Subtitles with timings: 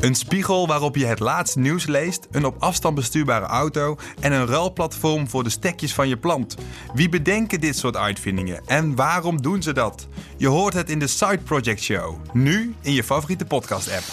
[0.00, 4.46] Een spiegel waarop je het laatste nieuws leest, een op afstand bestuurbare auto en een
[4.46, 6.54] ruilplatform voor de stekjes van je plant.
[6.94, 10.06] Wie bedenken dit soort uitvindingen en waarom doen ze dat?
[10.36, 14.04] Je hoort het in de Side Project Show, nu in je favoriete podcast-app.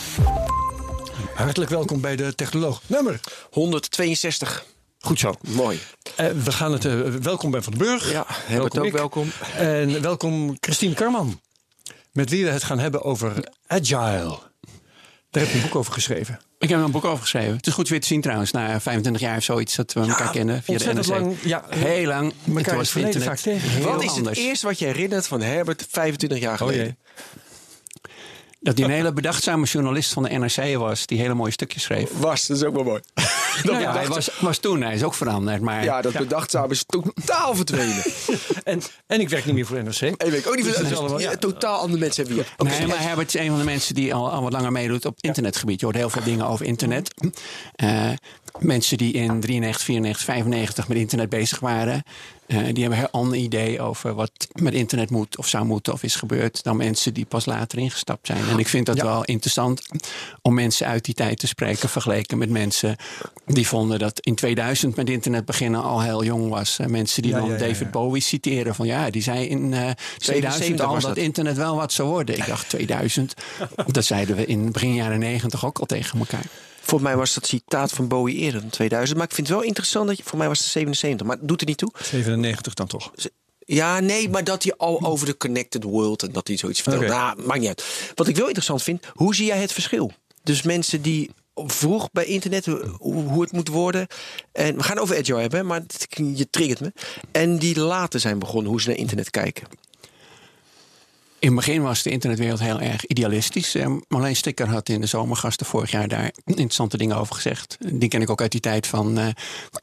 [1.36, 2.82] Hartelijk welkom bij de Technoloog.
[2.88, 3.20] Nummer
[3.52, 4.66] 162.
[5.00, 5.34] Goed zo.
[5.48, 5.80] Mooi.
[6.20, 6.86] Uh, we gaan het.
[6.86, 8.12] Uh, welkom Ben van den Burg.
[8.12, 8.26] Ja,
[8.60, 8.92] ook ik.
[8.92, 9.32] welkom.
[9.58, 11.40] En welkom Christine Karman.
[12.12, 13.34] Met wie we het gaan hebben over
[13.68, 14.51] agile.
[15.32, 16.40] Daar heb je een boek over geschreven.
[16.60, 17.56] Ik heb er een boek over geschreven.
[17.56, 20.32] Het is goed weer te zien trouwens, na 25 jaar of zoiets dat we elkaar
[20.32, 21.06] kennen via de NRC.
[21.08, 21.36] lang.
[21.44, 22.34] Ja, Heel lang.
[22.56, 23.70] Elkaar vaak tegen.
[23.70, 24.38] Heel Wat is anders.
[24.38, 26.98] het eerste wat je herinnert van Herbert 25 jaar Oh geleden?
[28.64, 32.10] Dat hij een hele bedachtzame journalist van de NRC was, die hele mooie stukjes schreef.
[32.18, 33.02] Was, dat is ook wel mooi.
[33.14, 35.62] dat Nou ja, hij was, was toen, hij is ook veranderd.
[35.62, 38.04] Maar ja, dat bedachtzaam is totaal verdwenen.
[38.64, 40.02] En, en ik werk niet meer voor NRC.
[40.02, 41.38] En weet ik ook niet Dus dat is allemaal- ja, ja.
[41.38, 42.80] totaal andere mensen hebben we hier.
[42.80, 45.18] Nee, maar Herbert is een van de mensen die al, al wat langer meedoet op
[45.22, 45.80] internetgebied.
[45.80, 47.14] Je hoort heel veel dingen over internet.
[47.76, 48.10] Eh,
[48.60, 52.04] mensen die in 93, 94, 95 met internet bezig waren.
[52.52, 56.04] Eh, die hebben een ander idee over wat met internet moet of zou moeten of
[56.04, 56.64] is gebeurd.
[56.64, 58.48] Dan mensen die pas later ingestapt zijn.
[58.50, 59.04] En ik vind dat Ja.
[59.04, 59.82] wel interessant
[60.42, 61.90] om mensen uit die tijd te spreken.
[61.90, 62.96] Vergeleken met mensen
[63.46, 66.80] die vonden dat in 2000 met internet beginnen al heel jong was.
[66.80, 67.92] Eh, mensen die Ja, dan ja, David.
[67.92, 71.24] Bowie citeren van ja, die zei in eh 2000 al was dat dat.
[71.24, 72.38] internet wel wat zou worden.
[72.38, 73.34] Ik dacht 2000.
[73.88, 76.46] Dat zeiden we in begin jaren 90 ook al tegen elkaar.
[76.82, 79.18] Voor mij was dat citaat van Bowie eerder dan 2000.
[79.18, 80.24] Maar ik vind het wel interessant dat je...
[80.24, 81.92] Voor mij was het 77, maar het doet er niet toe.
[82.04, 83.12] 97 dan toch.
[83.66, 87.04] Ja, nee, maar dat hij al over de connected world en dat hij zoiets vertelt.
[87.04, 87.14] Oké.
[87.14, 88.12] Nou, maakt niet uit.
[88.16, 90.12] Wat ik wel interessant vind, hoe zie jij het verschil?
[90.44, 94.08] Dus mensen die vroeg bij internet hoe, hoe het moet worden.
[94.52, 96.94] En we gaan over agile hebben, maar het- je triggert me.
[97.32, 99.68] En die later zijn begonnen hoe ze naar internet kijken.
[101.42, 103.76] In het begin was de internetwereld heel erg idealistisch.
[103.76, 107.78] Eh, Marleen Stikker had in de zomergasten vorig jaar daar interessante dingen over gezegd.
[107.94, 109.28] Die ken ik ook uit die tijd van eh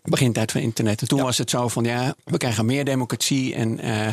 [0.03, 1.01] begintijd van internet.
[1.01, 4.07] En toen was het zo van ja, we krijgen meer democratie en eh,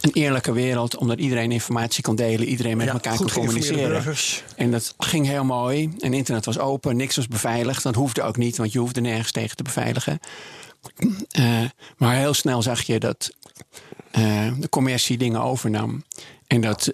[0.00, 4.44] een eerlijke wereld, omdat iedereen informatie kan delen, iedereen met Ja, elkaar geïnformeerde communiceren.
[4.56, 5.90] En dat ging heel mooi.
[5.98, 7.82] En internet was open, niks was beveiligd.
[7.82, 10.20] Dat hoefde ook niet, want je hoefde nergens tegen te beveiligen.
[11.96, 13.30] Maar heel snel zag je dat
[14.58, 16.04] de commercie dingen overnam.
[16.46, 16.92] En dat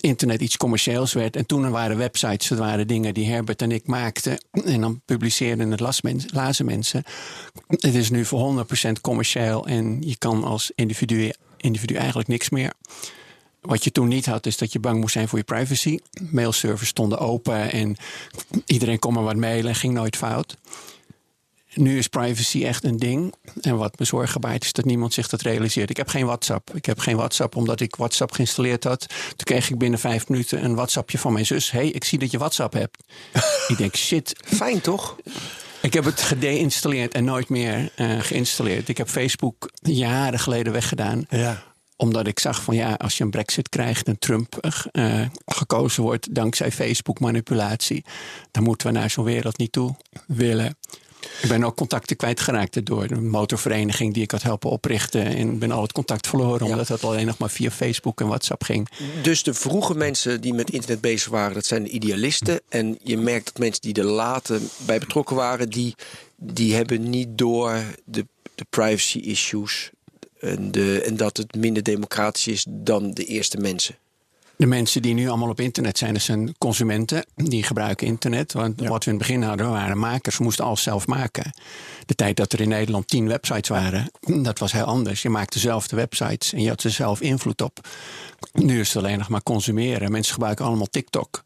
[0.00, 1.36] internet iets commercieels werd.
[1.36, 4.38] En toen er waren websites, dat waren dingen die Herbert en ik maakten.
[4.64, 7.02] En dan publiceerden het mens- lazen mensen.
[7.68, 9.66] Het is nu voor 100% commercieel.
[9.66, 12.72] En je kan als individu, individu eigenlijk niks meer.
[13.60, 15.98] Wat je toen niet had, is dat je bang moest zijn voor je privacy.
[16.30, 17.96] Mailservers stonden open en
[18.66, 20.56] iedereen kon maar wat mailen en ging nooit fout.
[21.74, 23.34] Nu is privacy echt een ding.
[23.60, 25.90] En wat me zorgen baart is dat niemand zich dat realiseert.
[25.90, 26.74] Ik heb geen WhatsApp.
[26.74, 29.06] Ik heb geen WhatsApp omdat ik WhatsApp geïnstalleerd had.
[29.08, 31.70] Toen kreeg ik binnen vijf minuten een WhatsAppje van mijn zus.
[31.70, 32.96] hey, ik zie dat je WhatsApp hebt.
[33.68, 34.36] ik denk, shit.
[34.44, 35.16] Fijn toch?
[35.82, 38.88] Ik heb het gedeinstalleerd en nooit meer eh, geïnstalleerd.
[38.88, 41.62] Ik heb Facebook jaren geleden weggedaan Ja.
[41.96, 44.56] omdat ik zag van ja, als je een brexit krijgt en Trump
[44.92, 48.04] eh, gekozen wordt dankzij Facebook manipulatie,
[48.50, 49.96] dan moeten we naar zo'n wereld niet toe
[50.26, 50.76] willen.
[51.42, 55.24] Ik ben ook contacten kwijtgeraakt door de motorvereniging die ik had helpen oprichten.
[55.24, 58.62] En ben al het contact verloren omdat het alleen nog maar via Facebook en WhatsApp
[58.62, 58.88] ging.
[59.22, 62.60] Dus de vroege mensen die met internet bezig waren, dat zijn de idealisten.
[62.68, 65.94] En je merkt dat mensen die er later bij betrokken waren, die,
[66.36, 69.90] die hebben niet door de, de privacy issues.
[70.40, 73.96] En, de, en dat het minder democratisch is dan de eerste mensen.
[74.56, 77.24] De mensen die nu allemaal op internet zijn, dat zijn consumenten.
[77.34, 78.52] Die gebruiken internet.
[78.52, 80.38] Want wat we in het begin hadden, waren makers.
[80.38, 81.52] We moesten alles zelf maken.
[82.06, 85.22] De tijd dat er in Nederland tien websites waren, dat was heel anders.
[85.22, 87.88] Je maakte zelf de websites en je had er zelf invloed op.
[88.52, 90.10] Nu is het alleen nog maar consumeren.
[90.10, 91.44] Mensen gebruiken allemaal TikTok.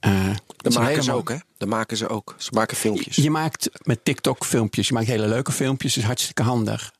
[0.00, 1.36] Eh, Dat maken ze ook, hè?
[1.56, 2.34] Dat maken ze ook.
[2.38, 3.16] Ze maken filmpjes.
[3.16, 4.88] Je maakt met TikTok filmpjes.
[4.88, 5.96] Je maakt hele leuke filmpjes.
[5.96, 6.92] is hartstikke handig.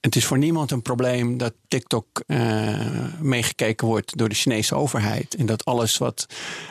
[0.00, 2.78] Het is voor niemand een probleem dat TikTok eh,
[3.20, 5.34] meegekeken wordt door de Chinese overheid.
[5.34, 6.26] En dat alles wat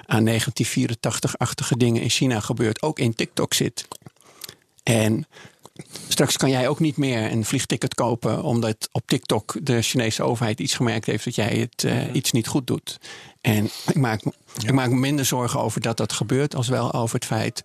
[0.05, 3.87] aan 1984-achtige dingen in China gebeurt ook in TikTok zit.
[4.83, 5.25] En
[6.07, 10.59] straks kan jij ook niet meer een vliegticket kopen omdat op TikTok de Chinese overheid
[10.59, 12.99] iets gemerkt heeft dat jij het eh, iets niet goed doet.
[13.41, 14.33] En ik maak, me-
[14.63, 17.63] ik maak me minder zorgen over dat dat gebeurt, als wel over het feit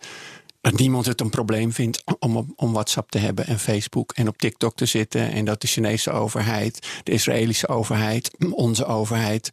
[0.60, 4.38] dat niemand het een probleem vindt om, om WhatsApp te hebben en Facebook en op
[4.38, 5.30] TikTok te zitten.
[5.32, 9.50] En dat de Chinese overheid, de Israëlische overheid, onze overheid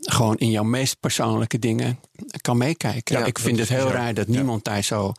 [0.00, 1.98] gewoon in jouw meest persoonlijke dingen
[2.40, 3.18] kan meekijken.
[3.18, 4.32] Ja, ik vind het heel raar dat Ja.
[4.32, 5.12] niemand daar zo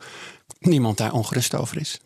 [0.58, 2.00] niemand daar ongerust over is.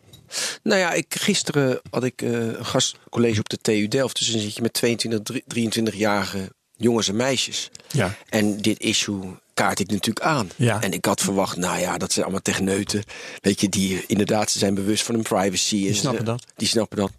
[0.63, 4.17] Nou ja, ik, gisteren had ik eh, een gastcollege op de TU Delft.
[4.17, 7.69] Dus dan zit je met 22, 23-jarige jongens en meisjes.
[7.87, 8.15] Ja.
[8.29, 10.49] En dit issue kaart ik natuurlijk aan.
[10.55, 10.81] Ja.
[10.81, 13.03] En ik had verwacht, nou ja, dat zijn allemaal techneuten.
[13.39, 15.75] Weet je, die inderdaad ze zijn bewust van hun privacy.
[15.75, 16.43] Die snappen dat.
[16.55, 17.11] Die snappen dat.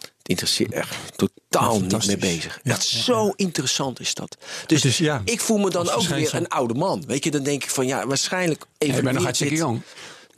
[0.00, 2.60] Het interesseert echt totaal niet mee bezig.
[2.62, 4.36] Ja, zo interessant is dat.
[4.66, 7.04] Dus is, ja, ik voel me dan ook weer een oude man.
[7.06, 8.96] Weet je, dan denk ik van ja, waarschijnlijk even.
[8.96, 9.82] je bent nog hartstikke jong.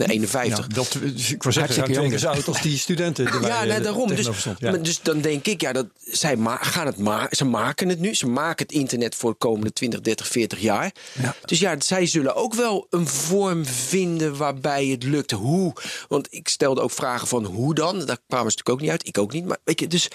[0.07, 0.59] Nee, 51.
[0.69, 2.37] Ja, dat, dus ik wou zeggen, Hartstikke jong keer zo dus.
[2.37, 3.25] oud als die studenten.
[3.25, 4.09] Ja, wij, nee, eh, daarom.
[4.15, 4.29] Dus.
[4.59, 4.71] Ja.
[4.71, 8.01] maar dus dan denk ik, ja, dat, zij ma gaan het ma ze maken het
[8.01, 8.15] nu.
[8.15, 10.93] Ze maken het internet voor de komende 20, 30, 40 jaar.
[11.23, 11.35] Ja.
[11.45, 15.31] Dus ja, zij zullen ook wel een vorm vinden waarbij het lukt.
[15.31, 15.73] Hoe?
[16.09, 17.99] Want ik stelde ook vragen van hoe dan?
[17.99, 19.07] Daar kwamen ze natuurlijk ook niet uit.
[19.07, 19.45] Ik ook niet.
[19.47, 20.09] Maar weet je, dus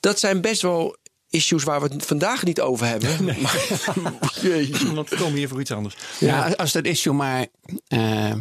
[0.00, 0.96] dat zijn best wel
[1.30, 3.10] issues waar we het vandaag niet over hebben.
[4.02, 4.94] Maar, Jeetje.
[4.94, 5.96] Want we komen hier voor iets anders.
[6.18, 7.46] Ja, als- als dat issue maar
[7.88, 8.32] eh,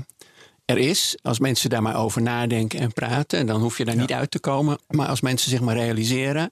[0.66, 4.12] er is, als mensen daar maar over nadenken en praten, dan hoef je daar niet
[4.12, 4.80] uit te komen.
[4.88, 6.52] Maar als mensen zich maar realiseren,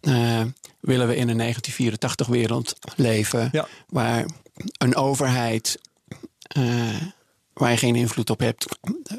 [0.00, 0.40] eh,
[0.80, 3.66] willen we in een 1984-wereld leven Ja.
[3.88, 4.26] waar
[4.78, 5.78] een overheid.
[6.48, 6.96] eh,
[7.52, 8.66] waar je geen invloed op hebt,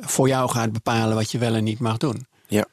[0.01, 2.27] voor jou gaat bepalen wat je wel en niet mag doen.
[2.49, 2.65] Ja.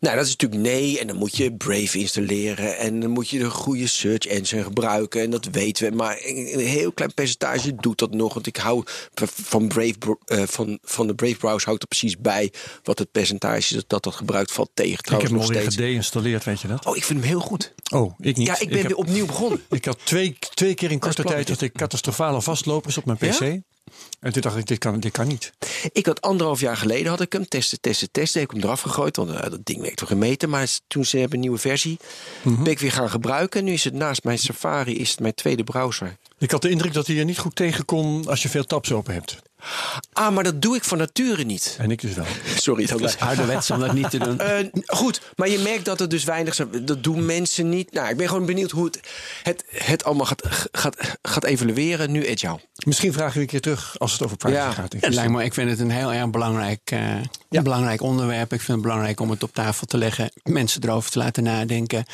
[0.00, 1.00] Nou, dat is natuurlijk nee.
[1.00, 2.78] En dan moet je Brave installeren.
[2.78, 5.20] En dan moet je de goede search engine gebruiken.
[5.22, 5.96] En dat weten we.
[5.96, 8.34] Maar een heel klein percentage doet dat nog.
[8.34, 8.82] Want ik hou
[9.34, 12.52] van, Brave, eh, van, van de Brave browser houdt er precies bij.
[12.82, 14.90] Wat het percentage is dat dat, dat gebruikt valt tegen.
[14.90, 15.76] Ik heb Trouwens hem nog alweer steeds.
[15.82, 16.86] gedeinstalleerd, weet je dat?
[16.86, 17.74] Oh, ik vind hem heel goed.
[17.92, 18.46] Oh, ik niet.
[18.46, 19.62] Ja, ik ben weer opnieuw begonnen.
[19.70, 23.40] Ik had twee, twee keer in korte tijd dat ik catastrofale vastlopers op mijn pc.
[23.40, 23.58] Ja?
[24.20, 25.52] En toen dacht ik, dit kan, dit kan niet.
[25.92, 28.40] Ik had anderhalf jaar geleden had ik hem testen, testen, testen.
[28.40, 30.48] Heb ik hem eraf gegooid, want eh, dat ding werkt toch gemeten.
[30.48, 31.98] Maar toen ze hebben een nieuwe versie,
[32.42, 32.62] Mhm.
[32.62, 33.64] ben ik weer gaan gebruiken.
[33.64, 36.16] Nu is het naast mijn Safari is het mijn tweede browser.
[36.38, 38.92] Ik had de indruk dat hij er niet goed tegen kon als je veel tabs
[38.92, 39.36] open hebt.
[40.12, 41.76] Ah, maar dat doe ik van nature niet.
[41.78, 42.24] En ik dus wel.
[42.56, 44.38] Sorry, dat Dat is ouderwets om dat niet te doen.
[44.44, 46.84] Eh, goed, maar je merkt dat er dus weinig zijn.
[46.84, 47.92] Dat doen mensen niet.
[47.92, 49.00] Nou, ik ben gewoon benieuwd hoe het,
[49.42, 50.42] het, het allemaal gaat,
[50.72, 52.10] gaat, gaat evalueren.
[52.12, 52.60] Nu Agile.
[52.86, 54.72] Misschien vragen we een keer terug als het over privacy Ja.
[54.72, 54.92] gaat.
[54.92, 58.52] Het lijkt me, ik vind het een heel erg belangrijk, eh, belangrijk onderwerp.
[58.52, 62.04] Ik vind het belangrijk om het op tafel te leggen, mensen erover te laten nadenken.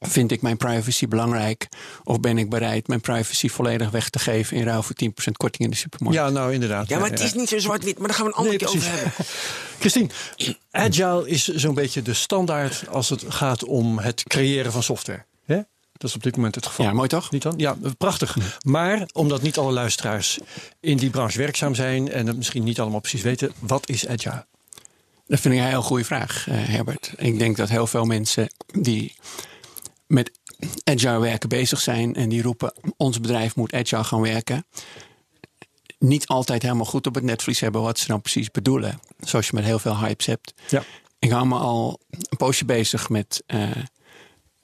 [0.00, 1.68] Vind ik mijn privacy belangrijk?
[2.04, 5.64] Of ben ik bereid mijn privacy volledig weg te geven in ruil voor 10% korting
[5.64, 6.18] in de supermarkt?
[6.18, 6.88] Ja, nou inderdaad.
[6.88, 7.98] Ja, maar het is niet zo zwart-wit.
[7.98, 9.12] Maar daar gaan we een andere Nee, keer over hebben.
[9.80, 10.08] Christine,
[10.70, 15.24] agile is zo'n beetje de standaard als het gaat om het creëren van software.
[16.02, 16.86] Dat is op dit moment het geval.
[16.86, 17.30] Ja, mooi toch?
[17.30, 17.54] Niet dan?
[17.56, 18.36] Ja, prachtig.
[18.64, 20.38] Maar omdat niet alle luisteraars
[20.80, 24.46] in die branche werkzaam zijn en het misschien niet allemaal precies weten, wat is agile?
[25.26, 27.12] Dat vind ik een heel goede vraag, eh, Herbert.
[27.16, 29.14] Ik denk dat heel veel mensen die
[30.06, 30.30] met
[30.84, 34.66] agile werken bezig zijn en die roepen: ons bedrijf moet agile gaan werken.
[35.98, 39.00] Niet altijd helemaal goed op het netvlies hebben wat ze dan precies bedoelen.
[39.20, 40.54] Zoals je met heel veel hypes hebt.
[40.68, 40.82] Ja.
[41.18, 43.70] Ik hou me al een poosje bezig met eh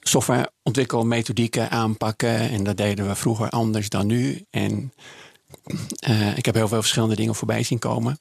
[0.08, 2.38] software ontwikkelen, methodieken aanpakken.
[2.38, 4.44] En dat deden we vroeger anders dan nu.
[4.50, 4.92] En
[5.98, 8.18] eh, ik heb heel veel verschillende dingen voorbij zien komen.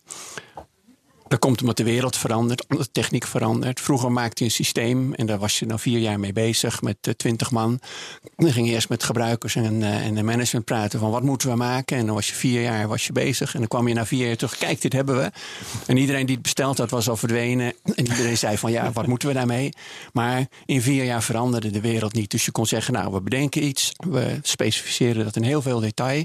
[1.27, 3.81] Dat komt omdat de wereld verandert, omdat de techniek verandert.
[3.81, 7.13] Vroeger maakte je een systeem en daar was je dan vier jaar mee bezig met
[7.18, 7.80] twintig man.
[8.35, 11.49] Dan ging je eerst met gebruikers en, eh, en de management praten van wat moeten
[11.49, 11.97] we maken.
[11.97, 14.28] En dan was je vier jaar was je bezig en dan kwam je na vier
[14.28, 14.57] jaar terug.
[14.57, 15.31] Kijk, dit hebben we.
[15.85, 17.73] En iedereen die het besteld had was al verdwenen.
[17.83, 19.73] En iedereen zei van ja, wat moeten we daarmee?
[20.13, 22.31] Maar in vier jaar veranderde de wereld niet.
[22.31, 23.92] Dus je kon zeggen nou, we bedenken iets.
[24.09, 26.23] We specificeren dat in heel veel detail.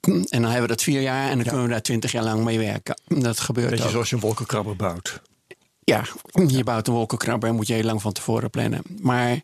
[0.00, 2.44] En dan hebben we dat vier jaar en dan kunnen we daar twintig jaar lang
[2.44, 3.00] mee werken.
[3.06, 3.90] Dat gebeurt Beetje ook.
[3.90, 5.20] zoals je een wolkenkrabber bouwt.
[5.84, 6.04] Ja,
[6.46, 8.82] je bouwt een wolkenkrabber en moet je heel lang van tevoren plannen.
[9.00, 9.40] Maar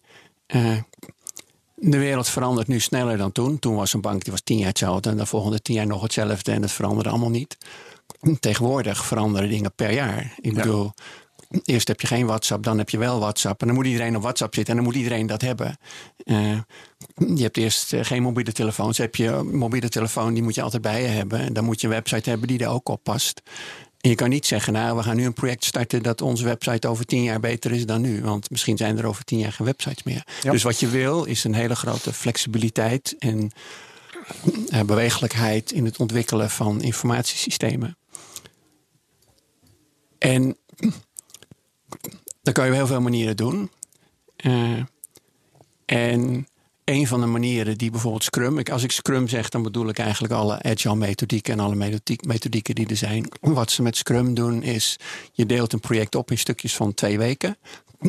[0.46, 0.76] eh,
[1.74, 3.58] de wereld verandert nu sneller dan toen.
[3.58, 6.02] Toen was een bank die was tien jaar hetzelfde en de volgende tien jaar nog
[6.02, 7.56] hetzelfde en het veranderde allemaal niet.
[8.40, 10.34] Tegenwoordig veranderen dingen per jaar.
[10.40, 10.92] Ik bedoel,
[11.64, 13.61] eerst heb je geen WhatsApp, dan heb je wel WhatsApp.
[13.61, 15.76] En dan moet iedereen op WhatsApp zitten en dan moet iedereen dat hebben.
[16.25, 16.58] Eh,
[17.14, 18.99] je hebt eerst eh, geen mobiele telefoons.
[18.99, 21.40] Heb je een mobiele telefoon, die moet je altijd bij je hebben.
[21.40, 23.42] En dan moet je een website hebben die er ook op past.
[24.00, 26.88] En je kan niet zeggen, nou, we gaan nu een project starten dat onze website
[26.88, 28.23] over tien jaar beter is dan nu.
[28.23, 30.26] Want misschien zijn er over tien jaar geen websites meer.
[30.42, 30.50] Ja.
[30.50, 33.50] Dus wat je wil is een hele grote flexibiliteit en
[34.68, 37.96] eh, bewegelijkheid in het ontwikkelen van informatiesystemen.
[40.18, 40.56] En
[42.42, 43.70] dat kan je op heel veel manieren doen.
[44.36, 44.82] Eh,
[45.84, 46.46] en
[46.84, 48.58] een van de manieren die bijvoorbeeld Scrum.
[48.58, 52.24] Ik, als ik Scrum zeg, dan bedoel ik eigenlijk alle agile methodieken en alle methodiek,
[52.24, 53.28] methodieken die er zijn.
[53.40, 54.98] Wat ze met Scrum doen is,
[55.32, 57.56] je deelt een project op in stukjes van twee weken.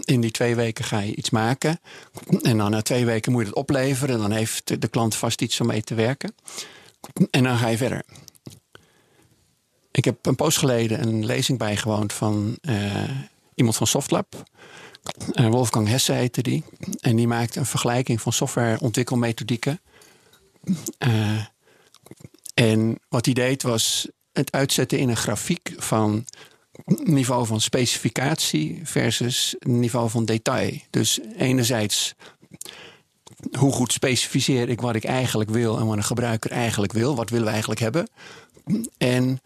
[0.04, 1.80] In die twee weken ga je iets maken.
[2.42, 4.20] En dan na twee weken moet je het opleveren.
[4.20, 6.36] Dan heeft de klant vast iets om mee te werken.
[7.32, 8.04] En dan ga je verder.
[9.92, 13.04] Ik heb een poos geleden een lezing bijgewoond van uh,
[13.56, 14.44] iemand van Softlab.
[15.34, 16.64] Uh, Wolfgang Hesse heette die.
[17.00, 19.82] En die maakte een vergelijking van softwareontwikkelmethodieken.
[21.08, 21.46] Uh,
[22.54, 26.26] en wat hij deed was het uitzetten in een grafiek van
[27.04, 30.80] niveau van specificatie versus niveau van detail.
[30.90, 32.16] Dus enerzijds
[33.58, 37.16] hoe goed specificeer ik wat ik eigenlijk wil en wat een gebruiker eigenlijk wil.
[37.16, 38.10] Wat willen we eigenlijk hebben?
[38.98, 39.40] En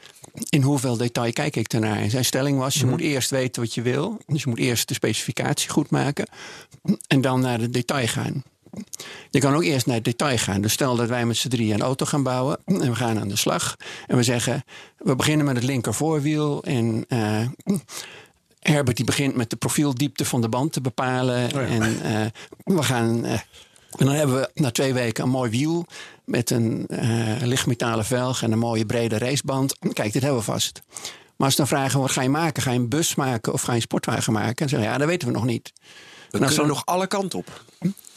[0.50, 1.98] in hoeveel detail kijk ik ernaar?
[1.98, 2.90] En zijn stelling was: je mhm.
[2.90, 4.18] moet eerst weten wat je wil.
[4.28, 6.28] Dus je moet eerst de specificatie goed maken.
[7.08, 8.44] En dan naar de detail gaan.
[9.30, 10.62] Je kan ook eerst naar het detail gaan.
[10.62, 12.60] Dus stel dat wij met z'n drieën een auto gaan bouwen.
[12.66, 13.76] En we gaan aan de slag.
[14.08, 14.64] En we zeggen:
[14.98, 16.64] we beginnen met het linker voorwiel.
[16.64, 17.06] En.
[17.10, 17.48] Uh,
[18.60, 21.54] Herbert die begint met de profieldiepte van de band te bepalen.
[21.56, 22.26] Oh en uh,
[22.76, 23.34] we gaan uh,
[24.00, 25.86] en dan hebben we na twee weken een mooi wiel
[26.26, 29.78] met een uh, lichtmetalen velg en een mooie brede raceband.
[29.94, 30.82] Kijk, dit hebben we vast.
[31.36, 32.64] Maar als ze dan vragen, wat ga je maken?
[32.64, 34.56] Ga je een bus maken of ga je een sportwagen maken?
[34.56, 35.74] En zeggen ja, dat weten we nog niet.
[36.30, 37.64] We kunnen nog alle kanten op.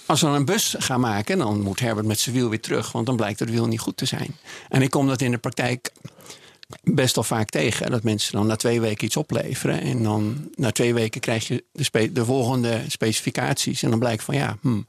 [0.06, 2.92] Als we dan een bus gaan maken, dan moet Herbert met zijn wiel weer terug.
[2.92, 4.36] Want dan blijkt het wiel niet goed te zijn.
[4.68, 5.92] En ik kom dat in de praktijk
[6.82, 7.90] best wel vaak tegen.
[7.90, 9.80] Dat mensen dan na twee weken iets opleveren.
[9.80, 13.82] En dan na twee weken krijg je de, de volgende specificaties.
[13.82, 14.86] En dan blijkt van ja, hmm,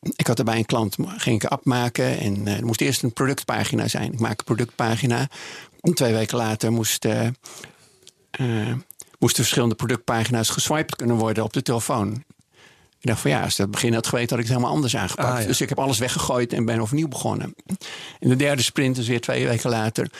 [0.00, 3.02] ik had er bij een klant, ging ik app maken en uh, er moest eerst
[3.02, 4.12] een productpagina zijn.
[4.12, 5.28] Ik maak een productpagina.
[5.94, 7.28] Twee weken later moest, uh,
[8.40, 8.74] uh,
[9.18, 12.24] moesten verschillende productpagina's geswiped kunnen worden op de telefoon.
[13.00, 15.40] Ik dacht van ja, als dat begin had geweten, had ik het helemaal anders aangepakt.
[15.40, 17.54] Ah, dus ik heb alles weggegooid en ben overnieuw begonnen.
[18.18, 20.10] In de derde sprint, dus weer twee weken later,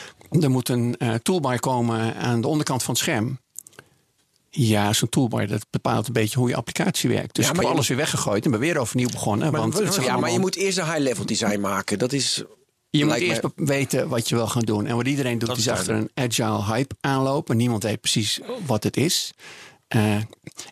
[0.40, 3.38] er moet een toolbar komen aan de onderkant van het scherm.
[4.50, 7.34] Ja, zo'n toolbar dat bepaalt een beetje hoe je applicatie werkt.
[7.34, 9.52] Dus ja, ik heb alles weer weggegooid en ben weer overnieuw begonnen.
[9.52, 11.98] Maar, want ja, maar je moet eerst een high-level design maken.
[11.98, 12.44] Dat is
[12.90, 14.86] je moet eerst weten wat je wil gaan doen.
[14.86, 17.56] En wat iedereen doet, is achter een agile hype aanlopen.
[17.56, 19.32] Niemand weet precies wat het is.
[19.96, 20.16] Uh,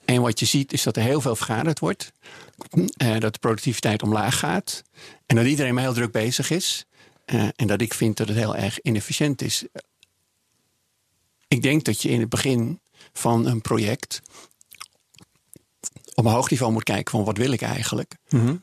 [0.04, 2.12] en wat je ziet is dat er heel veel vergaderd wordt.
[3.02, 4.82] Uh, dat de productiviteit omlaag gaat.
[5.26, 6.86] En dat iedereen maar heel druk bezig is.
[7.26, 9.64] Uh, en dat ik vind dat het heel erg inefficiënt is.
[11.48, 12.80] Ik denk dat je in het begin
[13.16, 14.20] van een project
[16.14, 18.16] op een hoog niveau moet kijken van wat wil ik eigenlijk.
[18.28, 18.60] Mm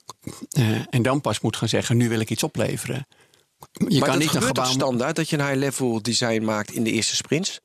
[0.89, 3.07] en dan pas moet gaan zeggen, nu wil ik iets opleveren.
[3.87, 4.65] Je maar kan niet een gebouw...
[4.65, 7.59] standaard dat je een high-level design maakt in de eerste sprints?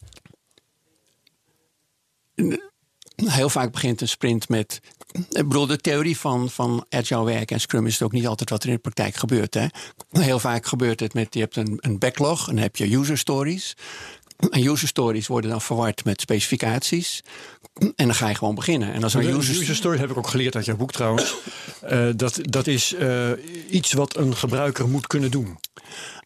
[3.17, 4.81] Heel vaak begint een sprint met.
[5.13, 8.51] Ik bedoel, de theorie van, van agile werk en Scrum is het ook niet altijd
[8.51, 9.55] wat er in de praktijk gebeurt.
[9.55, 9.67] Hè?
[10.11, 13.19] Heel vaak gebeurt het met: je hebt een, een backlog en dan heb je user
[13.19, 13.77] stories.
[14.39, 17.23] En user stories worden dan verward met specificaties.
[17.75, 18.93] En dan ga je gewoon beginnen.
[18.93, 21.35] En als een user, user story heb ik ook geleerd uit jouw boek trouwens.
[21.91, 23.31] Uh, dat, dat is uh,
[23.71, 25.59] iets wat een gebruiker moet kunnen doen.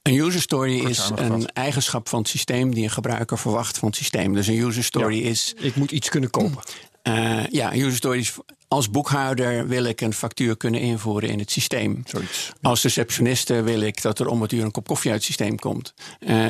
[0.02, 3.96] Een user story is een eigenschap van het systeem die een gebruiker verwacht van het
[3.96, 4.34] systeem.
[4.34, 5.54] Dus een user story ja, is.
[5.58, 6.62] Ik moet iets kunnen kopen.
[7.02, 8.32] Uh, ja, user stories.
[8.68, 12.02] Als boekhouder wil ik een factuur kunnen invoeren in het systeem.
[12.06, 12.50] Zoiets.
[12.62, 15.58] Als receptioniste wil ik dat er om het uur een kop koffie uit het systeem
[15.58, 15.94] komt.
[16.20, 16.48] Uh,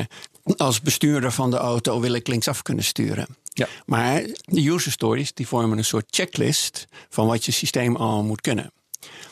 [0.57, 3.27] als bestuurder van de auto wil ik linksaf kunnen sturen.
[3.53, 3.67] Ja.
[3.85, 8.41] Maar de user stories die vormen een soort checklist van wat je systeem al moet
[8.41, 8.71] kunnen.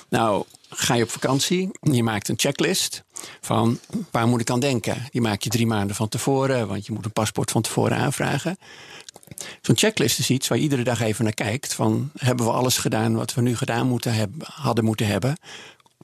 [0.09, 3.03] Nou, ga je op vakantie, je maakt een checklist
[3.41, 3.79] van
[4.11, 5.07] waar moet ik aan denken.
[5.09, 8.57] Die maak je drie maanden van tevoren, want je moet een paspoort van tevoren aanvragen.
[9.61, 11.73] Zo'n checklist is iets waar je iedere dag even naar kijkt.
[11.73, 15.37] Van hebben we alles gedaan wat we nu gedaan moeten hebben, hadden moeten hebben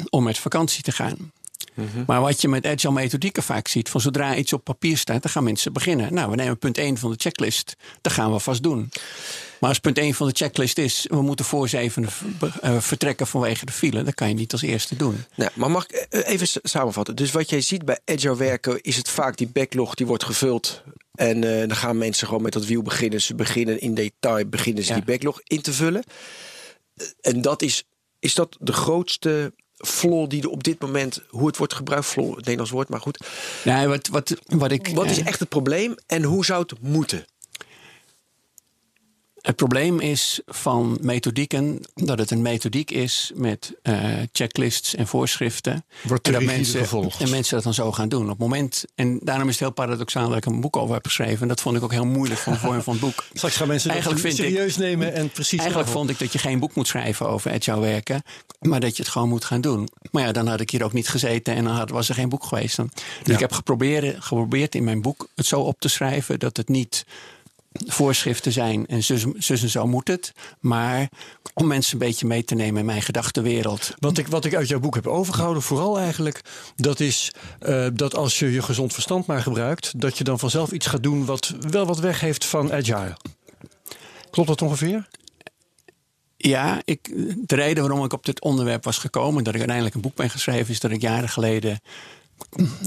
[0.10, 1.32] om met vakantie te gaan.
[1.78, 2.04] Mhm.
[2.08, 5.32] Maar wat je met agile methodieken vaak ziet, van zodra iets op papier staat, dan
[5.32, 6.14] gaan mensen beginnen.
[6.14, 8.90] Nou, we nemen punt 1 van de checklist, dat gaan we vast doen.
[9.60, 12.08] Maar als punt 1 van de checklist is, we moeten voor zeven
[12.64, 15.24] uh, vertrekken vanwege de file, dan kan je niet als eerste doen.
[15.36, 17.16] Nou, maar mag ik eh, even samenvatten?
[17.16, 20.84] Dus wat jij ziet bij agile werken, is het vaak die backlog die wordt gevuld.
[21.16, 23.22] En uh, dan gaan mensen gewoon met dat wiel beginnen.
[23.22, 26.04] Ze beginnen in detail, beginnen ze die backlog in te vullen.
[27.22, 27.84] En dat is,
[28.20, 32.28] is dat de grootste flaw die er op dit moment, hoe het wordt gebruikt, flaw,
[32.28, 33.28] het Nederlands woord, maar goed.
[33.64, 37.26] Nee, wat, wat, wat, ik, wat is echt het probleem en hoe zou het moeten?
[39.48, 43.96] Het probleem is van methodieken dat het een methodiek is met uh,
[44.32, 45.86] checklists en voorschriften.
[46.04, 47.22] Wordt en dat mensen, gevolgd.
[47.22, 48.24] en mensen dat dan zo gaan doen.
[48.24, 51.06] Op het moment, en daarom is het heel paradoxaal dat ik een boek over heb
[51.06, 51.42] geschreven.
[51.42, 53.26] En dat vond ik ook heel moeilijk van de vorm van het boek.
[53.34, 56.34] Straks gaan mensen Eigenlijk dat vind ik- serieus nemen en precies Eigenlijk vond ik dat
[56.34, 58.22] je geen boek moet schrijven over agile werken,
[58.60, 59.90] maar dat je het gewoon moet gaan doen.
[60.12, 62.30] Maar ja, dan had ik hier ook niet gezeten en dan had, was er geen
[62.30, 62.76] boek geweest.
[62.76, 62.90] Dan.
[62.94, 63.34] Dus Ja.
[63.34, 67.06] ik heb geprobeerd, geprobeerd in mijn boek het zo op te schrijven dat het niet
[67.86, 71.10] voorschriften zijn en zus, zus en zo moet het, maar
[71.54, 73.94] om mensen een beetje mee te nemen in mijn gedachtenwereld.
[74.00, 76.42] Wat ik, wat ik uit jouw boek heb overgehouden, vooral eigenlijk,
[76.76, 80.72] dat is eh, dat als je je gezond verstand maar gebruikt, dat je dan vanzelf
[80.72, 83.18] iets gaat doen wat wel wat weg heeft van agile.
[84.30, 85.08] Klopt dat ongeveer?
[86.38, 87.12] Ja, ik,
[87.48, 90.30] de reden waarom ik op dit onderwerp was gekomen, dat ik uiteindelijk een boek ben
[90.30, 91.80] geschreven, is dat ik jaren geleden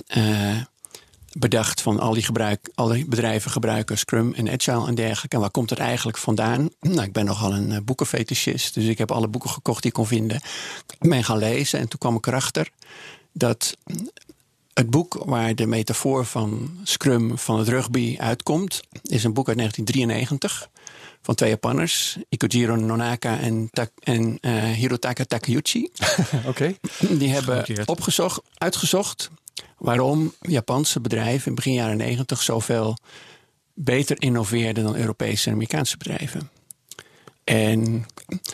[0.07, 0.61] eh,
[1.39, 5.37] bedacht van al die, gebruik, al die bedrijven gebruiken Scrum en Agile en dergelijke.
[5.37, 6.71] En waar komt het eigenlijk vandaan?
[6.81, 9.97] Nou, ik ben nogal een eh, boekenfetischist, dus ik heb alle boeken gekocht die ik
[9.97, 10.41] kon vinden.
[10.99, 12.71] Ik ben gaan lezen en toen kwam ik erachter
[13.33, 13.77] dat
[14.75, 19.57] het boek waar de metafoor van Scrum van het rugby uitkomt, is een boek uit
[19.57, 20.69] 1993
[21.23, 25.89] van twee Japanners, Ikojiro Nonaka en, Tak- en eh, Hirotaka Takeuchi.
[26.47, 26.75] Oké.
[26.99, 29.31] Die hebben opgezocht, uitgezocht
[29.79, 32.97] waarom Japanse bedrijven in begin jaren 90 zoveel
[33.75, 36.51] beter innoveerden dan Europese en Amerikaanse bedrijven.
[37.45, 38.07] En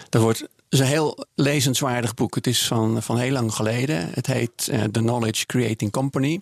[0.09, 2.35] dat wordt dat is een heel lezenswaardig boek.
[2.35, 4.11] Het is van, van heel lang geleden.
[4.13, 6.41] Het heet eh, The Knowledge Creating Company.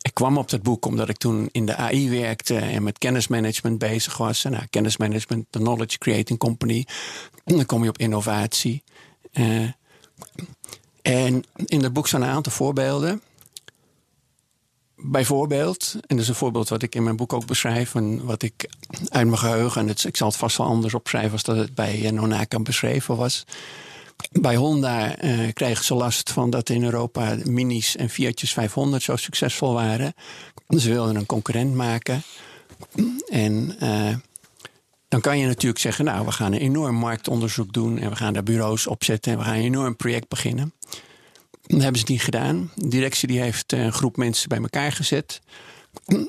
[0.00, 3.78] Ik kwam op dat boek omdat ik toen in de AI werkte en met kennismanagement
[3.78, 4.44] bezig was.
[4.44, 6.86] En, nou, kennismanagement, The Knowledge Creating Company.
[7.44, 8.82] Dan kom je op innovatie.
[9.32, 9.62] Eh,
[11.02, 13.22] en in het boek staan een aantal voorbeelden.
[15.04, 18.42] Bijvoorbeeld, en dat is een voorbeeld wat ik in mijn boek ook beschrijf, en wat
[18.42, 18.68] ik
[19.08, 21.74] uit mijn geheugen, en het, ik zal het vast wel anders opschrijven als dat het
[21.74, 23.44] bij eh, Nonaka beschreven was.
[24.32, 29.16] Bij Honda eh, kregen ze last van dat in Europa Minis en Fiatjes 500 zo
[29.16, 30.14] succesvol waren.
[30.68, 32.22] Ze wilden een concurrent maken.
[33.28, 34.14] En eh,
[35.08, 38.32] dan kan je natuurlijk zeggen, nou, we gaan een enorm marktonderzoek doen en we gaan
[38.32, 40.72] daar bureaus opzetten en we gaan een enorm project beginnen.
[41.72, 42.70] Dat hebben ze niet gedaan.
[42.74, 45.40] De directie die heeft eh, een groep mensen bij elkaar gezet.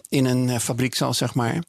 [0.10, 1.64] In een eh, fabriekzaal, zeg maar.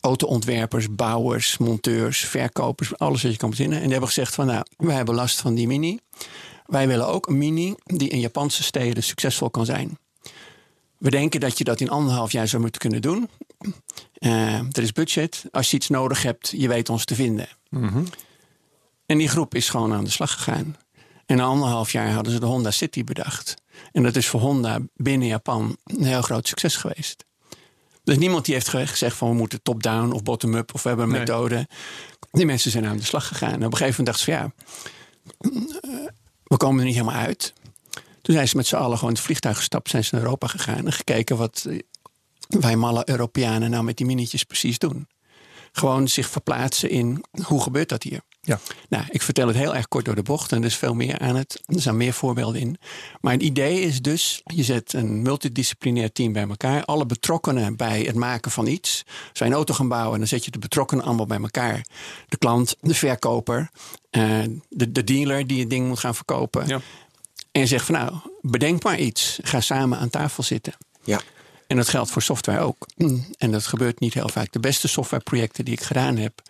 [0.00, 3.76] Autoontwerpers, bouwers, monteurs, verkopers, alles wat je kan verzinnen.
[3.76, 5.98] En die hebben gezegd van nou, wij hebben last van die mini.
[6.66, 9.98] Wij willen ook een mini die in Japanse steden succesvol kan zijn.
[10.98, 13.28] We denken dat je dat in anderhalf jaar zou moeten kunnen doen.
[14.12, 15.44] Eh, er is budget.
[15.50, 17.48] Als je iets nodig hebt, je weet ons te vinden.
[19.06, 20.76] En die groep is gewoon aan de slag gegaan.
[21.28, 23.54] En na anderhalf jaar hadden ze de Honda City bedacht.
[23.92, 27.24] En dat is voor Honda binnen Japan een heel groot succes geweest.
[28.04, 31.06] Dus niemand die heeft ge- gezegd van we moeten top-down of bottom-up of we hebben
[31.06, 31.20] een Nee.
[31.20, 31.68] methode.
[32.30, 33.52] Die mensen zijn aan de slag gegaan.
[33.52, 34.52] En op een gegeven moment dachten ze van ja,
[36.44, 37.52] we komen er niet helemaal uit.
[38.22, 40.46] Toen zijn ze met z'n allen gewoon in het vliegtuig gestapt, zijn ze naar Europa
[40.46, 41.66] gegaan en gekeken wat
[42.48, 45.08] wij malle Europeanen nou met die minietjes precies doen.
[45.78, 48.20] Gewoon zich verplaatsen in hoe gebeurt dat hier?
[48.40, 48.60] Ja.
[48.88, 51.18] Nou, ik vertel het heel erg kort door de bocht en er is veel meer
[51.18, 51.60] aan het.
[51.66, 52.76] Er zijn meer voorbeelden in.
[53.20, 56.84] Maar het idee is dus, je zet een multidisciplinair team bij elkaar.
[56.84, 59.04] Alle betrokkenen bij het maken van iets.
[59.30, 61.86] Als wij een auto gaan bouwen, dan zet je de betrokkenen allemaal bij elkaar.
[62.28, 63.70] De klant, de verkoper,
[64.10, 66.66] eh, de, de dealer die het ding moet gaan verkopen.
[66.66, 66.80] Ja.
[67.52, 69.38] En je zegt van nou, bedenk maar iets.
[69.42, 70.76] Ga samen aan tafel zitten.
[71.04, 71.20] Ja.
[71.68, 72.86] En dat geldt voor software ook.
[73.38, 74.52] En dat gebeurt niet heel vaak.
[74.52, 76.42] De beste softwareprojecten die ik gedaan heb,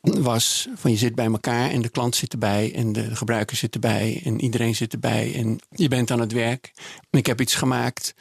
[0.00, 3.74] was van je zit bij elkaar en de klant zit erbij en de gebruiker zit
[3.74, 6.72] erbij en iedereen zit erbij en je bent aan het werk.
[7.10, 8.14] En ik heb iets gemaakt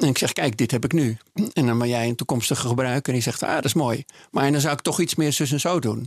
[0.00, 1.16] en ik zeg, kijk, dit heb ik nu.
[1.52, 4.04] En dan ben jij een toekomstige gebruiker en die zegt, ah, dat is mooi.
[4.30, 5.98] Maar dan zou ik toch iets meer zus en zo doen.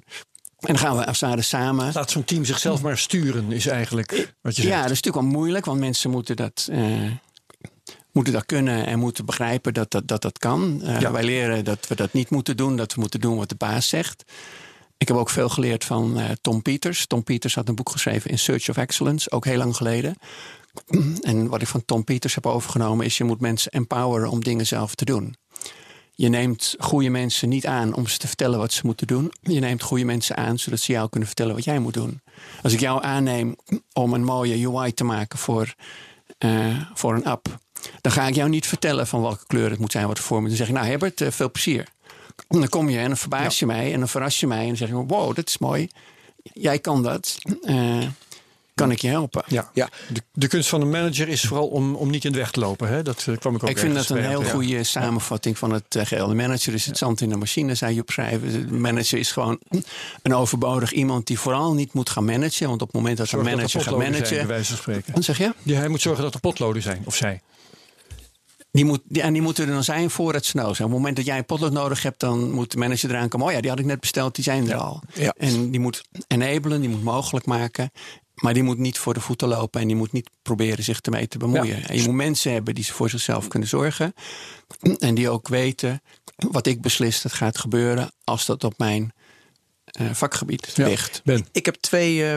[0.59, 1.91] En dan gaan we als het samen.
[1.93, 4.81] Laat zo'n team zichzelf maar sturen, is eigenlijk wat je Ja, zegt.
[4.81, 7.11] dat is natuurlijk wel moeilijk, want mensen moeten dat, eh,
[8.15, 10.81] moeten dat kunnen en moeten begrijpen dat dat, dat, dat kan.
[10.81, 11.11] Eh, Ja.
[11.11, 13.87] Wij leren dat we dat niet moeten doen, dat we moeten doen wat de baas
[13.87, 14.23] zegt.
[14.97, 17.07] Ik heb ook veel geleerd van eh, Tom Peters.
[17.07, 20.15] Tom Peters had een boek geschreven in Search of Excellence, ook heel lang geleden.
[21.21, 24.65] En wat ik van Tom Peters heb overgenomen is: je moet mensen empoweren om dingen
[24.65, 25.35] zelf te doen.
[26.17, 29.31] Je neemt goede mensen niet aan om ze te vertellen wat ze moeten doen.
[29.41, 32.21] Je neemt goede mensen aan zodat ze jou kunnen vertellen wat jij moet doen.
[32.61, 33.55] Als ik jou aanneem
[33.93, 35.75] om een mooie UI te maken voor,
[36.37, 37.57] eh, voor een app,
[38.01, 40.47] dan ga ik jou niet vertellen van welke kleur het moet zijn wat voor me.
[40.47, 41.87] Dan zeg ik, nou Herbert, eh, veel plezier.
[42.47, 44.67] En dan kom je en dan verbaas je mij en dan verras je mij en
[44.67, 45.89] dan zeg je, wow, dat is mooi.
[46.53, 47.37] Jij kan dat.
[47.61, 48.07] Eh,
[48.75, 49.43] kan ik je helpen?
[49.47, 49.69] Ja.
[49.73, 49.89] Ja.
[50.13, 52.59] De, de kunst van een manager is vooral om, om niet in de weg te
[52.59, 52.87] lopen.
[52.87, 53.03] Hè?
[53.03, 56.05] Dat eh, kwam ik ook Ik vind dat een heel goede samenvatting van het uh,
[56.05, 56.27] geheel.
[56.27, 58.67] De manager is het zand in de machine, zou je opschrijven.
[58.67, 59.59] De manager is gewoon
[60.21, 62.67] een overbodig iemand die vooral niet moet gaan managen.
[62.67, 64.27] Want op het moment dat een dat er manager gaat potloden managen.
[64.27, 65.13] Zijn, bij wijze van spreken.
[65.13, 65.53] Wat zeg je?
[65.63, 67.41] Die, hij moet zorgen dat er potloden zijn, of zij.
[68.75, 70.87] Die, moet, die, en die moeten er dan zijn voor het snel zijn.
[70.87, 73.47] Op het moment dat jij een potlood nodig hebt, dan moet de manager eraan komen.
[73.47, 75.01] Oh ja, die had ik net besteld, die zijn er al.
[75.13, 75.33] Ja.
[75.37, 77.91] En die moet enablen, die moet mogelijk maken.
[78.35, 81.27] Maar die moet niet voor de voeten lopen en die moet niet proberen zich ermee
[81.27, 81.79] te bemoeien.
[81.79, 81.87] Ja.
[81.87, 84.13] En je moet mensen hebben die voor zichzelf kunnen zorgen.
[84.99, 86.01] En die ook weten
[86.35, 89.13] wat ik beslis dat gaat gebeuren als dat op mijn
[90.01, 90.87] uh, vakgebied Ja.
[90.87, 91.21] ligt.
[91.23, 91.47] Ben.
[91.51, 92.17] Ik heb twee.
[92.17, 92.35] uh,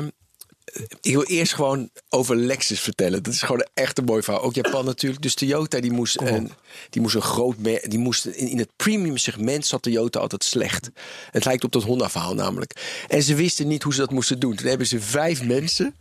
[1.00, 3.22] ik wil eerst gewoon over Lexus vertellen.
[3.22, 4.42] Dat is gewoon echt een mooi verhaal.
[4.42, 5.22] Ook Japan natuurlijk.
[5.22, 6.52] Dus Toyota die moest, een,
[6.90, 7.56] die moest een groot...
[7.82, 10.90] Die moest, in, in het premium segment zat Toyota altijd slecht.
[11.30, 13.02] Het lijkt op dat Honda verhaal namelijk.
[13.08, 14.54] En ze wisten niet hoe ze dat moesten doen.
[14.54, 15.94] Toen hebben ze vijf mensen...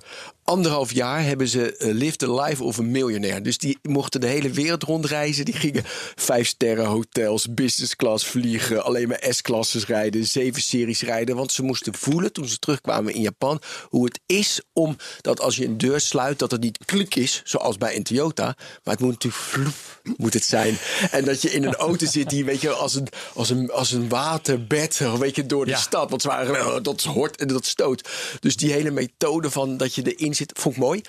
[0.49, 3.43] Anderhalf jaar hebben ze uh, Live the Life of een miljonair.
[3.43, 5.45] Dus die mochten de hele wereld rondreizen.
[5.45, 5.83] Die gingen
[6.15, 8.83] vijf sterren hotels, business class vliegen.
[8.83, 11.35] Alleen maar S-klasses rijden, zeven series rijden.
[11.35, 13.61] Want ze moesten voelen toen ze terugkwamen in Japan...
[13.89, 16.39] hoe het is om dat als je een deur sluit...
[16.39, 18.55] dat het niet klik is, zoals bij een Toyota.
[18.83, 19.73] Maar het moet natuurlijk vloep,
[20.17, 20.77] moet het zijn.
[21.11, 23.91] En dat je in een auto zit die, weet je, als een, als een, als
[23.91, 25.01] een waterbed...
[25.19, 25.77] weet je, door de Ja.
[25.77, 26.09] stad.
[26.09, 28.09] Want ze waren, oh, dat hoort en dat stoot.
[28.39, 31.01] Dus die hele methode van dat je erin zit, vond ik mooi.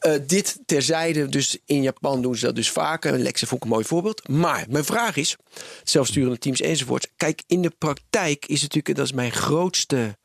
[0.00, 3.18] Uh, dit terzijde, dus in Japan doen ze dat dus vaker.
[3.18, 4.28] Lexa vond ik een mooi voorbeeld.
[4.28, 5.36] Maar mijn vraag is,
[5.84, 7.10] zelfsturende teams enzovoort.
[7.16, 10.18] Kijk, in de praktijk is het natuurlijk, dat is mijn grootste...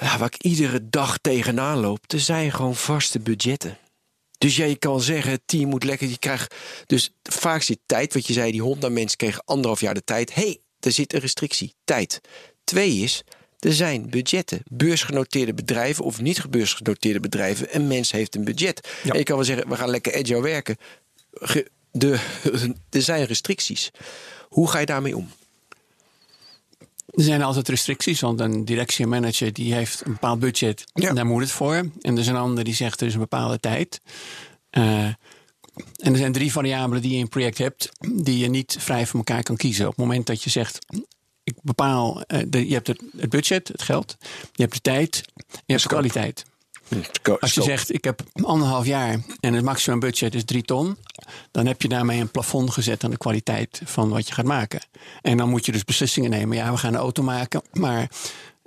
[0.00, 2.12] Ja, waar ik iedere dag tegenaan loop.
[2.12, 3.78] Er zijn gewoon vaste budgetten.
[4.38, 6.54] Dus ja, je kan zeggen, het team moet lekker, je krijgt...
[6.86, 10.34] Dus vaak zit tijd, wat je zei, die Honda-mensen kregen anderhalf jaar de tijd.
[10.34, 12.20] Hey, er zit een restrictie, tijd.
[12.64, 13.22] Twee is,
[13.60, 14.60] er zijn budgetten.
[14.70, 17.74] Beursgenoteerde bedrijven of niet gebeursgenoteerde bedrijven.
[17.76, 18.88] Een mens heeft een budget.
[19.02, 19.12] Ja.
[19.12, 20.76] En je kan wel zeggen, we gaan lekker agile werken.
[21.32, 22.18] Ge- De,
[22.90, 23.90] er zijn restricties.
[24.48, 25.28] Hoe ga je daarmee om?
[27.14, 30.84] Er zijn altijd restricties, want een directiemanager die heeft een bepaald budget.
[30.94, 31.08] Ja.
[31.08, 31.74] En daar moet het voor.
[31.74, 34.00] En er is een ander die zegt er is een bepaalde tijd.
[34.70, 35.16] Uh, en
[36.12, 39.18] er zijn drie variabelen die je in een project hebt, die je niet vrij van
[39.18, 39.84] elkaar kan kiezen.
[39.86, 40.78] Op het moment dat je zegt,
[41.44, 44.16] ik bepaal, uh, de, je hebt het, het, budget, het geld,
[44.52, 46.44] je hebt de tijd, je hebt de kwaliteit.
[47.40, 50.96] Als je zegt, ik heb anderhalf jaar en het maximum budget is drie ton,
[51.50, 54.80] dan heb je daarmee een plafond gezet aan de kwaliteit van wat je gaat maken.
[55.22, 56.56] En dan moet je dus beslissingen nemen.
[56.56, 58.10] Ja, we gaan een auto maken, maar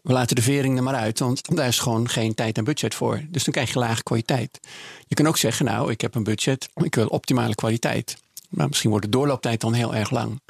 [0.03, 2.95] we laten de vering er maar uit, want daar is gewoon geen tijd en budget
[2.95, 3.21] voor.
[3.29, 4.59] Dus dan krijg je lage kwaliteit.
[5.07, 8.17] Je kan ook zeggen, nou, ik heb een budget, ik wil optimale kwaliteit.
[8.49, 10.41] Maar misschien wordt de doorlooptijd dan heel erg lang.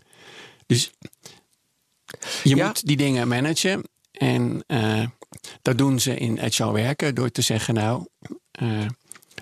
[0.65, 0.91] Dus
[2.43, 2.65] je ja.
[2.65, 3.83] moet die dingen managen.
[4.11, 5.05] En uh,
[5.61, 8.07] dat doen ze in agile werken door te zeggen, nou,
[8.61, 8.85] uh,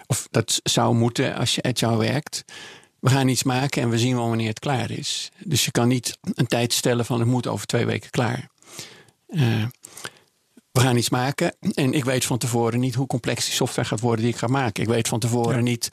[0.07, 2.43] of dat zou moeten als je agile werkt.
[2.99, 5.31] We gaan iets maken en we zien wel wanneer het klaar is.
[5.45, 8.49] Dus je kan niet een tijd stellen van het moet over twee weken klaar.
[9.27, 9.65] Uh,
[10.71, 13.99] we gaan iets maken en ik weet van tevoren niet hoe complex die software gaat
[13.99, 14.83] worden die ik ga maken.
[14.83, 15.61] Ik weet van tevoren ja.
[15.61, 15.89] niet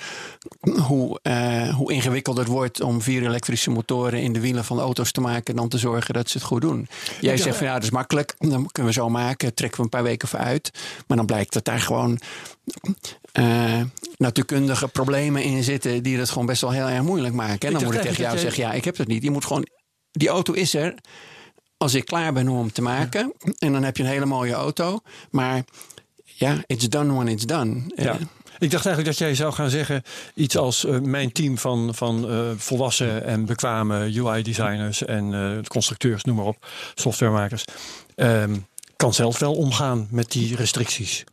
[0.80, 5.12] hoe, uh, hoe ingewikkeld het wordt om vier elektrische motoren in de wielen van auto's
[5.12, 6.88] te maken en dan te zorgen dat ze het goed doen.
[7.20, 9.84] Jij ja, zegt van ja, dat is makkelijk, dan kunnen we zo maken, trekken we
[9.84, 10.70] een paar weken voor uit.
[11.06, 12.18] Maar dan blijkt dat daar gewoon
[13.38, 13.80] uh,
[14.16, 17.68] natuurkundige problemen in zitten die het gewoon best wel heel erg moeilijk maken.
[17.68, 19.22] En dan moet ik tegen jou zeggen, ja, ik heb het niet.
[19.22, 19.66] Je moet gewoon,
[20.10, 20.94] die auto is er
[21.78, 23.32] als ik klaar ben om hem te maken.
[23.38, 23.52] Ja.
[23.58, 25.00] En dan heb je een hele mooie auto.
[25.30, 25.64] Maar
[26.24, 27.82] ja, it's done when it's done.
[27.94, 28.18] Ja.
[28.58, 30.02] Ik dacht eigenlijk dat jij zou gaan zeggen
[30.34, 36.36] iets als uh, mijn team van, van uh, volwassen en bekwame UI-designers en constructeurs, noem
[36.36, 37.64] maar op, softwaremakers,
[38.16, 41.24] um, kan zelf wel omgaan met die restricties.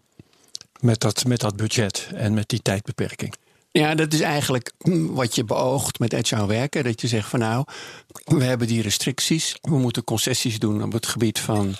[0.79, 3.33] Met dat, met dat budget en met die tijdbeperking.
[3.77, 4.71] Ja, dat is eigenlijk
[5.09, 6.83] wat je beoogt met agile werken.
[6.83, 7.65] Dat je zegt van nou,
[8.25, 9.57] we hebben die restricties.
[9.61, 11.75] We moeten concessies doen op het gebied van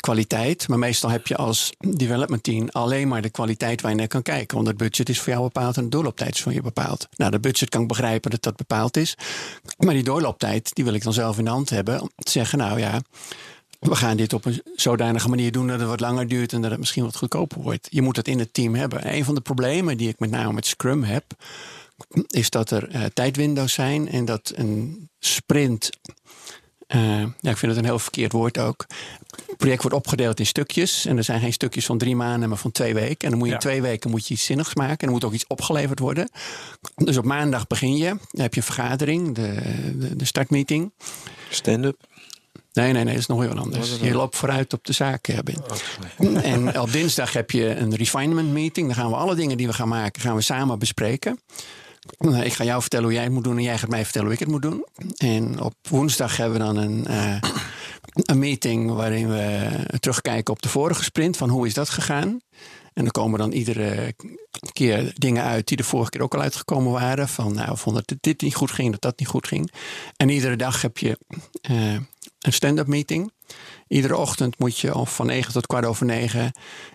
[0.00, 0.68] kwaliteit.
[0.68, 4.22] Maar meestal heb je als development team alleen maar de kwaliteit waar je naar kan
[4.22, 4.56] kijken.
[4.56, 7.08] Want het budget is voor jou bepaald en de doorlooptijd is voor je bepaald.
[7.16, 9.16] Nou, de budget kan ik begrijpen dat dat bepaald is.
[9.78, 12.00] Maar die doorlooptijd, die wil ik dan zelf in de hand hebben.
[12.00, 13.00] Om te zeggen, nou ja,
[13.80, 16.70] we gaan dit op een zodanige manier doen dat het wat langer duurt en dat
[16.70, 17.86] het misschien wat goedkoper wordt.
[17.90, 19.02] Je moet het in het team hebben.
[19.02, 21.24] En een van de problemen die ik met name met Scrum heb,
[22.26, 25.90] is dat er uh, tijdwindows zijn en dat een sprint.
[26.88, 28.86] Uh, ja, ik vind het een heel verkeerd woord ook.
[29.46, 31.06] Het project wordt opgedeeld in stukjes.
[31.06, 33.18] En er zijn geen stukjes van drie maanden, maar van twee weken.
[33.18, 33.60] En dan moet je ja.
[33.60, 34.98] in twee weken moet je iets zinnigs maken.
[34.98, 36.30] En er moet ook iets opgeleverd worden.
[36.94, 38.08] Dus op maandag begin je.
[38.08, 39.54] Dan heb je een vergadering, de,
[39.98, 40.92] de, de startmeeting.
[41.50, 42.08] Stand-up.
[42.72, 43.98] Nee, nee, nee, dat is nog heel anders.
[44.00, 45.62] Je loopt vooruit op de zaak, eh, Ben.
[46.42, 48.86] En op dinsdag heb je een refinement meeting.
[48.86, 51.40] Dan gaan we alle dingen die we gaan maken, gaan we samen bespreken.
[52.18, 54.26] Nou, Ik ga jou vertellen hoe jij het moet doen en jij gaat mij vertellen
[54.26, 54.84] hoe ik het moet doen.
[55.16, 57.36] En op woensdag hebben we dan een, eh,
[58.12, 59.68] een meeting waarin we
[60.00, 61.36] terugkijken op de vorige sprint.
[61.36, 62.40] Van hoe is dat gegaan?
[62.92, 64.14] En er komen dan iedere
[64.72, 67.28] keer dingen uit die de vorige keer ook al uitgekomen waren.
[67.28, 69.72] Van nou, we vonden dat dit niet goed ging, dat dat niet goed ging.
[70.16, 71.18] En iedere dag heb je
[71.62, 71.96] eh,
[72.40, 73.32] een stand-up meeting.
[73.88, 76.52] Iedere ochtend moet je van 9 tot kwart over negen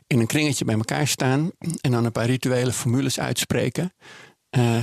[0.07, 1.51] in een kringetje bij elkaar staan.
[1.81, 3.93] En dan een paar rituele formules uitspreken.
[4.49, 4.77] Eh,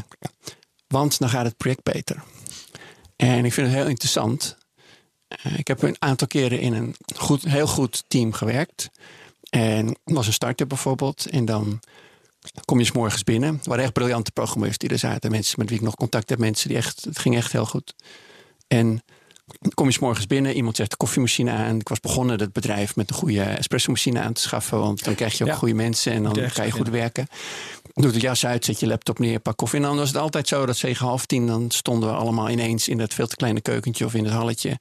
[0.87, 2.22] want dan gaat het project beter.
[3.16, 4.57] En ik vind het heel interessant.
[5.29, 8.90] Eh, ik heb een aantal keren in een goed, heel goed team gewerkt.
[9.51, 11.27] En was een start-up bijvoorbeeld.
[11.27, 11.81] En dan
[12.64, 13.55] kom je 's morgens binnen.
[13.62, 15.31] Er waren echt briljante programmeurs die er zaten.
[15.31, 16.38] Mensen met wie ik nog contact heb.
[16.38, 17.94] Mensen die echt, het ging echt heel goed.
[18.66, 19.03] En
[19.75, 20.55] kom je 's morgens binnen.
[20.55, 21.77] Iemand zet de koffiemachine aan.
[21.81, 24.79] Ik was begonnen het bedrijf met een goede espresso-machine aan te schaffen.
[24.79, 25.57] Want dan krijg je ook Ja.
[25.57, 26.12] goede mensen.
[26.12, 27.27] En dan ga je goed werken.
[27.95, 29.79] Doe de jas uit, zet je laptop neer, pak koffie.
[29.81, 31.47] En dan was het altijd zo dat tegen half tien...
[31.47, 34.05] dan stonden we allemaal ineens in dat veel te kleine keukentje...
[34.05, 34.79] of in het halletje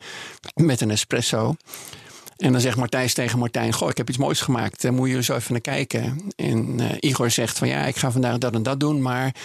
[0.54, 1.56] met een espresso.
[2.38, 4.82] En dan zegt Martijs tegen Martijn: Goh, ik heb iets moois gemaakt.
[4.82, 6.32] Daar moet je er zo even naar kijken.
[6.36, 9.02] En eh, Igor zegt: van ja, ik ga vandaag dat en dat doen.
[9.02, 9.36] Maar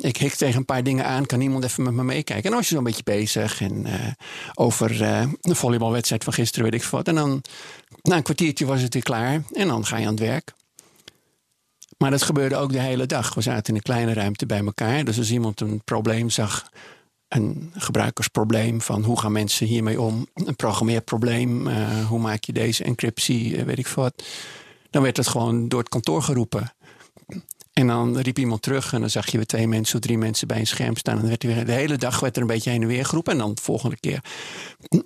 [0.00, 1.26] ik hik tegen een paar dingen aan.
[1.26, 2.44] Kan iemand even met me meekijken?
[2.44, 3.60] En dan was je zo'n beetje bezig.
[3.60, 4.12] En eh,
[4.54, 7.08] over eh, de volleybalwedstrijd van gisteren, weet ik wat.
[7.08, 7.42] En dan
[8.02, 9.42] na een kwartiertje was het weer klaar.
[9.52, 10.52] En dan ga je aan het werk.
[11.98, 13.34] Maar dat gebeurde ook de hele dag.
[13.34, 15.04] We zaten in een kleine ruimte bij elkaar.
[15.04, 16.70] Dus als iemand een probleem zag,
[17.28, 22.84] een gebruikersprobleem van hoe gaan mensen hiermee om, een programmeerprobleem, eh, hoe maak je deze
[22.84, 24.24] encryptie, weet ik wat.
[24.90, 26.72] Dan werd het gewoon door het kantoor geroepen.
[27.78, 30.46] En dan riep iemand terug en dan zag je weer twee mensen of drie mensen
[30.46, 31.14] bij een scherm staan.
[31.14, 33.04] En dan werd er weer, de hele dag werd er een beetje heen en weer
[33.04, 33.32] geroepen.
[33.32, 34.24] En dan de volgende keer,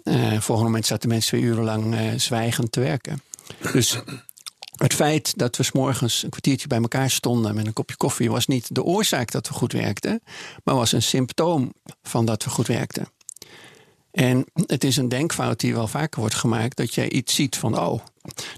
[0.03, 3.23] eh volgende moment zaten mensen weer urenlang eh, zwijgend te werken.
[3.73, 3.99] Dus
[4.77, 8.31] het feit dat we 's morgens een kwartiertje bij elkaar stonden met een kopje koffie
[8.31, 10.23] was niet de oorzaak dat we goed werkten,
[10.65, 13.09] maar was een symptoom van dat we goed werkten.
[14.11, 17.79] En het is een denkfout die wel vaker wordt gemaakt, dat je iets ziet van,
[17.79, 18.01] oh,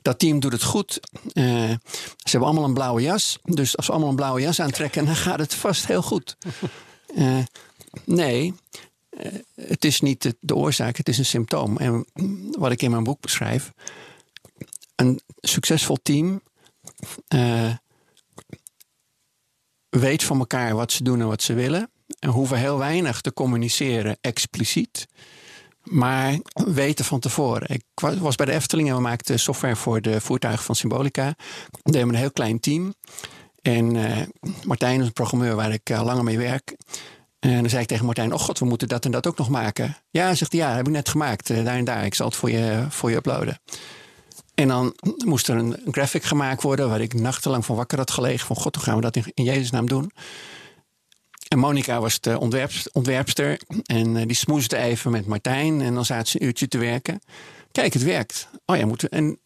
[0.03, 1.01] dat team doet het goed.
[1.33, 1.45] Eh,
[2.17, 5.17] ze hebben allemaal een blauwe jas, dus als ze allemaal een blauwe jas aantrekken, dan
[5.17, 6.37] gaat het vast heel goed.
[7.17, 7.39] Eh,
[8.05, 8.55] nee,
[9.11, 11.77] eh, het is niet de, de oorzaak, het is een symptoom.
[11.77, 12.07] En
[12.59, 13.73] wat ik in mijn boek beschrijf,
[14.97, 16.43] een succesvol team
[19.89, 21.91] weet van elkaar wat ze doen en wat ze willen.
[22.19, 25.09] En hoeven heel weinig te communiceren expliciet.
[25.83, 27.69] Maar weten van tevoren.
[27.71, 31.35] Ik wa- was bij de Efteling en we maakten software voor de voertuigen van Symbolica.
[31.83, 32.95] We deden een heel klein team.
[33.63, 34.27] En eh,
[34.65, 36.77] Martijn is een programmeur waar ik eh, langer mee werk.
[37.39, 39.49] En dan zei ik tegen Martijn: Oh god, we moeten dat en dat ook nog
[39.49, 39.97] maken.
[40.11, 41.51] Ja, zegt hij, ja, heb ik net gemaakt.
[41.51, 42.05] eh, daar en daar.
[42.05, 43.59] Ik zal het voor je, voor je uploaden.
[44.55, 48.47] En dan moest er een graphic gemaakt worden waar ik nachtenlang van wakker had gelegen.
[48.47, 50.11] Van god, hoe gaan we dat in, in Jezus naam doen?
[51.53, 53.61] En Monica was de ontwerps- ontwerpster.
[53.85, 55.81] En eh, die smoesde even met Martijn.
[55.81, 57.21] En dan zaten ze een uurtje te werken.
[57.73, 58.49] Kijk, het werkt.
[58.67, 59.39] Oh ja, moeten En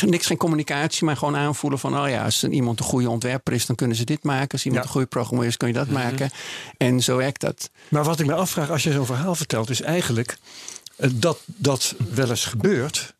[0.00, 1.98] niks, geen communicatie, maar gewoon aanvoelen van...
[1.98, 4.48] oh ja, als iemand een goede ontwerper is, dan kunnen ze dit maken.
[4.50, 4.86] Als iemand Ja.
[4.88, 6.30] een goede programmeur is, kun je dat maken.
[6.76, 7.70] En zo werkt dat.
[7.88, 10.38] Maar wat ik me afvraag als je zo'n verhaal vertelt, is eigenlijk
[10.96, 13.14] eh, dat dat wel eens gebeurt.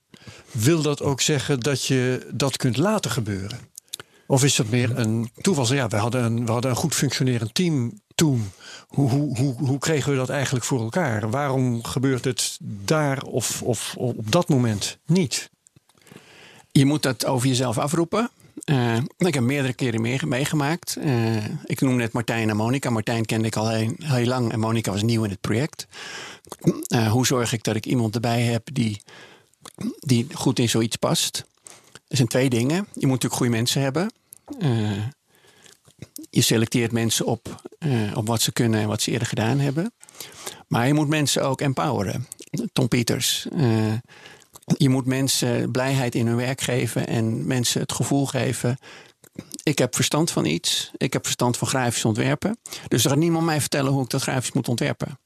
[0.50, 3.58] Wil dat ook zeggen dat je dat kunt laten gebeuren?
[4.26, 5.74] Of is dat meer een toeval?
[5.74, 8.50] Ja, we hadden een, we hadden een goed functionerend team toen.
[8.88, 11.30] Hoe, hoe, hoe, hoe kregen we dat eigenlijk voor elkaar?
[11.30, 15.50] Waarom gebeurt het daar of, of op dat moment niet?
[16.72, 18.30] Je moet dat over jezelf afroepen.
[18.64, 20.96] Eh, ik heb meerdere keren mee- meegemaakt.
[20.96, 22.90] Eh, ik noem net Martijn en Monica.
[22.90, 25.86] Martijn kende ik al heel, heel lang en Monica was nieuw in het project.
[26.86, 29.02] Eh, hoe zorg ik dat ik iemand erbij heb die,
[29.98, 31.44] die goed in zoiets past?
[32.12, 32.76] Er zijn twee dingen.
[32.76, 34.12] Je moet natuurlijk goede mensen hebben.
[34.58, 34.90] Eh,
[36.30, 39.92] je selecteert mensen op, eh, op wat ze kunnen en wat ze eerder gedaan hebben.
[40.68, 42.26] Maar je moet mensen ook empoweren.
[42.72, 43.46] Tom Pieters.
[43.56, 43.92] eh,
[44.76, 48.78] je moet mensen blijheid in hun werk geven en mensen het gevoel geven.
[49.62, 50.90] Ik heb verstand van iets.
[50.96, 52.58] Ik heb verstand van grafisch ontwerpen.
[52.88, 55.18] Dus er gaat niemand mij vertellen hoe ik dat grafisch moet ontwerpen.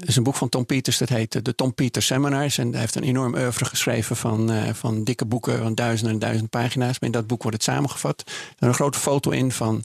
[0.00, 2.58] Er is een boek van Tom Peters, dat heet de Tom Peters Seminars.
[2.58, 6.18] En hij heeft een enorm oeuvre geschreven van, eh, van dikke boeken, van duizenden en
[6.20, 6.98] duizend pagina's.
[6.98, 8.24] Maar in dat boek wordt het samengevat.
[8.58, 9.84] Er een grote foto in van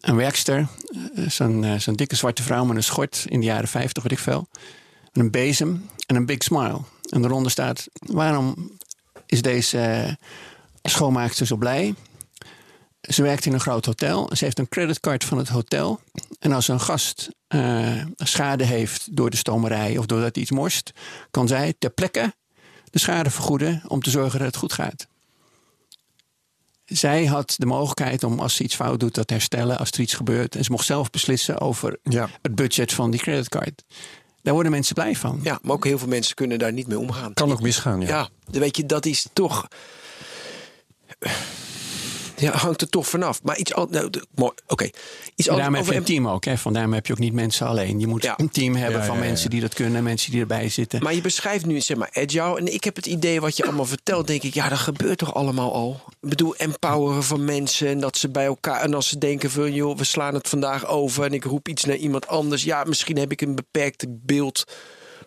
[0.00, 0.66] een werkster.
[1.14, 4.12] eh, Zo'n eh, zo'n dikke zwarte vrouw met een schort in de jaren 50, weet
[4.12, 4.48] ik veel.
[5.12, 6.80] En een bezem en een big smile.
[7.10, 8.70] En eronder staat: waarom
[9.26, 10.12] is deze eh,
[10.82, 11.94] schoonmaakster zo blij?
[13.08, 14.30] Ze werkt in een groot hotel.
[14.36, 16.00] Ze heeft een creditcard van het hotel.
[16.38, 20.92] En als een gast uh, schade heeft door de stomerij of doordat hij iets morst,
[21.30, 22.34] kan zij ter plekke
[22.90, 25.06] de schade vergoeden om te zorgen dat het goed gaat.
[26.84, 30.00] Zij had de mogelijkheid om als ze iets fout doet, dat te herstellen als er
[30.00, 30.56] iets gebeurt.
[30.56, 32.28] En ze mocht zelf beslissen over Ja.
[32.42, 33.82] het budget van die creditcard.
[34.42, 35.40] Daar worden mensen blij van.
[35.42, 37.34] Ja, maar ook heel veel mensen kunnen daar niet mee omgaan.
[37.34, 38.06] Kan ook misgaan, ja.
[38.08, 39.68] Ja, dan weet je, dat is toch.
[42.36, 43.42] Ja, hangt er toch vanaf.
[43.42, 44.02] Maar iets anders.
[44.02, 44.90] Nou, mooi, Oké.
[45.34, 46.44] Iets daarom heb over je een team ook.
[46.44, 46.56] Hè?
[46.58, 48.00] Van daarom heb je ook niet mensen alleen.
[48.00, 48.34] Je moet Ja.
[48.36, 49.28] een team hebben Ja, van ja, ja.
[49.28, 50.02] mensen die dat kunnen.
[50.02, 51.02] Mensen die erbij zitten.
[51.02, 52.58] Maar je beschrijft nu zeg maar agile.
[52.58, 54.26] En ik heb het idee wat je allemaal vertelt.
[54.26, 56.00] Denk ik, ja, dat gebeurt toch allemaal al.
[56.20, 57.88] Ik bedoel, empoweren van mensen.
[57.88, 58.80] En dat ze bij elkaar.
[58.80, 61.24] En als ze denken van, joh, we slaan het vandaag over.
[61.24, 62.64] En ik roep iets naar iemand anders.
[62.64, 64.64] Ja, misschien heb ik een beperkt beeld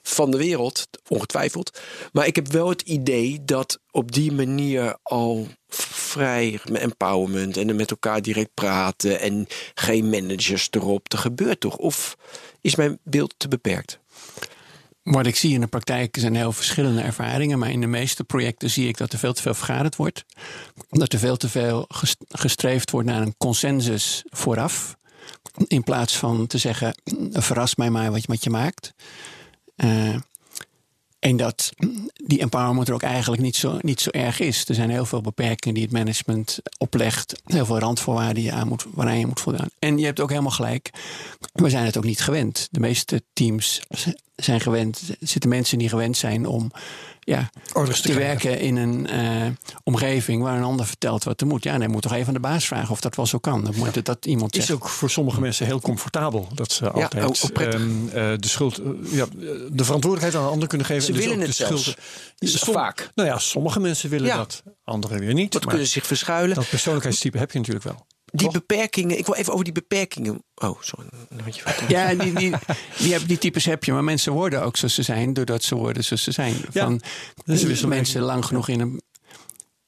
[0.01, 0.87] van de wereld.
[1.07, 1.79] Ongetwijfeld.
[2.11, 7.57] Maar ik heb wel het idee dat op die manier al vrij empowerment.
[7.57, 9.19] En met elkaar direct praten.
[9.19, 11.11] En geen managers erop.
[11.13, 11.77] Er gebeurt toch?
[11.77, 12.15] Of
[12.61, 13.99] is mijn beeld te beperkt?
[15.03, 17.59] Wat ik zie in de praktijk zijn heel verschillende ervaringen.
[17.59, 20.25] Maar in de meeste projecten zie ik dat er veel te veel vergaderd wordt.
[20.89, 24.97] Dat er veel te veel ges- gestreefd wordt naar een consensus vooraf.
[25.67, 28.93] In plaats van te zeggen, verras mij maar wat je, wat je maakt.
[29.79, 30.15] Eh,
[31.19, 31.71] en dat
[32.25, 34.65] die empowerment er ook eigenlijk niet zo, niet zo erg is.
[34.67, 37.41] Er zijn heel veel beperkingen die het management oplegt.
[37.45, 39.69] Heel veel randvoorwaarden die je aan moet, waaraan je moet voldaan.
[39.79, 40.89] En je hebt ook helemaal gelijk.
[41.53, 42.67] We zijn het ook niet gewend.
[42.71, 43.81] De meeste teams
[44.39, 45.01] zijn gewend.
[45.19, 46.71] Zitten mensen die gewend zijn om
[47.19, 49.47] ja, Orders te werken in een eh,
[49.83, 51.63] omgeving waar een ander vertelt wat er moet.
[51.63, 53.63] Ja, dan moet toch even aan de baas vragen of dat wel zo kan.
[53.63, 54.69] Dan moet het dat iemand zegt.
[54.69, 57.81] is ook voor sommige mensen heel comfortabel dat ze altijd ook prettig.
[57.81, 59.25] ehm, eh, de schuld, eh, ja,
[59.71, 61.03] de verantwoordelijkheid aan een ander kunnen geven.
[61.03, 61.95] Ze dus willen het zelfs.
[62.37, 63.11] Dus vaak.
[63.15, 64.37] Nou ja, sommige mensen willen Ja.
[64.37, 65.53] dat, anderen weer niet.
[65.53, 66.55] Maar kunnen ze zich verschuilen?
[66.55, 68.05] dat persoonlijkheidstype heb je natuurlijk wel.
[68.31, 68.51] Die Toch?
[68.51, 70.43] beperkingen, ik wil even over die beperkingen.
[70.55, 71.07] Oh, sorry.
[71.87, 72.53] Ja, die, die,
[72.97, 73.91] die, heb, die types heb je.
[73.91, 76.55] Maar mensen worden ook zoals ze zijn, doordat ze worden zoals ze zijn.
[76.71, 77.01] Ja, Van,
[77.45, 77.89] wisselwerking.
[77.89, 79.01] mensen lang genoeg in een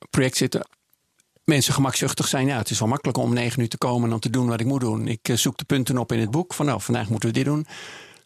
[0.10, 0.67] project zitten.
[1.43, 2.47] Mensen gemakzuchtig zijn.
[2.47, 4.60] Ja, het is wel makkelijk om negen uur te komen en dan te doen wat
[4.60, 5.08] ik moet doen.
[5.08, 6.54] Ik eh, zoek de punten op in het boek.
[6.54, 7.65] Van nou, vandaag moeten we dit doen.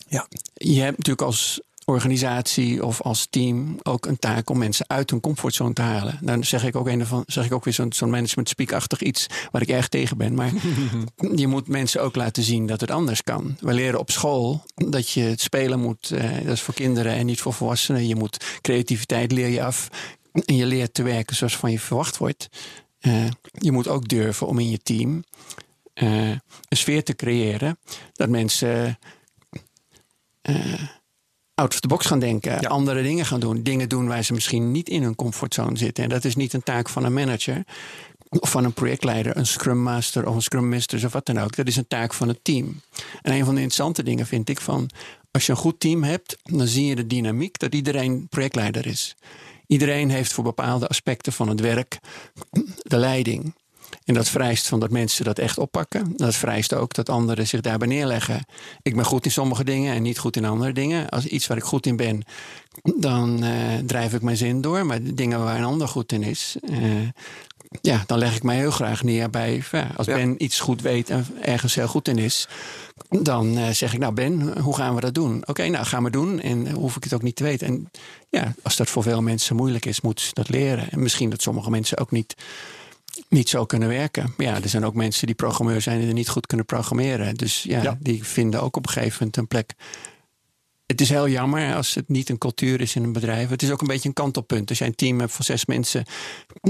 [0.08, 0.28] Ja.
[0.54, 5.20] Je hebt natuurlijk als organisatie of als team ook een taak om mensen uit hun
[5.20, 6.20] comfortzone te halen.
[6.22, 9.62] Dan zeg ik ook, een van, zeg ik ook weer zo'n management speak-achtig iets waar
[9.62, 10.34] ik erg tegen ben.
[10.34, 10.52] Maar
[11.36, 13.58] je moet mensen ook laten zien dat het anders kan.
[13.60, 17.26] We leren op school dat je het spelen moet, eh, dat is voor kinderen en
[17.26, 18.08] niet voor volwassenen.
[18.08, 19.90] Je moet creativiteit leer je af
[20.46, 22.50] en je leert te werken zoals van je verwacht wordt.
[23.00, 25.24] Eh, je moet ook durven om in je team
[25.94, 27.80] eh, een sfeer te creëren
[28.14, 29.00] dat mensen
[31.56, 32.68] out of the box gaan denken, Ja.
[32.70, 36.04] andere dingen gaan doen, dingen doen waar ze misschien niet in hun comfortzone zitten.
[36.04, 37.64] En dat is niet een taak van een manager
[38.30, 41.56] of van een projectleider, een scrum master of een scrum mistress of wat dan ook.
[41.56, 42.82] Dat is een taak van het team.
[43.22, 44.90] En een van de interessante dingen vind ik van
[45.32, 49.16] als je een goed team hebt, dan zie je de dynamiek dat iedereen projectleider is.
[49.68, 52.00] Iedereen heeft voor bepaalde aspecten van het werk
[52.82, 53.54] de leiding.
[54.06, 56.14] En dat vereist van dat mensen dat echt oppakken.
[56.16, 58.46] Dat vereist ook dat anderen zich daarbij neerleggen.
[58.82, 61.10] Ik ben goed in sommige dingen en niet goed in andere dingen.
[61.10, 62.24] Als iets waar ik goed in ben,
[62.96, 63.52] dan eh,
[63.86, 64.86] drijf ik mijn zin door.
[64.86, 67.08] Maar dingen waar een ander goed in is, eh,
[67.82, 69.64] ja, dan leg ik mij heel graag neer bij.
[69.72, 70.16] ja, als Ja.
[70.16, 72.48] Ben iets goed weet en ergens heel goed in is,
[73.10, 75.44] dan eh, zeg ik, nou Ben, hoe gaan we dat doen?
[75.46, 77.68] Oké, nou gaan we doen en hoef ik het ook niet te weten.
[77.68, 77.92] En
[78.30, 80.92] ja, als dat voor veel mensen moeilijk is, moeten ze dat leren.
[80.92, 82.36] En misschien dat sommige mensen ook niet,
[83.36, 84.34] niet zo kunnen werken.
[84.38, 87.36] Ja, er zijn ook mensen die programmeur zijn en er niet goed kunnen programmeren.
[87.36, 87.98] Dus ja, Ja.
[88.00, 89.74] die vinden ook op een gegeven moment een plek.
[90.86, 93.50] Het is heel jammer als het niet een cultuur is in een bedrijf.
[93.50, 94.70] Het is ook een beetje een kantelpunt.
[94.70, 96.06] Als jij een team hebt van zes mensen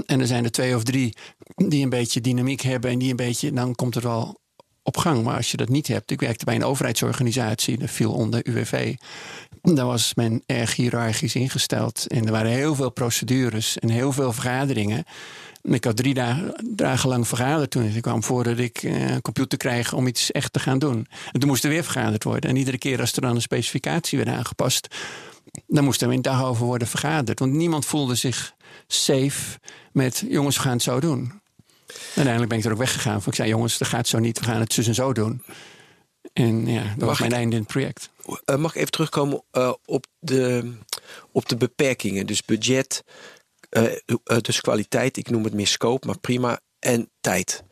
[0.05, 1.15] en er zijn er twee of drie
[1.55, 4.39] die een beetje dynamiek hebben en die een beetje, dan komt het wel
[4.83, 5.23] op gang.
[5.23, 8.95] Maar als je dat niet hebt, ik werkte bij een overheidsorganisatie, dat viel onder UWV.
[9.61, 12.07] Daar was men erg hiërarchisch ingesteld.
[12.07, 15.03] En er waren heel veel procedures en heel veel vergaderingen.
[15.65, 19.21] En Ik had drie dagen, dagen lang vergaderd toen ik kwam voordat ik eh, een
[19.21, 21.07] computer kreeg om iets echt te gaan doen.
[21.31, 22.49] En toen moest er weer vergaderd worden.
[22.49, 24.87] En iedere keer als er dan een specificatie werd aangepast,
[25.67, 27.39] dan moest er een dag over worden vergaderd.
[27.39, 28.53] Want niemand voelde zich
[28.87, 29.59] safe
[29.91, 31.41] met jongens, we gaan het zo doen.
[32.05, 33.21] Uiteindelijk ben ik er ook weggegaan.
[33.25, 34.39] Ik zei, jongens, dat gaat zo niet.
[34.39, 35.43] We gaan het zus en zo doen.
[36.33, 38.09] En ja, dat was mijn ik- einde in het project.
[38.45, 40.71] Eh, mag ik even terugkomen eh, op, de,
[41.31, 42.25] op de beperkingen?
[42.25, 43.03] Dus budget,
[44.41, 46.59] dus kwaliteit, ik noem het meer scope, maar prima.
[46.79, 47.63] En tijd.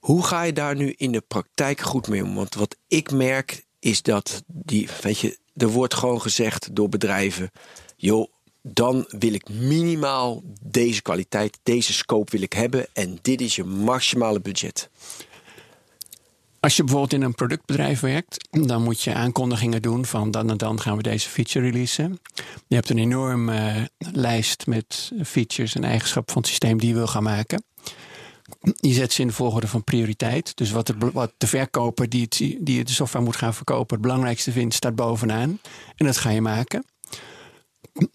[0.00, 2.34] Hoe ga je daar nu in de praktijk goed mee om?
[2.34, 7.50] Want wat ik merk is dat die, weet je, er wordt gewoon gezegd door bedrijven:
[7.96, 8.32] joh,
[8.62, 12.86] dan wil ik minimaal deze kwaliteit, deze scope wil ik hebben.
[12.92, 14.90] En dit is je maximale budget.
[16.64, 20.56] Als je bijvoorbeeld in een productbedrijf werkt, dan moet je aankondigingen doen van dan en
[20.56, 22.18] dan gaan we deze feature releasen.
[22.66, 23.56] Je hebt een enorme
[23.98, 27.64] eh, lijst met features en eigenschappen van het systeem die je wil gaan maken.
[28.80, 30.56] Je zet ze in de volgorde van prioriteit.
[30.56, 34.06] Dus wat de, wat de verkoper die, het, die de software moet gaan verkopen het
[34.06, 35.58] belangrijkste vindt, staat bovenaan.
[35.96, 36.84] En dat ga je maken.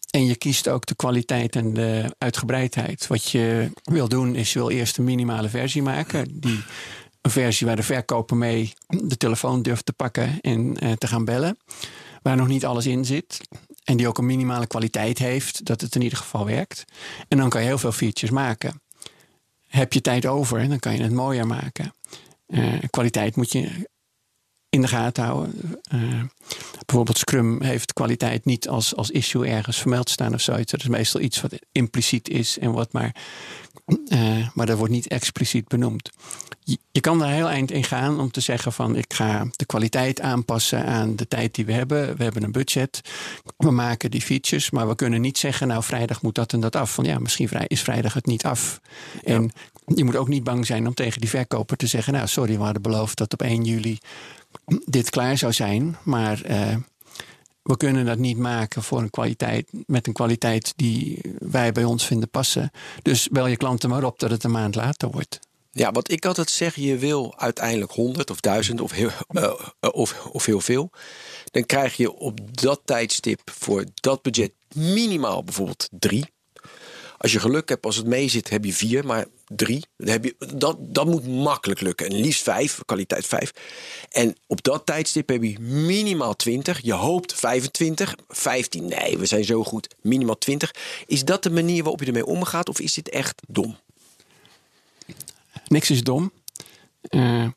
[0.09, 3.07] En je kiest ook de kwaliteit en de uitgebreidheid.
[3.07, 6.39] Wat je wil doen is je wil eerst een minimale versie maken.
[6.39, 6.63] Die,
[7.21, 11.25] een versie waar de verkoper mee de telefoon durft te pakken en eh, te gaan
[11.25, 11.57] bellen.
[12.21, 13.47] Waar nog niet alles in zit.
[13.83, 16.85] En die ook een minimale kwaliteit heeft, dat het in ieder geval werkt.
[17.27, 18.81] En dan kan je heel veel features maken.
[19.67, 21.93] Heb je tijd over, dan kan je het mooier maken.
[22.47, 23.89] Uh, kwaliteit moet je
[24.69, 25.81] in de gaten houden.
[25.93, 26.23] Uh,
[26.85, 30.71] bijvoorbeeld Scrum heeft kwaliteit niet als, als issue ergens vermeld staan of zoiets.
[30.71, 33.15] Dat is meestal iets wat impliciet is en wat maar.
[34.53, 36.09] Maar dat wordt niet expliciet benoemd.
[36.91, 40.21] Je, kan er heel eind in gaan om te zeggen van ik ga de kwaliteit
[40.21, 42.17] aanpassen aan de tijd die we hebben.
[42.17, 43.01] We hebben een budget.
[43.57, 46.75] We maken die features, maar we kunnen niet zeggen nou vrijdag moet dat en dat
[46.75, 46.93] af.
[46.93, 48.79] Van ja, misschien is vrijdag het niet af.
[49.23, 49.33] Ja.
[49.33, 49.51] En
[49.85, 52.63] je moet ook niet bang zijn om tegen die verkoper te zeggen nou sorry, we
[52.63, 53.97] hadden beloofd dat op 1 juli
[54.85, 55.97] dit klaar zou zijn.
[56.03, 56.75] Maar uh,
[57.61, 62.05] we kunnen dat niet maken voor een kwaliteit, met een kwaliteit die wij bij ons
[62.05, 62.71] vinden passen.
[63.01, 65.39] Dus bel je klanten maar op dat het een maand later wordt.
[65.79, 69.53] Ja, wat ik altijd zeg, je wil uiteindelijk 100 of 1000 of heel, uh,
[69.91, 70.91] of, of heel veel.
[71.51, 76.25] Dan krijg je op dat tijdstip voor dat budget minimaal bijvoorbeeld drie.
[77.17, 79.85] Als je geluk hebt, als het mee zit, heb je vier, maar drie.
[79.97, 82.07] Dan heb je, dat, dat moet makkelijk lukken.
[82.07, 83.51] En liefst vijf, kwaliteit vijf.
[84.09, 86.79] En op dat tijdstip heb je minimaal 20.
[86.81, 88.85] Je hoopt 25, 15.
[88.85, 89.95] Nee, we zijn zo goed.
[90.01, 90.75] Minimaal 20.
[91.05, 93.77] Is dat de manier waarop je ermee omgaat, of is dit echt dom?
[95.69, 96.31] Niks is dom.
[97.09, 97.47] Uh,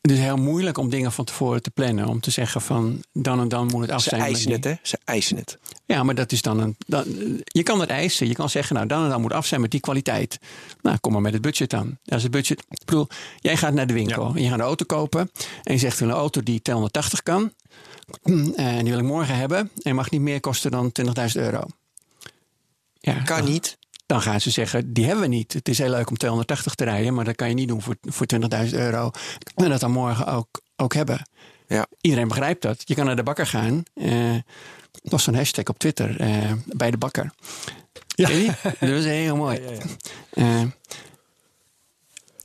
[0.00, 2.06] het is heel moeilijk om dingen van tevoren te plannen.
[2.06, 4.20] Om te zeggen van dan en dan moet het af zijn.
[4.20, 4.74] Ze eisen het, hè?
[4.82, 5.58] Ze eisen het.
[5.86, 6.76] Ja, maar dat is dan een.
[6.86, 7.04] Dan,
[7.44, 8.26] je kan het eisen.
[8.26, 10.38] Je kan zeggen, nou dan en dan moet af zijn met die kwaliteit.
[10.82, 11.98] Nou, kom maar met het budget aan.
[12.04, 12.64] Als het budget.
[12.68, 13.08] Ik bedoel,
[13.38, 14.28] jij gaat naar de winkel.
[14.28, 14.34] Ja.
[14.34, 15.30] En je gaat een auto kopen.
[15.62, 17.52] En je zegt, een auto die 280 kan.
[18.56, 19.70] En die wil ik morgen hebben.
[19.82, 21.62] En mag niet meer kosten dan 20.000 euro.
[23.00, 23.76] Ja, kan dan, niet.
[24.06, 25.52] Dan gaan ze zeggen, die hebben we niet.
[25.52, 27.96] Het is heel leuk om 280 te rijden, maar dat kan je niet doen voor,
[28.02, 28.26] voor
[28.66, 29.10] 20.000 euro.
[29.54, 31.28] En dat dan morgen ook, ook hebben.
[31.66, 31.86] Ja.
[32.00, 32.82] Iedereen begrijpt dat.
[32.84, 33.82] Je kan naar de bakker gaan.
[33.94, 34.34] Uh,
[34.90, 37.30] dat was zo'n hashtag op Twitter, uh, bij de bakker.
[38.06, 38.28] Ja.
[38.62, 39.60] Dat was heel mooi.
[39.60, 39.70] Ja,
[40.32, 40.70] ja, uh,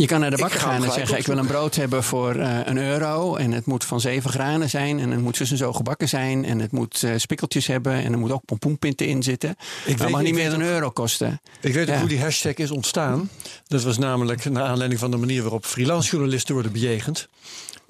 [0.02, 2.60] je kan naar de bakker gaan en zeggen: Ik wil een brood hebben voor uh,
[2.64, 3.36] een euro.
[3.36, 5.00] En het moet van zeven granen zijn.
[5.00, 6.46] En het moet zus en zo gebakken zijn.
[6.46, 7.94] En het moet uh, spikkeltjes hebben.
[7.94, 9.56] En er moet ook pompoenpinten in zitten.
[9.86, 11.42] Ik dat mag niet meer dan een euro kosten.
[11.62, 12.00] Ik weet ja.
[12.00, 13.30] hoe die hashtag is ontstaan.
[13.68, 17.30] Dat was namelijk naar aanleiding van de manier waarop freelance journalisten worden bejegend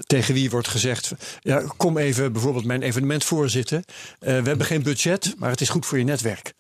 [0.08, 3.84] tegen wie wordt gezegd: ja, kom even bijvoorbeeld mijn evenement voorzitten.
[3.88, 3.88] Uh,
[4.20, 6.54] we hebben geen budget, maar het is goed voor je netwerk.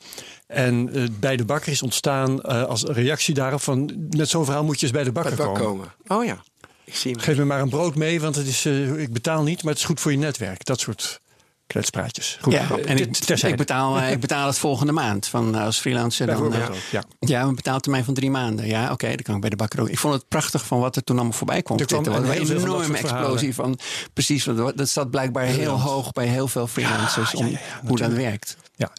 [0.54, 4.64] En uh, bij de bakker is ontstaan uh, als reactie daarop van net zo'n verhaal
[4.64, 5.62] moet je eens bij de bakker bij komen.
[5.62, 5.94] komen.
[6.08, 6.44] Oh ja,
[6.84, 7.20] ik zie hem.
[7.20, 9.88] Geef me maar een brood mee, want het is, ik betaal niet, maar het is
[9.88, 10.66] goed voor je netwerk.
[10.66, 11.22] Dat soort
[11.70, 12.38] kletspraatjes.
[12.42, 16.28] Goed, ja, en ik, ik, betaal, ik betaal het volgende maand van als freelancer.
[16.28, 16.70] Dan, ja.
[16.92, 17.04] ja.
[17.20, 18.68] ja, we betaalt termijn van drie maanden.
[18.68, 19.90] Ja, oké, okay, dan kan ik bij de bakker ook.
[19.90, 21.80] Ik vond het prachtig van wat er toen allemaal voorbij kwam.
[21.80, 23.80] Er kwam een, een enorme explosie van.
[24.14, 24.44] Precies,
[24.76, 28.58] dat staat blijkbaar heel, heel hoog bij heel veel freelancers om hoe dat werkt.
[28.76, 28.92] Ja,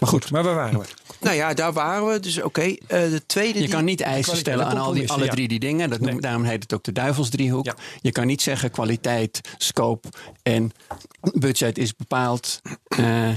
[0.00, 0.84] maar goed, maar waar waren we?
[1.20, 2.20] Nou ja, daar waren we.
[2.20, 2.80] Dus oké, okay.
[2.82, 3.58] uh, de tweede.
[3.58, 5.30] Je die, kan niet eisen stellen aan al die, alle ja.
[5.30, 5.90] drie die dingen.
[5.90, 6.20] Dat nee.
[6.20, 7.64] Daarom heet het ook de duivelsdriehoek.
[7.64, 7.74] Ja.
[8.00, 10.08] Je kan niet zeggen kwaliteit, scope
[10.42, 10.72] en
[11.20, 12.60] budget is bepaald.
[12.98, 13.28] Uh,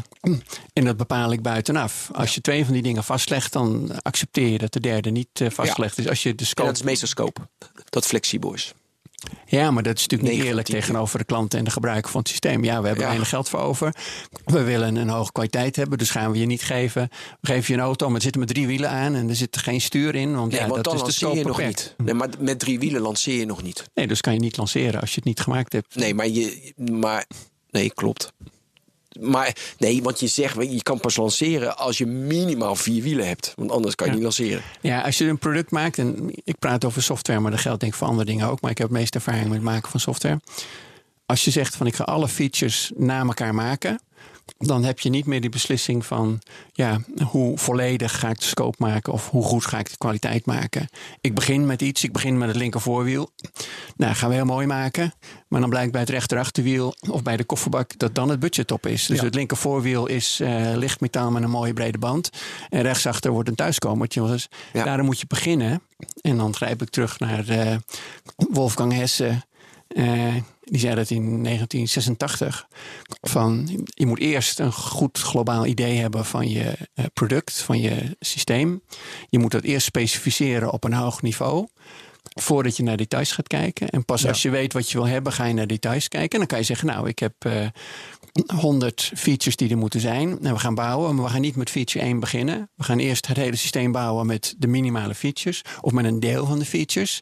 [0.73, 2.09] en dat bepaal ik buitenaf.
[2.13, 5.49] Als je twee van die dingen vastlegt, dan accepteer je dat de derde niet uh,
[5.49, 6.07] vastgelegd is.
[6.07, 6.61] Als je de scope...
[6.61, 7.41] En dat is meestal scope.
[7.89, 8.73] Dat flexibel is.
[9.51, 12.29] Ja, maar dat is natuurlijk niet eerlijk tegenover de klanten en de gebruiker van het
[12.29, 12.63] systeem.
[12.63, 13.09] Ja, we hebben ja.
[13.09, 13.95] weinig geld voor over.
[14.45, 17.09] We willen een hoge kwaliteit hebben, dus gaan we je niet geven.
[17.41, 19.57] We geven je een auto, maar er zitten met drie wielen aan en er zit
[19.57, 20.35] geen stuur in.
[20.35, 21.95] Want, nee, ja, want dat dan is de lanceer je nog niet.
[21.97, 23.89] Nee, maar met drie wielen lanceer je nog niet.
[23.93, 25.95] Nee, dus kan je niet lanceren als je het niet gemaakt hebt.
[25.95, 26.73] Nee, maar je.
[26.75, 27.25] Maar,
[27.69, 28.33] nee, klopt.
[29.19, 33.53] Maar nee, want je zegt, je kan pas lanceren als je minimaal vier wielen hebt.
[33.55, 34.17] Want anders kan je ja.
[34.17, 34.61] niet lanceren.
[34.81, 37.91] Ja, als je een product maakt, en ik praat over software, maar dat geldt denk
[37.91, 38.61] ik voor andere dingen ook.
[38.61, 40.39] Maar ik heb het meeste ervaring met het maken van software.
[41.25, 43.99] Als je zegt van ik ga alle features na elkaar maken,
[44.57, 46.39] dan heb je niet meer die beslissing van
[46.73, 50.45] ja, hoe volledig ga ik de scope maken of hoe goed ga ik de kwaliteit
[50.45, 50.89] maken.
[51.21, 53.29] Ik begin met iets, ik begin met het linker voorwiel.
[53.95, 55.13] Nou, gaan we heel mooi maken.
[55.47, 58.85] Maar dan blijkt bij het rechterachterwiel of bij de kofferbak dat dan het budget op
[58.85, 59.05] is.
[59.05, 59.23] Dus Ja.
[59.25, 62.29] het linker voorwiel is eh licht metaal met een mooie brede band.
[62.69, 64.27] En rechtsachter wordt een thuiskomertje.
[64.27, 64.83] Dus Ja.
[64.83, 65.81] daarom moet je beginnen.
[66.21, 67.75] En dan grijp ik terug naar eh,
[68.35, 69.41] Wolfgang Hesse.
[69.87, 72.67] Eh, die zei dat in 1986.
[73.21, 78.15] Van, je moet eerst een goed globaal idee hebben van je eh, product, van je
[78.19, 78.81] systeem.
[79.29, 81.67] Je moet dat eerst specificeren op een hoog niveau.
[82.39, 83.89] Voordat je naar details gaat kijken.
[83.89, 84.29] En pas Ja.
[84.29, 86.31] als je weet wat je wil hebben, ga je naar details kijken.
[86.31, 87.67] En dan kan je zeggen, nou, ik heb eh
[88.55, 90.39] 100 features die er moeten zijn.
[90.41, 92.69] En we gaan bouwen, maar we gaan niet met feature 1 beginnen.
[92.75, 95.61] We gaan eerst het hele systeem bouwen met de minimale features.
[95.81, 97.19] Of met een deel van de features.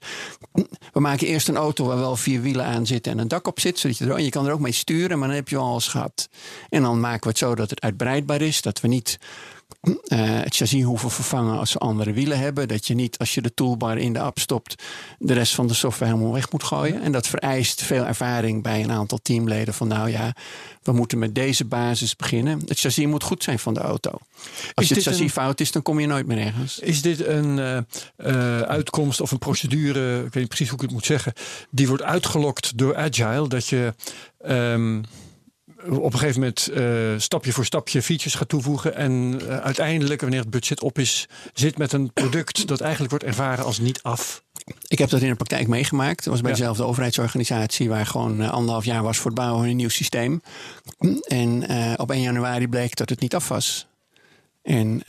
[0.94, 3.60] We maken eerst een auto waar wel vier wielen aan zitten en een dak op
[3.60, 3.80] zit.
[3.80, 5.88] Zodat je, er, je kan er ook mee sturen, maar dan heb je al alles
[5.88, 6.30] gehad.
[6.70, 8.62] En dan maken we het zo dat het uitbreidbaar is.
[8.62, 9.20] Dat we niet
[9.82, 12.68] eh, het chassis hoeven vervangen als ze andere wielen hebben.
[12.68, 14.84] Dat je niet als je de toolbar in de app stopt,
[15.20, 17.02] de rest van de software helemaal weg moet gooien.
[17.02, 19.74] En dat vereist veel ervaring bij een aantal teamleden.
[19.74, 20.34] Van nou ja,
[20.84, 22.62] we moeten met deze basis beginnen.
[22.68, 24.10] Het chassis moet goed zijn van de auto.
[24.74, 26.80] Als je het chassis een- fout is, dan kom je nooit meer ergens.
[26.80, 27.78] Is dit een eh,
[28.16, 31.34] eh, uitkomst of een procedure, ik weet niet precies hoe ik het moet zeggen,
[31.70, 33.48] die wordt uitgelokt door Agile?
[33.48, 33.94] Dat je
[34.42, 35.02] ehm,
[35.88, 40.40] op een gegeven moment eh, stapje voor stapje features gaat toevoegen en eh, uiteindelijk, wanneer
[40.40, 44.44] het budget op is, zit met een product dat eigenlijk wordt ervaren als niet af.
[44.88, 46.24] Ik heb dat in de praktijk meegemaakt.
[46.24, 46.58] Dat was bij Ja.
[46.58, 50.42] dezelfde overheidsorganisatie waar gewoon eh, anderhalf jaar was voor het bouwen van een nieuw systeem.
[51.28, 51.64] En
[52.00, 53.88] op 1 januari bleek dat het niet af was.
[54.62, 55.04] En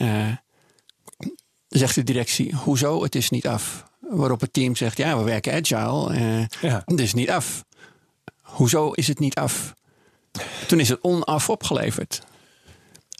[1.67, 3.03] zegt de directie, hoezo?
[3.03, 3.83] Het is niet af.
[3.99, 6.47] Waarop het team zegt, ja, we werken agile.
[6.61, 6.81] Ja.
[6.85, 7.63] het is niet af.
[8.41, 9.73] Hoezo is het niet af?
[10.67, 12.21] Toen is het onaf opgeleverd.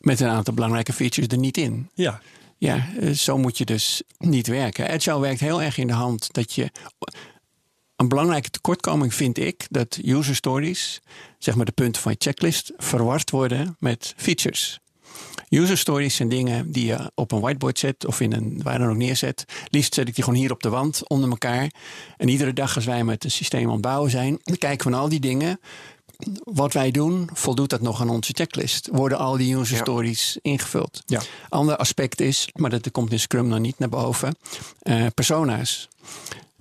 [0.01, 1.89] Met een aantal belangrijke features er niet in.
[1.93, 2.21] Ja,
[2.57, 4.89] Ja, eh, zo moet je dus niet werken.
[4.89, 6.71] Agile werkt heel erg in de hand dat je.
[7.95, 11.01] Een belangrijke tekortkoming vind ik dat user stories,
[11.37, 14.79] zeg maar de punten van je checklist, verward worden met features.
[15.49, 18.89] User stories zijn dingen die je op een whiteboard zet of in een waar dan
[18.89, 19.45] ook neerzet.
[19.69, 21.71] Liefst zet ik die gewoon hier op de wand onder elkaar.
[22.17, 24.91] En iedere dag als wij met een systeem aan het bouwen zijn, dan kijken we
[24.91, 25.59] naar al die dingen.
[26.43, 28.89] Wat wij doen, voldoet dat nog aan onze checklist?
[28.91, 29.81] Worden al die user Ja.
[29.81, 31.03] stories ingevuld?
[31.05, 31.21] Ja.
[31.49, 34.35] Ander aspect is, maar dat komt in Scrum nog niet naar boven,
[34.79, 35.87] eh, persona's.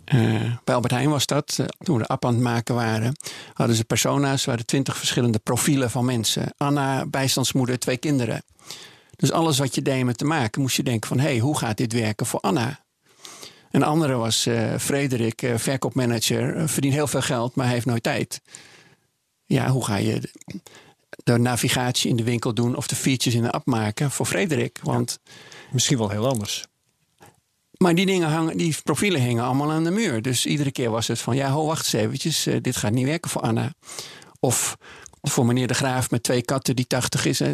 [0.05, 0.19] Eh,
[0.65, 1.57] bij Albert Heijn was dat.
[1.61, 3.17] eh, toen we de app aan het maken waren,
[3.53, 4.45] hadden ze persona's.
[4.45, 6.55] waren twintig verschillende profielen van mensen.
[6.57, 8.43] Anna, bijstandsmoeder, twee kinderen.
[9.17, 11.19] Dus alles wat je deed met te maken, moest je denken van...
[11.19, 12.81] hé, hey, hoe gaat dit werken voor Anna?
[13.71, 14.49] Een andere was
[14.79, 16.69] Frederik, verkoopmanager.
[16.69, 18.41] verdient heel veel geld, maar hij heeft nooit tijd.
[19.51, 20.31] Ja, hoe ga je de,
[21.25, 22.77] de navigatie in de winkel doen...
[22.77, 24.79] of de features in de app maken voor Frederik?
[24.83, 25.19] Want
[25.73, 26.65] misschien wel heel anders.
[27.79, 30.23] maar die dingen hangen, die profielen hingen allemaal aan de muur.
[30.23, 32.47] Dus iedere keer was het van, ja, ho, wacht eens eventjes.
[32.47, 33.73] eh, dit gaat niet werken voor Anna.
[34.41, 34.77] Of
[35.23, 37.41] voor meneer De Graaf met twee katten die 80 is.
[37.41, 37.49] eh.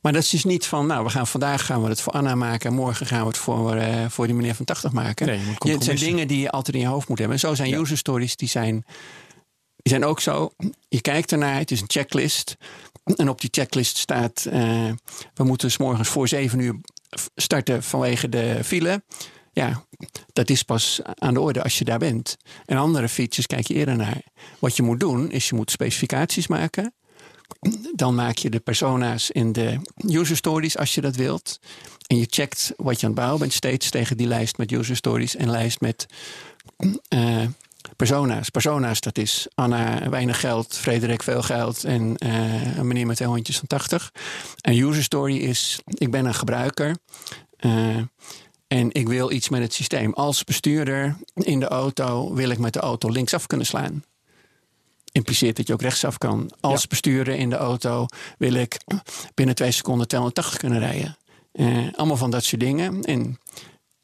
[0.00, 2.34] maar dat is dus niet van, nou, we gaan vandaag gaan we het voor Anna
[2.34, 2.70] maken.
[2.70, 5.26] En morgen gaan we het voor, eh, voor die meneer van 80 maken.
[5.26, 7.36] Nee, je moet het zijn dingen die je altijd in je hoofd moet hebben.
[7.36, 7.78] En zo zijn Ja.
[7.78, 8.84] user stories, die zijn,
[9.86, 10.50] die zijn ook zo.
[10.88, 12.56] Je kijkt ernaar, het is een checklist.
[13.16, 14.90] En op die checklist staat, eh,
[15.34, 16.80] we moeten s morgens voor zeven uur
[17.36, 19.02] starten vanwege de file.
[19.52, 19.84] Ja,
[20.32, 22.36] dat is pas aan de orde als je daar bent.
[22.64, 24.22] En andere features kijk je eerder naar.
[24.58, 26.94] Wat je moet doen, is je moet specificaties maken.
[27.94, 31.60] Dan maak je de persona's in de user stories als je dat wilt.
[32.06, 34.96] En je checkt wat je aan het bouwen bent steeds tegen die lijst met user
[34.96, 36.06] stories en lijst met
[37.08, 37.44] eh,
[37.96, 38.48] persona's.
[38.50, 43.28] Persona's, dat is Anna weinig geld, Frederik veel geld en eh, een meneer met twee
[43.28, 44.12] hondjes van 80.
[44.60, 46.96] En user story is, ik ben een gebruiker.
[47.56, 47.96] eh,
[48.66, 50.12] en ik wil iets met het systeem.
[50.12, 54.04] Als bestuurder in de auto wil ik met de auto linksaf kunnen slaan.
[55.12, 56.50] Impliceert dat je ook rechtsaf kan.
[56.60, 56.86] Als Ja.
[56.88, 58.06] bestuurder in de auto
[58.38, 58.76] wil ik
[59.34, 61.16] binnen twee seconden 280 kunnen rijden.
[61.52, 63.02] Eh, allemaal van dat soort dingen.
[63.02, 63.40] En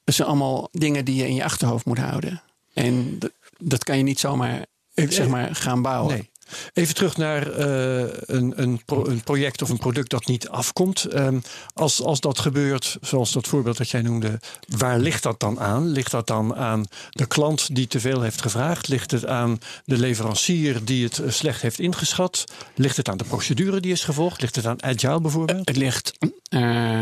[0.04, 2.42] dat zijn allemaal dingen die je in je achterhoofd moet houden.
[2.74, 3.18] En
[3.62, 6.14] dat kan je niet zomaar zeg maar, gaan bouwen.
[6.14, 6.30] Nee.
[6.72, 11.04] Even terug naar eh, een, een, pro- een project of een product dat niet afkomt.
[11.04, 11.38] Ehm,
[11.74, 15.88] als, als dat gebeurt, zoals dat voorbeeld dat jij noemde, waar ligt dat dan aan?
[15.88, 18.88] Ligt dat dan aan de klant die te veel heeft gevraagd?
[18.88, 22.44] Ligt het aan de leverancier die het eh, slecht heeft ingeschat?
[22.74, 24.40] Ligt het aan de procedure die is gevolgd?
[24.40, 25.68] Ligt het aan agile bijvoorbeeld?
[25.68, 26.12] Het ligt,
[26.48, 27.00] eh,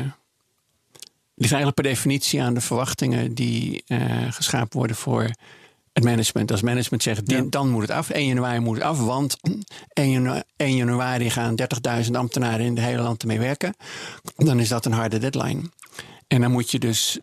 [1.35, 5.31] ligt eigenlijk per definitie aan de verwachtingen die eh, geschapen worden voor
[5.93, 6.51] het management.
[6.51, 7.43] Als management zegt, Ja.
[7.49, 8.11] dan moet het af.
[8.11, 9.37] 1 januari moet het af, want
[9.93, 13.75] 1 janu- 1 januari gaan 30.000 ambtenaren in het hele land ermee werken.
[14.37, 15.63] Dan is dat een harde deadline.
[16.29, 17.19] En dan moet je dus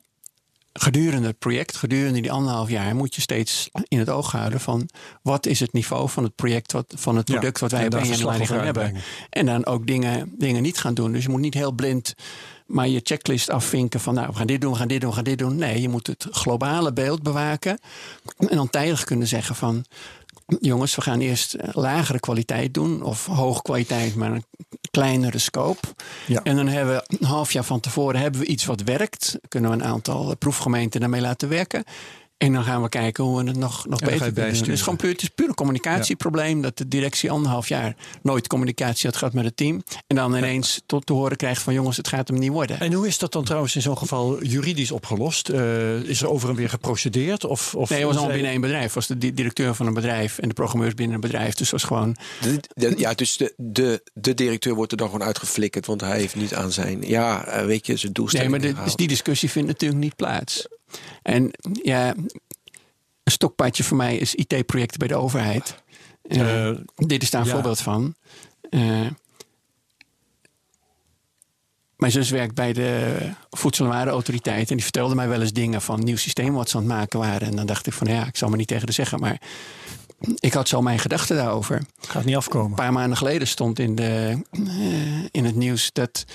[0.74, 4.90] gedurende het project, gedurende die anderhalf jaar, moet je steeds in het oog houden van
[5.22, 7.86] wat is het niveau van het project, wat, van het Ja, product wat wij en
[7.86, 9.04] op daar 1 verslag januari over gaan hebben.
[9.30, 11.12] En dan ook dingen, dingen niet gaan doen.
[11.12, 12.14] Dus je moet niet heel blind
[12.68, 15.16] maar je checklist afvinken van nou, we gaan dit doen, we gaan dit doen, we
[15.16, 15.56] gaan dit doen.
[15.56, 17.80] Nee, je moet het globale beeld bewaken.
[18.38, 19.86] En dan tijdig kunnen zeggen van
[20.60, 23.04] jongens, we gaan eerst eh, lagere kwaliteit doen.
[23.04, 24.46] Of hoge kwaliteit, maar een
[24.92, 25.88] kleinere scope.
[26.28, 26.44] Ja.
[26.44, 29.40] En dan hebben we een half jaar van tevoren hebben we iets wat werkt.
[29.48, 31.84] Kunnen we een aantal eh, proefgemeenten daarmee laten werken.
[32.38, 34.60] En dan gaan we kijken hoe we het nog, nog beter kunnen doen.
[34.60, 36.62] Het is gewoon puur, het is puur een communicatieprobleem.
[36.62, 39.84] Dat de directie anderhalf jaar nooit communicatie had gehad met het team.
[40.08, 42.80] En dan ineens tot te horen krijgt van jongens, het gaat hem niet worden.
[42.80, 45.50] En hoe is dat dan trouwens in zo'n geval juridisch opgelost?
[45.50, 47.44] Eh, is er over en weer geprocedeerd?
[47.46, 48.84] Of, of Nee, het was allemaal binnen één bedrijf.
[48.84, 51.54] Het was de di- directeur van een bedrijf en de programmeurs binnen een bedrijf.
[51.54, 52.16] Dus het was gewoon.
[52.42, 56.18] De- de- ja, dus de, de, de directeur wordt er dan gewoon uitgeflikkerd, want hij
[56.20, 58.98] heeft niet aan zijn, ja, eh, weet je, zijn Nee, doelstelling maar de- dus gehaald.
[58.98, 60.68] die discussie vindt natuurlijk niet plaats.
[61.22, 61.52] En
[61.84, 65.76] ja, een stokpaardje voor mij is IT-projecten bij de overheid.
[66.22, 67.54] Eh, Eh, dit is daar een ja.
[67.54, 68.16] voorbeeld van.
[68.70, 69.08] Eh,
[71.98, 73.18] mijn zus werkt bij de
[73.50, 74.70] Voedsel- en Warenautoriteit.
[74.70, 77.20] En die vertelde mij wel eens dingen van nieuw systeem wat ze aan het maken
[77.20, 77.48] waren.
[77.48, 79.20] En dan dacht ik van ja, ik zal me niet tegen de zeggen.
[79.20, 79.42] Maar
[80.40, 81.82] ik had zo mijn gedachten daarover.
[82.00, 82.70] gaat niet afkomen.
[82.70, 84.42] Een paar maanden geleden stond in, de,
[85.32, 86.26] in het nieuws dat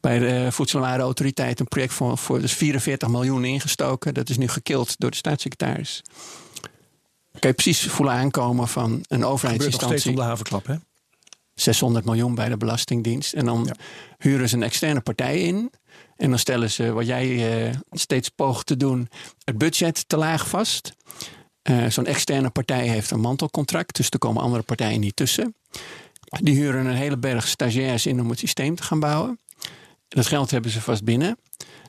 [0.00, 4.14] bij de Voedsel- en Warenautoriteit een project voor, voor dus 44 miljoen ingestoken.
[4.14, 6.02] Dat is nu gekild door de staatssecretaris.
[7.38, 10.10] Kan je precies voelen aankomen van een nog steeds overheidsinstantie.
[10.10, 10.74] om de havenklap, hè?
[11.54, 13.32] 600 miljoen bij de Belastingdienst.
[13.32, 13.74] En dan Ja.
[14.18, 15.70] huren ze een externe partij in.
[16.16, 19.08] En dan stellen ze, wat jij eh, steeds poogt te doen,
[19.44, 20.92] het budget te laag vast.
[21.62, 25.54] Eh, Zo'n externe partij heeft een mantelcontract, dus er komen andere partijen niet tussen.
[26.40, 29.38] Die huren een hele berg stagiairs in om het systeem te gaan bouwen.
[30.10, 31.38] Dat geld hebben ze vast binnen.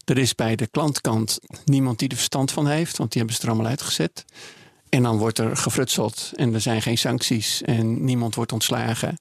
[0.05, 3.43] Er is bij de klantkant niemand die er verstand van heeft, want die hebben ze
[3.43, 4.26] er allemaal uitgezet.
[4.89, 9.17] En dan wordt er gefrutseld en er zijn geen sancties en niemand wordt ontslagen.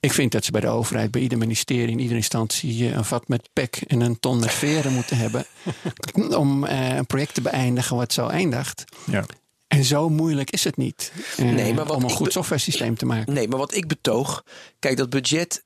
[0.00, 3.04] Ik vind dat ze bij de overheid, bij ieder ministerie, in iedere instantie eh, een
[3.04, 5.46] vat met pek en een ton met veren moeten hebben.
[6.36, 8.84] om eh, een project te beëindigen wat zo eindigt.
[9.04, 9.24] Ja.
[9.66, 13.06] En zo moeilijk is het niet eh, Nee, maar om een goed software systeem te
[13.06, 13.32] maken.
[13.34, 14.44] Nee, maar wat ik betoog,
[14.78, 15.64] kijk, dat budget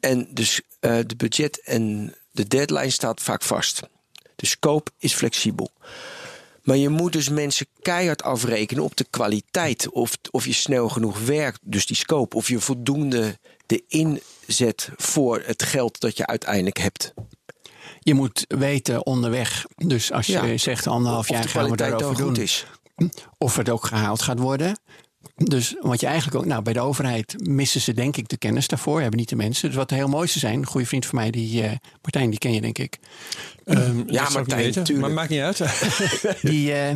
[0.00, 3.80] en dus eh, de budget en de deadline staat vaak vast.
[4.36, 5.70] De scope is flexibel.
[6.62, 9.90] Maar je moet dus mensen keihard afrekenen op de kwaliteit.
[9.90, 12.36] Of, of je snel genoeg werkt, dus die scope.
[12.36, 17.14] Of je voldoende de inzet voor het geld dat je uiteindelijk hebt.
[18.00, 20.56] Je moet weten onderweg, dus als je Ja.
[20.56, 22.36] zegt anderhalf jaar gaan we daarover doen.
[22.36, 22.66] is.
[23.38, 24.78] Of het ook gehaald gaat worden.
[25.34, 28.68] Dus wat je eigenlijk ook, nou bij de overheid missen ze denk ik de kennis
[28.68, 29.68] daarvoor, hebben niet de mensen.
[29.68, 31.72] Dus wat de heel mooiste zijn, een goede vriend van mij, die eh,
[32.02, 32.98] Martijn, die ken je denk ik.
[33.64, 35.06] Ehm, ik niet Martijn, weten, tuurlijk.
[35.06, 35.58] Maar maakt niet uit.
[36.50, 36.94] Die, eh,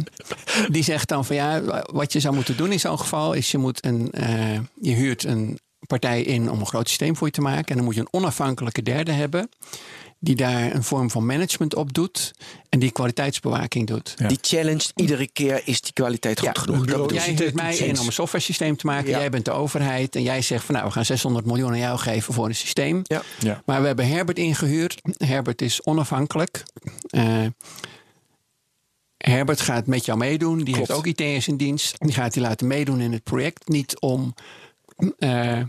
[0.69, 1.63] die zegt dan van ja,
[1.93, 5.25] wat je zou moeten doen in zo'n geval is je moet een, eh, je huurt
[5.25, 7.67] een partij in om een groot systeem voor je te maken.
[7.67, 9.49] En dan moet je een onafhankelijke derde hebben.
[10.21, 12.35] Die daar een vorm van management op doet.
[12.69, 14.15] En die kwaliteitsbewaking doet.
[14.17, 14.29] Ja.
[14.29, 16.77] Die challenge iedere keer is die kwaliteit goed Ja, genoeg.
[16.79, 19.11] Dat bureau- Jij huurt mij in om een software systeem te maken.
[19.11, 19.19] Ja.
[19.19, 20.17] Jij bent de overheid.
[20.17, 23.01] En jij zegt van nou, we gaan 600 miljoen aan jou geven voor een systeem.
[23.05, 23.23] Ja.
[23.39, 23.63] Ja.
[23.67, 25.01] Maar we hebben Herbert ingehuurd.
[25.17, 26.63] Herbert is onafhankelijk.
[27.11, 27.47] Eh,
[29.17, 30.57] Herbert gaat met jou meedoen.
[30.57, 30.79] Die Klopt.
[30.89, 31.95] heeft ook IT'ers in dienst.
[31.99, 33.69] Die gaat die laten meedoen in het project.
[33.69, 34.35] Niet om
[35.19, 35.61] eh,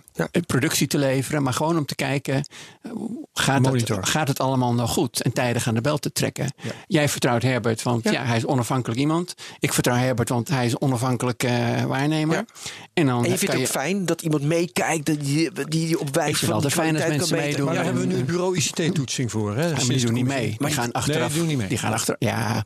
[0.45, 2.45] productie te leveren, maar gewoon om te kijken:
[2.81, 2.91] eh,
[3.33, 5.21] gaat, het, gaat het allemaal nog goed?
[5.21, 6.53] En tijdig aan de bel te trekken.
[6.87, 8.23] Jij vertrouwt Herbert, want ja.
[8.23, 9.35] hij is onafhankelijk iemand.
[9.59, 12.35] Ik vertrouw Herbert, want hij is onafhankelijk eh, waarnemer.
[12.35, 12.45] Ja.
[12.93, 16.15] En, dan En je vindt het ook fijn dat iemand meekijkt, dat die, die op
[16.15, 17.65] wijze van altijd fijn mensen meedoen.
[17.65, 19.55] Maar daar Ja, hebben we nu bureau ICT-toetsing voor.
[19.55, 19.65] Hè?
[19.65, 20.55] Ja, maar die doen niet mee.
[20.57, 21.31] Die gaan achteraf.
[21.31, 21.67] die doen niet mee.
[21.67, 22.15] Die gaan achter.
[22.19, 22.65] Ja.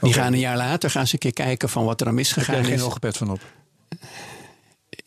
[0.00, 2.24] Die gaan een jaar later gaan ze een keer kijken van wat er aan Daar
[2.24, 2.70] heb misgegaan jij is.
[2.70, 3.40] geen logoped van op.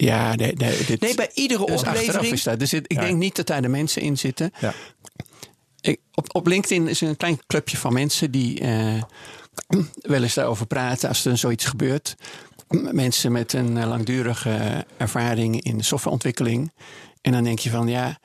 [0.06, 2.34] Ja, nee, nee, dit, Nee, bij iedere dus achteraf oplevering.
[2.34, 2.60] is dat.
[2.60, 3.02] Dus ik Ja.
[3.02, 4.52] denk niet dat daar de mensen in zitten.
[4.60, 4.74] Ja.
[5.82, 9.02] Ik, op, op LinkedIn is er een klein clubje van mensen die eh,
[10.02, 12.16] wel eens daarover praten als er zoiets gebeurt.
[12.92, 16.72] Mensen met een eh, langdurige ervaring in de softwareontwikkeling.
[17.22, 18.20] En dan denk je van ja,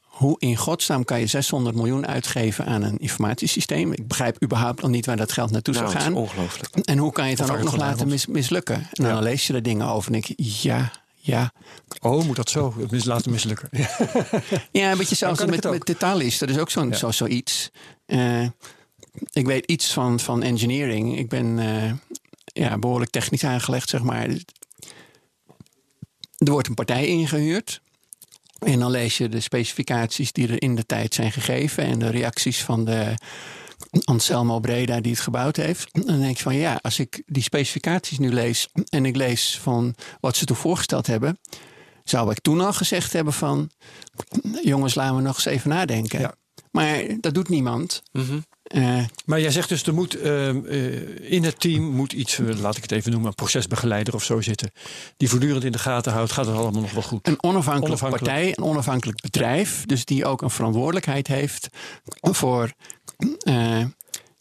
[0.00, 3.92] hoe in godsnaam kan je 600 miljoen uitgeven aan een informatiesysteem?
[3.92, 6.22] Ik begrijp überhaupt nog niet waar dat geld naartoe Nou, zou het is gaan.
[6.22, 6.74] ongelooflijk.
[6.86, 8.86] En hoe kan je het dan ook nog laten mis- mislukken?
[8.92, 10.90] En dan lees je er dingen over en denk je, ja,
[11.26, 11.52] ja.
[12.00, 12.74] Oh, moet dat zo?
[12.78, 13.68] Het mis- laten mislukken.
[14.72, 16.40] Ja, een beetje zelfs met, het met detailist.
[16.40, 16.96] Dat is ook zo'n Ja.
[16.96, 17.70] zo, zoiets.
[18.06, 18.42] Eh,
[19.32, 21.18] ik weet iets van, van engineering.
[21.18, 21.92] Ik ben eh,
[22.44, 24.28] ja, behoorlijk technisch aangelegd, zeg maar.
[26.38, 27.80] Er wordt een partij ingehuurd.
[28.58, 32.08] En dan lees je de specificaties die er in de tijd zijn gegeven en de
[32.10, 33.14] reacties van de
[34.04, 35.88] Anselmo Breda die het gebouwd heeft.
[36.06, 39.94] Dan denk je van ja, als ik die specificaties nu lees en ik lees van
[40.20, 41.38] wat ze toen voorgesteld hebben,
[42.04, 43.70] zou ik toen al gezegd hebben van
[44.62, 46.20] jongens, laten we nog eens even nadenken.
[46.20, 46.34] Ja.
[46.70, 48.02] Maar dat doet niemand.
[48.12, 48.38] Mhm.
[48.64, 52.58] Eh, Maar jij zegt dus, er moet ehm, eh, in het team moet iets, eh,
[52.60, 54.70] laat ik het even noemen, een procesbegeleider of zo zitten.
[55.16, 57.26] Die voortdurend in de gaten houdt, gaat het allemaal nog wel goed.
[57.26, 58.32] een onafhankelijke Onafhankelijk.
[58.32, 61.68] partij, een onafhankelijk bedrijf, dus die ook een verantwoordelijkheid heeft
[62.20, 62.72] voor
[63.38, 63.84] eh,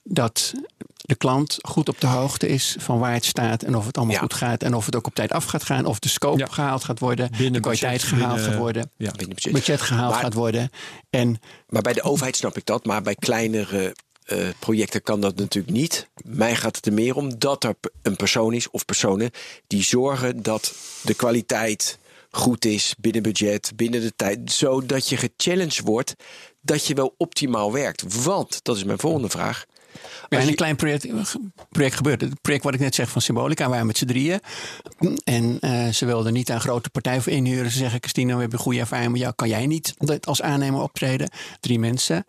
[0.03, 0.53] dat
[1.01, 4.15] de klant goed op de hoogte is van waar het staat en of het allemaal
[4.15, 4.21] Ja.
[4.21, 6.45] goed gaat en of het ook op tijd af gaat gaan, of de scope Ja.
[6.45, 9.11] gehaald gaat worden, Binnen de kwaliteit budget, gehaald binnen- gaat worden, Ja.
[9.11, 9.51] Binnen budget.
[9.53, 10.71] budget gehaald Maar- gaat worden.
[11.09, 12.85] En Maar bij de overheid snap ik dat.
[12.85, 16.07] Maar bij kleinere eh, projecten kan dat natuurlijk niet.
[16.25, 19.31] Mij gaat het er meer om dat er een persoon is of personen
[19.67, 21.97] die zorgen dat de kwaliteit
[22.31, 24.51] goed is binnen budget, binnen de tijd.
[24.51, 26.13] Zodat je gechallenged wordt
[26.63, 28.23] dat je wel optimaal werkt.
[28.23, 29.65] Want, dat is mijn volgende vraag.
[30.29, 31.07] Ja, een klein project,
[31.69, 32.21] project gebeurt.
[32.21, 34.39] Het project wat ik net zeg van Symbolica, waren met z'n drieën.
[35.23, 37.71] En eh, ze wilden niet een grote partij voor inhuren.
[37.71, 39.33] Ze zeggen, Christina, we hebben een goede ervaring met jou.
[39.35, 41.29] Kan jij niet als aannemer optreden?
[41.59, 42.25] Drie mensen.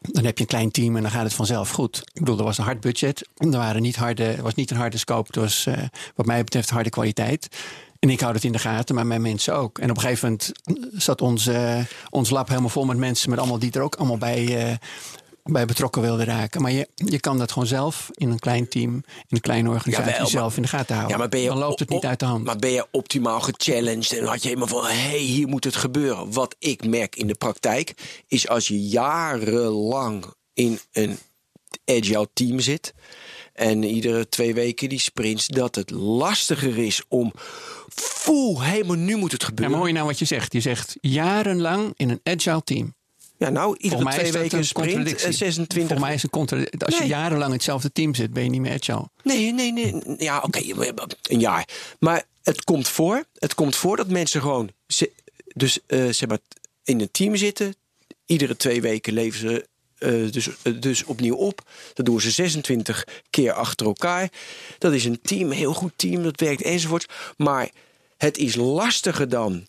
[0.00, 1.96] Dan heb je een klein team en dan gaat het vanzelf goed.
[1.96, 3.28] Ik bedoel, er was een hard budget.
[3.36, 5.26] Er waren niet harde, was niet een harde scope.
[5.26, 5.82] Het was eh,
[6.14, 7.48] wat mij betreft harde kwaliteit.
[8.02, 9.78] En ik hou het in de gaten, maar mijn mensen ook.
[9.78, 10.52] En op een gegeven moment
[11.02, 11.78] zat ons, eh,
[12.10, 13.30] ons lab helemaal vol met mensen...
[13.30, 14.76] met allemaal die er ook allemaal bij, eh,
[15.44, 16.62] bij betrokken wilden raken.
[16.62, 20.26] Maar je, je kan dat gewoon zelf in een klein team, in een kleine organisatie
[20.26, 21.12] zelf in de gaten houden.
[21.12, 22.44] Ja, maar ben je Dan loopt het niet uit de hand.
[22.44, 25.76] Maar ben je optimaal gechallenged en had je helemaal van: hé, hey, hier moet het
[25.76, 26.32] gebeuren.
[26.32, 27.94] Wat ik merk in de praktijk
[28.26, 30.24] is als je jarenlang
[30.54, 31.18] in een
[31.84, 32.94] agile team zit
[33.52, 37.32] en iedere twee weken die sprints, dat het lastiger is om
[37.94, 39.70] voel helemaal nu moet het ja, gebeuren.
[39.70, 40.52] maar hoor je nou wat je zegt?
[40.52, 42.94] Je zegt jarenlang in een agile team.
[43.36, 45.26] Ja, nou, iedere mij twee is weken een sprint, contradictie.
[45.26, 45.76] eh, 26.
[45.76, 46.84] Volgens mij is het een contradictie.
[46.84, 49.08] Als je jarenlang in hetzelfde team zit, ben je niet meer agile.
[49.22, 50.02] Nee, nee, nee.
[50.18, 50.60] Ja, oké,
[51.22, 51.68] een jaar.
[51.98, 53.24] Maar het komt voor.
[53.38, 54.70] Het komt voor dat mensen gewoon
[55.54, 56.38] dus, eh, zeg maar,
[56.84, 57.74] in een team zitten.
[58.26, 59.68] Iedere twee weken leveren ze
[60.02, 61.70] eh, dus, eh, dus opnieuw op.
[61.94, 64.30] Dat doen ze 26 keer achter elkaar.
[64.78, 67.06] Dat is een team, een heel goed team, dat werkt enzovoort.
[67.36, 67.70] Maar
[68.16, 69.66] het is lastiger dan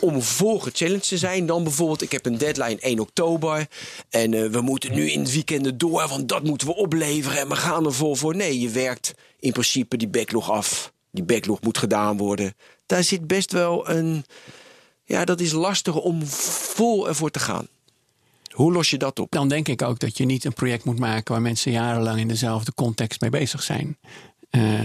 [0.00, 2.02] om vol gechallenged te zijn dan bijvoorbeeld...
[2.02, 3.66] ik heb een deadline 1 oktober
[4.10, 6.08] en eh, we moeten nu in het weekend door...
[6.08, 8.36] want dat moeten we opleveren en we gaan er vol voor.
[8.36, 10.92] Nee, je werkt in principe die backlog af.
[11.10, 12.54] Die backlog moet gedaan worden.
[12.86, 14.24] Daar zit best wel een...
[15.04, 17.68] Ja, dat is lastiger om vol ervoor te gaan.
[18.52, 19.30] Hoe los je dat op?
[19.30, 22.28] Dan denk ik ook dat je niet een project moet maken waar mensen jarenlang in
[22.28, 23.98] dezelfde context mee bezig zijn.
[24.52, 24.80] Eh,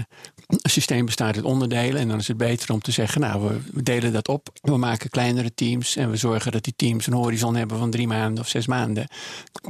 [0.48, 3.84] een systeem bestaat uit onderdelen en dan is het beter om te zeggen, nou, we,
[3.84, 4.50] delen dat op.
[4.62, 8.08] We maken kleinere teams en we zorgen dat die teams een horizon hebben van drie
[8.08, 9.08] maanden of zes maanden.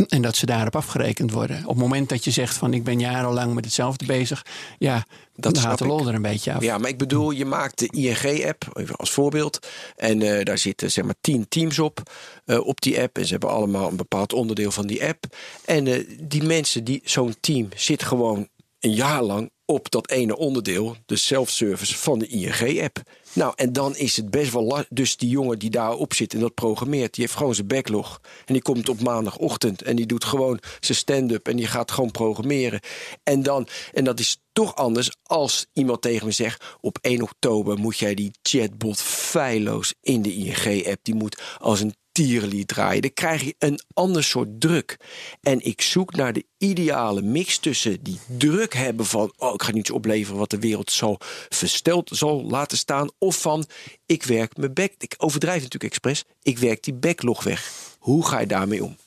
[0.07, 1.57] En dat ze daarop afgerekend worden.
[1.59, 4.45] Op het moment dat je zegt van ik ben jarenlang met hetzelfde bezig,
[4.77, 6.61] ja, snap haalt de lol er een beetje af.
[6.61, 9.67] Ja, maar ik bedoel, je maakt de ING-app, even als voorbeeld.
[9.95, 12.11] En eh, daar zitten zeg maar tien teams op,
[12.45, 13.17] eh, op die app.
[13.17, 15.25] En ze hebben allemaal een bepaald onderdeel van die app.
[15.65, 18.47] En eh, die mensen, die zo'n team zit gewoon
[18.88, 23.01] een jaar lang op dat ene onderdeel, de self-service van de ING-app.
[23.33, 24.88] Nou, en dan is het best wel lastig.
[24.89, 28.21] Dus die jongen die daarop zit en dat programmeert, die heeft gewoon zijn backlog.
[28.45, 32.11] En die komt op maandagochtend en die doet gewoon zijn stand-up en die gaat gewoon
[32.11, 32.79] programmeren.
[33.23, 37.77] En, dan, en dat is toch anders als iemand tegen me zegt: op 1 oktober
[37.77, 40.99] moet jij die chatbot feilloos in de ING-app.
[41.01, 43.01] Die moet als een tierenlied draaien.
[43.01, 44.97] Dan krijg je een ander soort druk.
[45.41, 49.72] En ik zoek naar de ideale mix tussen die druk hebben van: oh, ik ga
[49.72, 51.15] niets opleveren wat de wereld zo
[51.49, 53.09] versteld zal laten staan.
[53.18, 53.65] Of van:
[54.05, 54.91] ik werk mijn back.
[54.97, 56.24] Ik overdrijf natuurlijk expres.
[56.41, 57.72] Ik werk die backlog weg.
[57.99, 58.97] Hoe ga je daarmee om?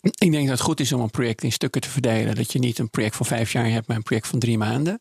[0.00, 2.34] Ik denk dat het goed is om een project in stukken te verdelen.
[2.34, 5.00] Dat je niet een project van vijf jaar hebt, maar een project van drie maanden.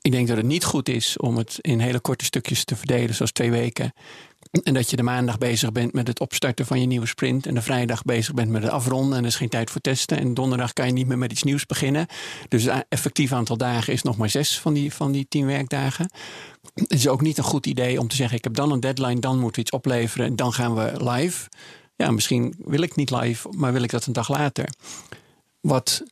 [0.00, 3.14] Ik denk dat het niet goed is om het in hele korte stukjes te verdelen,
[3.14, 3.92] zoals twee weken.
[4.50, 7.46] En dat je de maandag bezig bent met het opstarten van je nieuwe sprint.
[7.46, 9.16] En de vrijdag bezig bent met het afronden.
[9.16, 10.18] En er is geen tijd voor testen.
[10.18, 12.06] En donderdag kan je niet meer met iets nieuws beginnen.
[12.48, 16.10] Dus het effectief aantal dagen is nog maar zes van die, van die tien werkdagen.
[16.74, 19.20] Het is ook niet een goed idee om te zeggen: ik heb dan een deadline,
[19.20, 20.26] dan moeten we iets opleveren.
[20.26, 21.48] En dan gaan we live.
[21.96, 24.68] Ja, misschien wil ik niet live, maar wil ik dat een dag later.
[25.60, 26.02] Wat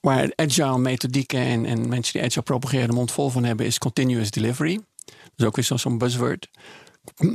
[0.00, 3.78] waar agile methodieken en, en mensen die agile propageren de mond vol van hebben, is
[3.78, 4.80] continuous delivery.
[5.04, 6.48] Dat is ook weer zo- zo'n buzzword.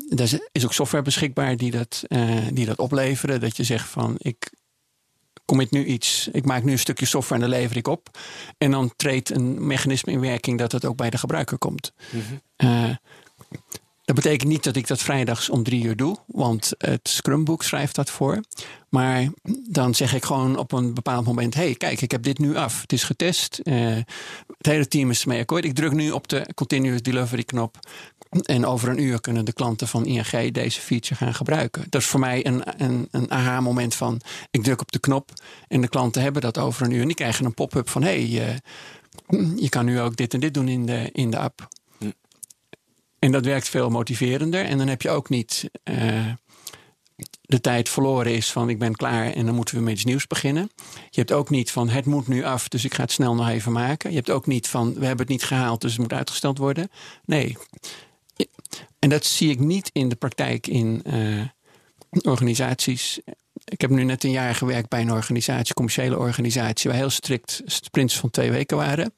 [0.09, 3.39] Er is- ook software beschikbaar die dat, eh, die dat opleveren.
[3.39, 4.51] Dat je zegt van ik
[5.45, 6.29] commit nu iets.
[6.31, 8.19] Ik maak nu een stukje software en dan lever ik op.
[8.57, 11.93] En dan treedt een mechanisme in werking dat het ook bij de gebruiker komt.
[12.55, 12.89] Eh,
[14.07, 17.95] dat betekent niet dat ik dat vrijdags om drie uur doe, want het Scrumboek schrijft
[17.95, 18.39] dat voor.
[18.89, 19.27] Maar
[19.69, 22.81] dan zeg ik gewoon op een bepaald moment: hey, kijk, ik heb dit nu af.
[22.81, 23.59] Het is getest.
[23.63, 23.95] Eh,
[24.57, 25.65] het hele team is mee akkoord.
[25.65, 27.79] Ik druk nu op de Continuous Delivery knop.
[28.43, 31.85] En over een uur kunnen de klanten van ING deze feature gaan gebruiken.
[31.89, 35.31] Dat is voor mij een, een, een aha-moment van: ik druk op de knop
[35.67, 37.01] en de klanten hebben dat over een uur.
[37.01, 38.61] En die krijgen een pop-up van: hey, je,
[39.55, 41.67] je kan nu ook dit en dit doen in de, in de app.
[43.27, 44.65] En dat werkt veel motiverender.
[44.65, 46.31] En dan heb je ook niet uh,
[47.41, 50.27] de tijd verloren is van ik ben klaar en dan moeten we met iets nieuws
[50.27, 50.69] beginnen.
[51.09, 53.49] Je hebt ook niet van het moet nu af, dus ik ga het snel nog
[53.49, 54.09] even maken.
[54.09, 56.89] Je hebt ook niet van we hebben het niet gehaald, dus het moet uitgesteld worden.
[57.25, 57.57] Nee.
[58.99, 61.45] En dat zie ik niet in de praktijk in uh,
[62.21, 63.19] organisaties
[63.69, 67.61] ik heb nu net een jaar gewerkt bij een organisatie, commerciële organisatie, waar heel strikt
[67.65, 69.13] sprints van twee weken waren.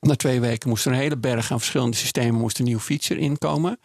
[0.00, 3.20] Na twee weken moest er een hele berg aan verschillende systemen, moest een nieuw feature
[3.20, 3.80] inkomen.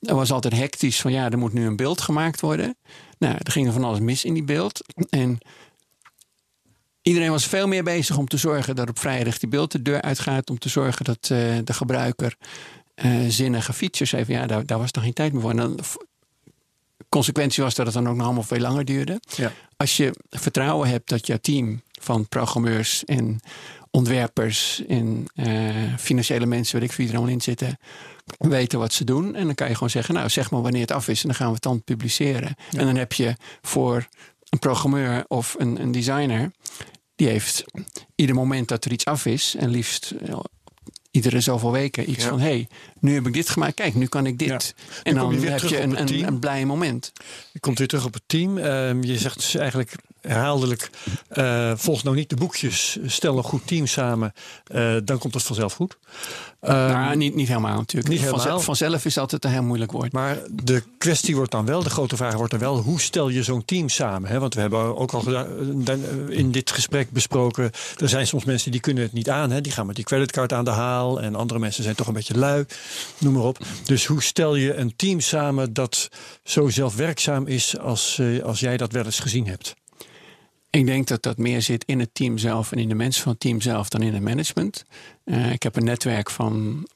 [0.00, 2.76] Er was altijd hectisch van ja, er moet nu een beeld gemaakt worden.
[3.18, 4.84] Nou, er ging er van alles mis in die beeld.
[5.10, 5.38] En
[7.02, 10.02] iedereen was veel meer bezig om te zorgen dat op vrijdag die beeld de deur
[10.02, 10.50] uitgaat.
[10.50, 12.36] Om te zorgen dat uh, de gebruiker
[13.04, 14.28] uh, zinnige features heeft.
[14.28, 15.50] Ja, daar, daar was nog geen tijd meer voor.
[15.50, 15.78] En dan
[17.16, 19.20] consequentie was dat het dan ook nog allemaal veel langer duurde.
[19.36, 19.52] Ja.
[19.76, 23.40] Als je vertrouwen hebt dat je team van programmeurs en
[23.90, 27.78] ontwerpers en uh, financiële mensen, weet ik wie er allemaal in zitten,
[28.38, 29.34] weten wat ze doen.
[29.34, 31.36] En dan kan je gewoon zeggen, nou zeg maar wanneer het af is en dan
[31.36, 32.54] gaan we het dan publiceren.
[32.70, 34.08] En dan heb je voor
[34.48, 36.50] een programmeur of een, een designer,
[37.14, 37.64] die heeft
[38.14, 40.38] ieder moment dat er iets af is en liefst eh,
[41.16, 42.68] iedere zoveel weken iets van: hé, hey,
[43.00, 44.74] nu heb ik dit gemaakt, kijk, nu kan ik dit.
[45.02, 47.12] En dan, heb je een, een, een, blij moment.
[47.52, 48.58] Je komt weer terug op het team.
[48.58, 48.64] Uh,
[49.02, 49.92] je zegt dus eigenlijk
[50.26, 50.90] herhaaldelijk:
[51.32, 54.32] uh, volg nou niet de boekjes, stel een goed team samen,
[54.74, 55.96] uh, dan komt het vanzelf goed.
[56.60, 58.08] nou, niet, niet helemaal natuurlijk.
[58.08, 58.40] Niet helemaal.
[58.40, 60.12] Vanzelf, vanzelf is altijd een heel moeilijk woord.
[60.12, 63.42] Maar de kwestie wordt dan wel, de grote vraag wordt dan wel: hoe stel je
[63.42, 64.30] zo'n team samen?
[64.30, 64.38] Hè?
[64.38, 65.46] Want we hebben ook al
[66.28, 69.60] in dit gesprek besproken: er zijn soms mensen die kunnen het niet aan, hè?
[69.60, 72.38] die gaan met die creditcard aan de haal en andere mensen zijn toch een beetje
[72.38, 72.64] lui
[73.18, 73.58] noem maar op.
[73.84, 76.08] Dus hoe stel je een team samen dat
[76.44, 79.74] zo zelfwerkzaam is als, als jij dat wel eens gezien hebt?
[80.70, 83.32] Ik denk dat dat meer zit in het team zelf en in de mensen van
[83.32, 84.84] het team zelf dan in het management.
[85.24, 86.86] Uh, ik heb een netwerk van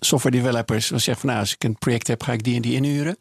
[0.00, 0.88] software developers.
[0.88, 3.16] Die zeggen van nou, als ik een project heb, ga ik die en die inhuren.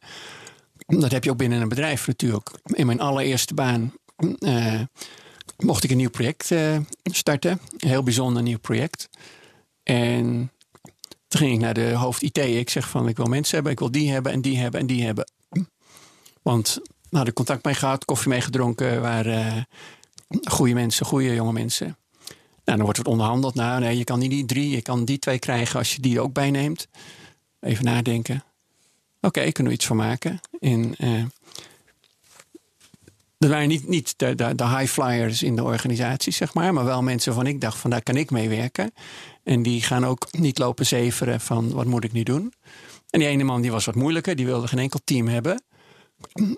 [0.85, 2.51] Dat heb je ook binnen een bedrijf natuurlijk.
[2.63, 3.93] In mijn allereerste baan
[4.39, 4.81] uh,
[5.57, 6.51] mocht ik een nieuw project
[7.03, 7.59] starten.
[7.77, 9.09] Een heel bijzonder nieuw project.
[9.83, 10.51] En
[11.27, 12.37] toen ging ik naar de hoofd IT.
[12.37, 14.87] Ik zeg van ik wil mensen hebben, ik wil die hebben en die hebben en
[14.87, 15.31] die hebben.
[16.41, 19.67] Want we hadden contact mee gehad, koffie mee gedronken, waren
[20.29, 21.97] uh, goede mensen, goede jonge mensen.
[22.65, 23.55] Nou, dan wordt het onderhandeld.
[23.55, 26.21] Nou, nee, je kan niet die drie, je kan die twee krijgen als je die
[26.21, 26.87] ook bijneemt.
[27.59, 28.43] Even nadenken.
[29.21, 30.39] Oké, okay, kunnen we iets van maken.
[30.59, 31.23] En uh,
[33.37, 36.85] er waren niet, niet de, de, de, high flyers in de organisatie, zeg maar, maar
[36.85, 38.93] wel mensen van ik dacht van daar kan ik mee werken.
[39.43, 42.53] En die gaan ook niet lopen zeveren van wat moet ik nu doen.
[43.09, 45.63] En die ene man die was wat moeilijker, die wilde geen enkel team hebben.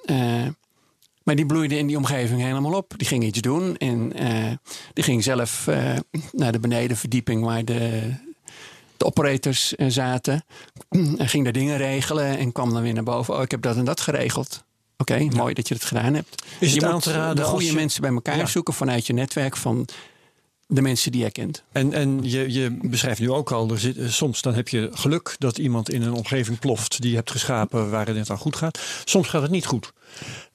[0.06, 0.48] Uh,
[1.24, 2.94] maar die bloeide in die omgeving helemaal op.
[2.98, 4.52] Die ging iets doen en uh,
[4.94, 5.96] die ging zelf uh,
[6.32, 8.14] naar de benedenverdieping waar de,
[8.98, 10.46] de operators zaten.
[10.90, 13.36] En ging daar dingen regelen en kwam dan weer naar boven.
[13.36, 14.64] Oh, ik heb dat en dat geregeld.
[14.98, 16.44] Oké, okay, mooi dat je het gedaan hebt.
[16.60, 17.74] Is het je te raden de goede je...
[17.74, 18.46] mensen bij elkaar ja.
[18.46, 19.88] zoeken vanuit je netwerk van
[20.74, 21.64] de mensen die jij kent.
[21.72, 25.36] En, en je, je beschrijft nu ook al, er zit, soms dan heb je geluk
[25.38, 28.80] dat iemand in een omgeving ploft die je hebt geschapen waarin het dan goed gaat.
[29.06, 29.94] Soms gaat het niet goed.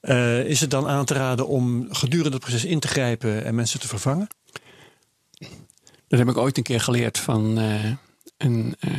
[0.01, 3.55] Uh, is het dan aan te raden om gedurende het proces in te grijpen en
[3.55, 4.27] mensen te vervangen?
[6.07, 7.85] Dat heb ik ooit een keer geleerd van uh,
[8.37, 8.93] een, uh,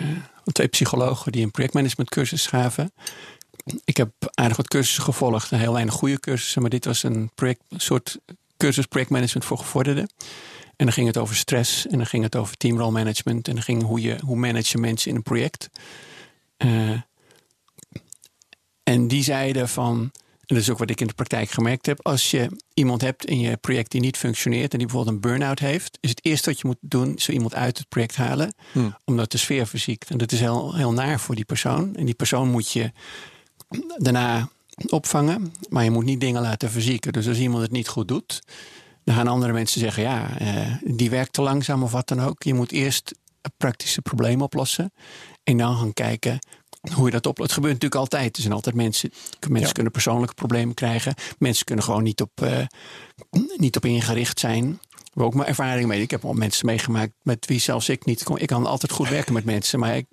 [0.52, 2.92] twee psychologen die een projectmanagement cursus gaven.
[3.84, 7.62] Ik heb aardig wat cursussen gevolgd, heel weinig goede cursussen, maar dit was een project,
[7.76, 8.18] soort
[8.56, 10.08] cursus projectmanagement voor gevorderden.
[10.78, 13.62] En dan ging het over stress en dan ging het over teamrole management en dan
[13.62, 15.70] ging hoe je hoe manage je mensen in een project.
[16.58, 17.00] Uh,
[18.82, 20.10] en die zeiden van, en
[20.46, 23.40] dat is ook wat ik in de praktijk gemerkt heb, als je iemand hebt in
[23.40, 26.60] je project die niet functioneert en die bijvoorbeeld een burn-out heeft, is het eerste wat
[26.60, 28.96] je moet doen, zo iemand uit het project halen, hmm.
[29.04, 30.10] omdat de sfeer verziekt.
[30.10, 31.96] En dat is heel, heel naar voor die persoon.
[31.96, 32.92] En die persoon moet je
[33.96, 34.48] daarna
[34.86, 37.12] opvangen, maar je moet niet dingen laten verzieken.
[37.12, 38.42] Dus als iemand het niet goed doet,
[39.08, 42.42] dan gaan andere mensen zeggen, ja, uh, die werkt te langzaam of wat dan ook.
[42.42, 43.14] Je moet eerst
[43.56, 44.92] praktische probleem oplossen.
[45.44, 46.38] En dan gaan kijken,
[46.94, 47.50] hoe je dat oplost.
[47.50, 48.36] Het gebeurt natuurlijk altijd.
[48.36, 49.10] Er zijn altijd mensen.
[49.48, 51.14] Mensen kunnen persoonlijke problemen krijgen.
[51.38, 52.66] Mensen kunnen gewoon niet op, uh,
[53.56, 54.80] niet op ingericht zijn.
[55.12, 56.02] We ook maar ervaring mee.
[56.02, 58.38] Ik heb al mensen meegemaakt met wie zelfs ik niet kon.
[58.38, 59.78] Ik kan altijd goed werken met mensen.
[59.78, 60.06] Maar ik,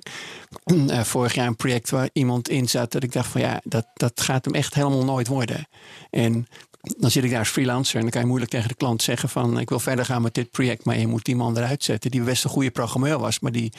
[0.74, 2.91] uh, vorig jaar een project waar iemand in zat.
[2.91, 5.68] Dat ik dacht van ja, dat, dat gaat hem echt helemaal nooit worden.
[6.10, 6.48] En
[6.98, 9.30] dan zit ik daar als freelancer en dan kan je moeilijk tegen de klant zeggen
[9.30, 12.12] van ik wil verder gaan met dit project, maar je moet die man eruit zetten
[12.12, 13.72] die best een goede programmeur was, maar die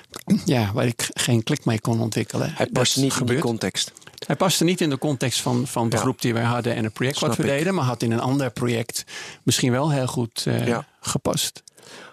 [0.44, 2.52] ja, waar ik geen klik mee kon ontwikkelen.
[2.54, 3.28] Hij past niet gebeurt.
[3.28, 3.92] in die context.
[4.26, 6.92] Hij paste niet in de context van, van de groep die wij hadden en het
[6.92, 9.04] project wat we deden, maar had in een ander project
[9.42, 11.62] misschien wel heel goed uh, gepast.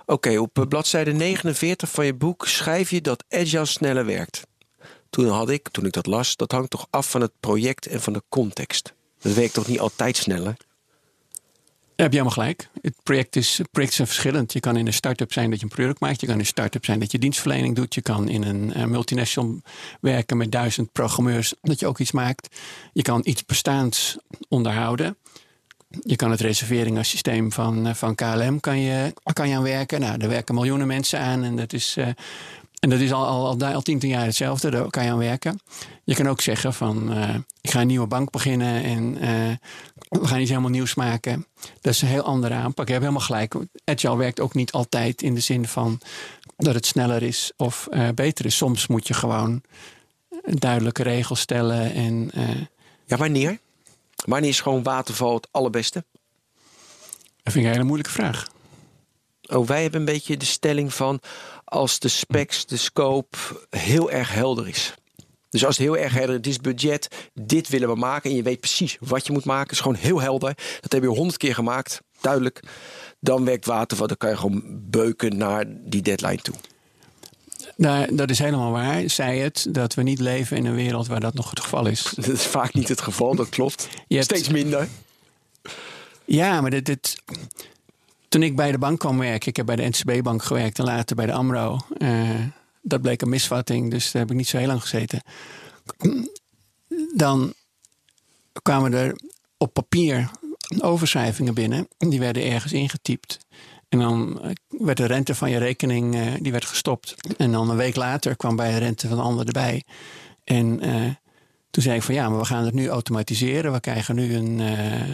[0.06, 4.42] Oké, op eh, bladzijde 49 van je boek schrijf je dat Agile sneller werkt.
[5.10, 8.02] Toen had ik, toen ik dat las, dat hangt toch af van het project en
[8.02, 8.94] van de context.
[9.26, 10.56] Dat werkt toch niet altijd sneller?
[11.96, 12.70] heb je helemaal gelijk.
[12.82, 14.54] Het project is, projecten zijn verschillend.
[14.54, 16.20] Je kan in een start-up zijn dat je een product maakt.
[16.20, 17.96] Je kan in een start-up zijn dat je dienstverlening doet.
[17.96, 19.62] Je kan in een uh, multinational
[20.02, 22.56] werken met duizend programmeurs dat je ook iets maakt.
[22.94, 24.18] Je kan iets bestaans
[24.48, 25.18] onderhouden.
[26.02, 30.00] Je kan het reserveringssysteem van, uh, van KLM kan je, kan je aan werken.
[30.00, 32.08] Nou, daar werken miljoenen mensen aan en dat is, uh,
[32.86, 34.70] en dat is al, al, al, al tientallen jaar hetzelfde.
[34.70, 35.60] Daar kan je aan werken.
[36.04, 37.14] Je kan ook zeggen van
[37.62, 39.14] ik ga een nieuwe bank beginnen en
[40.10, 41.46] we gaan iets helemaal nieuws maken.
[41.82, 42.86] Dat is een heel andere aanpak.
[42.86, 43.56] Je hebt helemaal gelijk.
[43.86, 46.02] Agile werkt ook niet altijd in de zin van
[46.58, 48.58] dat het sneller is of uh, beter is.
[48.58, 49.62] Soms moet je gewoon
[50.44, 51.94] duidelijke regels stellen.
[51.94, 52.32] En,
[53.06, 53.60] ja, wanneer?
[54.26, 56.04] Wanneer is gewoon waterval het allerbeste?
[57.44, 58.48] Dat vind ik een hele moeilijke vraag.
[59.48, 61.20] Oh, wij hebben een beetje de stelling van
[61.76, 63.38] als de specs, de scope
[63.70, 64.94] heel erg helder is.
[65.50, 68.44] Dus als het heel erg helder dit is budget, dit willen we maken en je
[68.44, 70.58] weet precies wat je moet maken, is gewoon heel helder.
[70.82, 72.60] Dat heb je honderd keer gemaakt, duidelijk.
[73.20, 76.56] Dan werkt water, dan kan je gewoon beuken naar die deadline toe.
[77.76, 79.10] Nou, dat is helemaal waar.
[79.10, 82.04] Zij het dat we niet leven in een wereld waar dat nog het geval is.
[82.16, 83.88] Dat is vaak niet het geval, dat klopt.
[84.08, 84.24] Hebt...
[84.24, 84.88] Steeds minder.
[86.26, 87.18] Ja, maar dit, dit,
[88.36, 91.16] toen ik bij de bank kwam werken, ik heb bij de NCB-bank gewerkt en later
[91.16, 91.80] bij de AMRO.
[91.98, 92.30] Uh,
[92.82, 95.22] dat bleek een misvatting, dus daar heb ik niet zo heel lang gezeten.
[97.16, 97.54] Dan
[98.62, 99.16] kwamen er
[99.58, 100.30] op papier
[100.80, 101.88] overschrijvingen binnen.
[101.98, 103.38] Die werden ergens ingetypt.
[103.90, 107.16] En dan eh, werd de rente van je rekening uh, die werd gestopt.
[107.38, 109.84] En dan een week later kwam bij de rente van de ander erbij.
[110.44, 110.80] En
[111.76, 113.72] toen zei ik van ja, maar we gaan het nu automatiseren.
[113.72, 114.60] We krijgen nu een,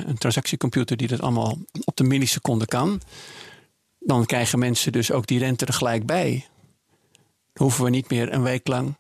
[0.08, 3.02] een transactiecomputer die dat allemaal op de milliseconde kan.
[4.00, 6.46] Dan krijgen mensen dus ook die rente er gelijk bij
[7.54, 8.96] hoeven we niet meer een week lang.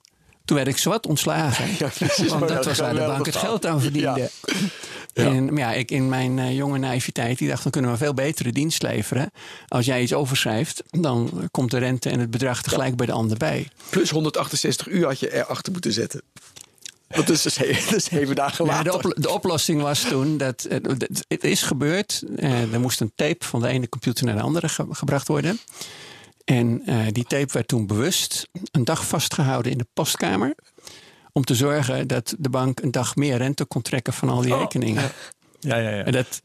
[0.45, 1.65] Toen werd ik zwart ontslagen.
[2.27, 4.29] want dat was waar de bank het geld aan verdiende.
[5.13, 5.23] Ja.
[5.23, 8.13] En maar ja, ik in mijn uh, jonge naïviteit, die dacht, dan kunnen we veel
[8.13, 9.31] betere dienst leveren.
[9.67, 13.37] Als jij iets overschrijft, dan komt de rente en het bedrag tegelijk bij de ander
[13.37, 13.67] bij.
[13.89, 16.21] Plus 168 uur had je erachter moeten zetten.
[17.15, 17.53] Dat is dus
[18.03, 18.93] zeven dagen later.
[18.93, 20.77] Ja, de, de, oplossing was toen dat eh,
[21.27, 22.23] het is gebeurd.
[22.35, 25.59] Uh, er moest een tape van de ene computer naar de andere gebracht worden.
[26.45, 30.55] En uh, die tape werd toen bewust een dag vastgehouden in de postkamer.
[31.33, 34.53] Om te zorgen dat de bank een dag meer rente kon trekken van al die
[34.53, 35.11] oh, rekeningen.
[35.59, 36.03] Ja, ja, ja.
[36.03, 36.41] En dat,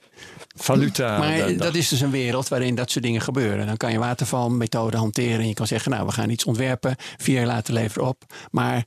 [0.56, 1.18] Valuta.
[1.18, 3.66] Maar dat is dus een wereld waarin dat soort dingen gebeuren.
[3.66, 5.40] Dan kan je watervalmethode hanteren.
[5.40, 6.96] En je kan zeggen, nou, we gaan iets ontwerpen.
[7.16, 8.24] Vier jaar later leveren op.
[8.50, 8.84] Maar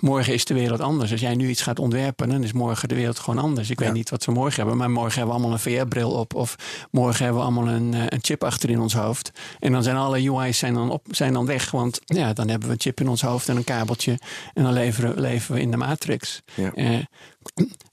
[0.00, 1.10] morgen is de wereld anders.
[1.12, 3.70] Als jij nu iets gaat ontwerpen, dan is morgen de wereld gewoon anders.
[3.70, 6.34] Ik weet niet wat we morgen hebben, maar morgen hebben we allemaal een VR-bril op.
[6.34, 6.56] Of
[6.90, 9.30] morgen hebben we allemaal een, eh, een, chip achter in ons hoofd.
[9.58, 11.70] En dan zijn alle UI's zijn dan, op, zijn dan weg.
[11.70, 14.18] Want ja, dan hebben we een chip in ons hoofd en een kabeltje.
[14.54, 16.42] En dan leveren, leven we in de matrix.
[16.54, 16.72] Ja.
[16.74, 16.98] Uh,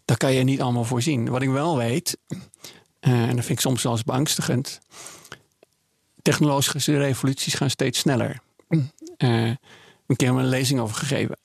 [0.05, 1.29] dat kan je niet allemaal voorzien.
[1.29, 2.39] Wat ik wel weet, uh,
[3.01, 4.79] en dat vind ik soms wel eens beangstigend.
[6.21, 8.39] Technologische revoluties gaan steeds sneller.
[8.69, 9.51] Uh,
[10.07, 11.37] een keer een lezing over gegeven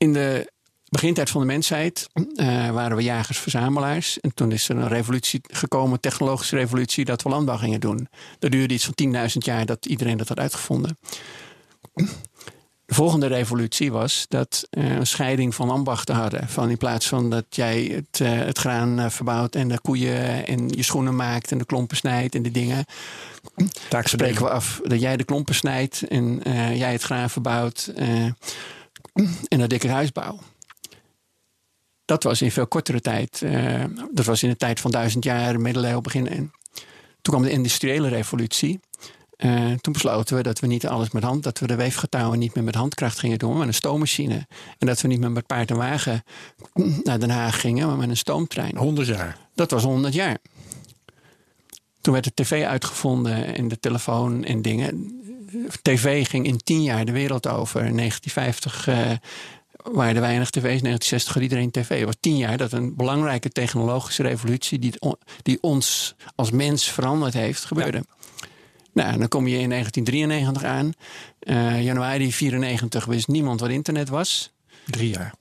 [0.00, 0.52] in de
[0.88, 4.20] begintijd van de mensheid uh, waren we jagers-verzamelaars.
[4.20, 8.08] En toen is er een revolutie gekomen, een technologische revolutie, dat we landbouw gingen doen.
[8.38, 10.98] Dat duurde iets van 10.000 jaar dat iedereen dat had uitgevonden.
[12.84, 16.48] De volgende revolutie was dat we uh, een scheiding van ambachten hadden.
[16.48, 20.68] Van in plaats van dat jij het, uh, het graan verbouwt en de koeien en
[20.68, 22.84] je schoenen maakt en de klompen snijdt en de dingen.
[23.88, 26.40] Daar spreken we af dat jij de klompen snijdt en
[26.74, 27.92] jij het graan verbouwt
[29.48, 30.38] en naar dikke huisbouw.
[32.04, 33.40] Dat was in veel kortere tijd.
[33.44, 36.28] Uh, dat was in de tijd van duizend jaar, middeleeuwen begin.
[36.28, 36.52] En
[37.22, 38.80] toen kwam de industriële revolutie.
[39.36, 42.54] Uh, toen besloten we dat we niet alles met hand, dat we de weefgetouwen niet
[42.54, 44.46] meer met handkracht gingen doen, maar met een stoommachine.
[44.78, 46.22] En dat we niet meer met paard en wagen
[47.02, 48.76] naar Den Haag gingen, maar met een stoomtrein.
[48.76, 49.38] 100 jaar.
[49.54, 50.38] Dat was 100 jaar.
[52.00, 55.20] Toen werd de tv uitgevonden en de telefoon en dingen
[55.82, 57.84] tv ging in tien jaar de wereld over.
[57.84, 59.10] In 1950 uh,
[59.94, 60.60] waren er weinig tv's.
[60.60, 61.96] 1960 had iedereen tv.
[61.96, 64.78] Het was tien jaar dat een belangrijke technologische revolutie...
[64.78, 64.94] die,
[65.42, 68.04] die ons als mens veranderd heeft, gebeurde.
[68.92, 70.92] Nou, dan kom je in 1993 aan.
[71.40, 74.52] Uh, januari 94 wist niemand wat internet was.
[74.86, 75.34] Drie jaar.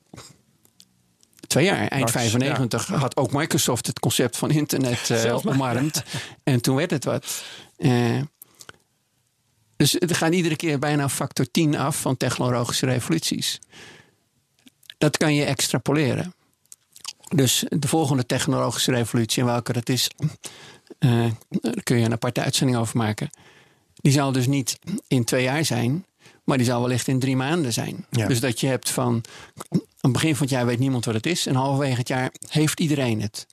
[1.47, 2.95] Twee jaar, eind Max, 95, ja.
[2.95, 6.03] had ook Microsoft het concept van internet uh, omarmd.
[6.43, 7.43] en toen werd het wat.
[7.78, 8.22] Uh,
[9.80, 13.60] dus het gaat iedere keer bijna factor 10 af van technologische revoluties.
[14.98, 16.34] Dat kan je extrapoleren.
[17.36, 20.10] Dus de volgende technologische revolutie, en welke dat is,
[21.00, 23.30] uh, daar kun je een aparte uitzending over maken.
[23.94, 26.06] Die zal dus niet in twee jaar zijn,
[26.44, 28.06] maar die zal wellicht in drie maanden zijn.
[28.10, 28.28] Ja.
[28.28, 29.24] Dus dat je hebt van.
[29.72, 31.46] Aan het begin van het jaar weet niemand wat het is.
[31.46, 33.48] En halverwege het jaar heeft iedereen het.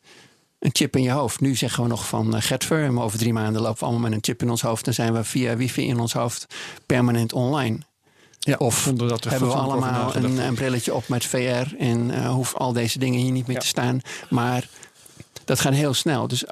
[0.59, 1.40] Een chip in je hoofd.
[1.40, 2.92] Nu zeggen we nog van uh, Getver.
[2.92, 4.84] Maar over drie maanden lopen we allemaal met een chip in ons hoofd.
[4.84, 6.46] Dan zijn we via wifi in ons hoofd
[6.86, 7.78] permanent online.
[8.38, 12.59] Ja, of dat hebben we allemaal een, een, brilletje op met VR en uh, hoeven
[12.59, 13.62] al deze dingen hier niet meer ja.
[13.62, 14.00] te staan.
[14.30, 14.68] Maar
[15.44, 16.28] dat gaat heel snel.
[16.28, 16.44] Dus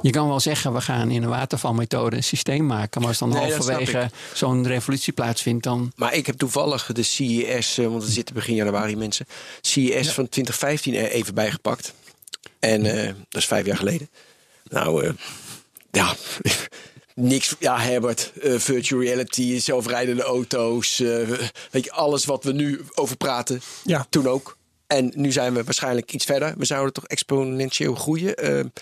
[0.00, 3.00] je kan wel zeggen, we gaan in een watervalmethode een systeem maken.
[3.00, 5.92] Maar als dan nee, halverwege zo'n revolutie plaatsvindt, dan.
[5.96, 9.26] Maar ik heb toevallig de CES, eh, want er zitten begin januari mensen.
[9.60, 10.12] CES ja.
[10.12, 11.94] van 2015 er even bijgepakt.
[12.60, 14.10] En uh, dat is vijf jaar geleden.
[14.64, 15.12] Nou, uh,
[15.90, 16.14] ja.
[17.14, 20.98] Niks, ja, Herbert, uh, virtual reality, zelfrijdende auto's,
[21.70, 24.06] weet je, alles wat we nu over praten, ja.
[24.10, 24.58] toen ook.
[24.86, 26.54] En nu zijn we waarschijnlijk iets verder.
[26.56, 28.72] We zouden toch exponentieel groeien.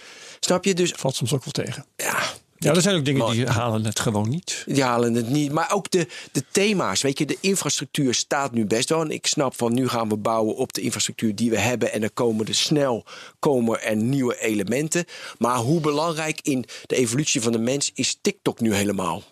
[0.41, 0.75] Snap je?
[0.75, 1.85] Dus valt soms ook wel tegen.
[1.97, 2.23] Ja.
[2.59, 4.63] Ja, er zijn ook dingen die halen het gewoon niet.
[4.67, 5.53] Die halen het niet.
[5.53, 7.03] Maar ook de, de thema's.
[7.03, 9.01] Weet je, de infrastructuur staat nu best wel.
[9.01, 11.93] En ik snap van nu gaan we bouwen op de infrastructuur die we hebben.
[11.93, 13.05] En dan komen er snel
[13.39, 15.05] komen er nieuwe elementen.
[15.39, 19.23] Maar hoe belangrijk in de evolutie van de mens is TikTok nu helemaal?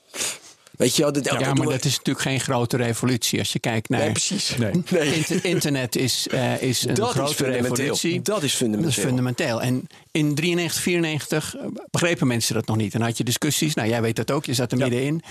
[0.76, 3.88] Weet je wel, dat, ja, maar dat is natuurlijk geen grote revolutie als je kijkt
[3.88, 4.00] naar.
[4.00, 4.56] Nee, precies.
[4.56, 4.72] Nee.
[4.90, 5.40] Nee.
[5.42, 8.22] internet is, uh, is een dat grote is revolutie.
[8.22, 8.90] Dat is fundamenteel.
[8.90, 9.62] Dat is fundamenteel.
[9.62, 11.56] En in 93, 94
[11.90, 12.94] begrepen mensen dat nog niet.
[12.94, 13.74] En had je discussies.
[13.74, 14.44] Nou, jij weet dat ook.
[14.44, 14.86] Je zat er ja.
[14.86, 15.22] middenin.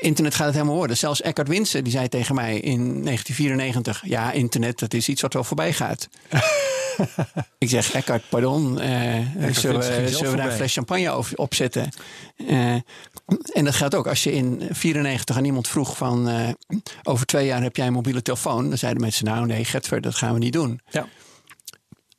[0.00, 0.96] Internet gaat het helemaal worden.
[0.96, 5.32] Zelfs Eckhard Winsen die zei tegen mij in 1994: Ja, internet, dat is iets wat
[5.32, 6.08] wel voorbij gaat.
[7.58, 8.82] ik zeg, Eckhart, pardon.
[8.82, 11.88] Uh, zullen, we, zullen we daar een fles champagne over opzetten?
[12.36, 12.74] Uh,
[13.52, 14.06] en dat geldt ook.
[14.06, 16.28] Als je in 94 aan iemand vroeg van...
[16.28, 16.48] Uh,
[17.02, 18.68] over twee jaar heb jij een mobiele telefoon.
[18.68, 20.80] Dan zeiden mensen, nou nee, Getver, dat gaan we niet doen.
[20.90, 21.06] Ja.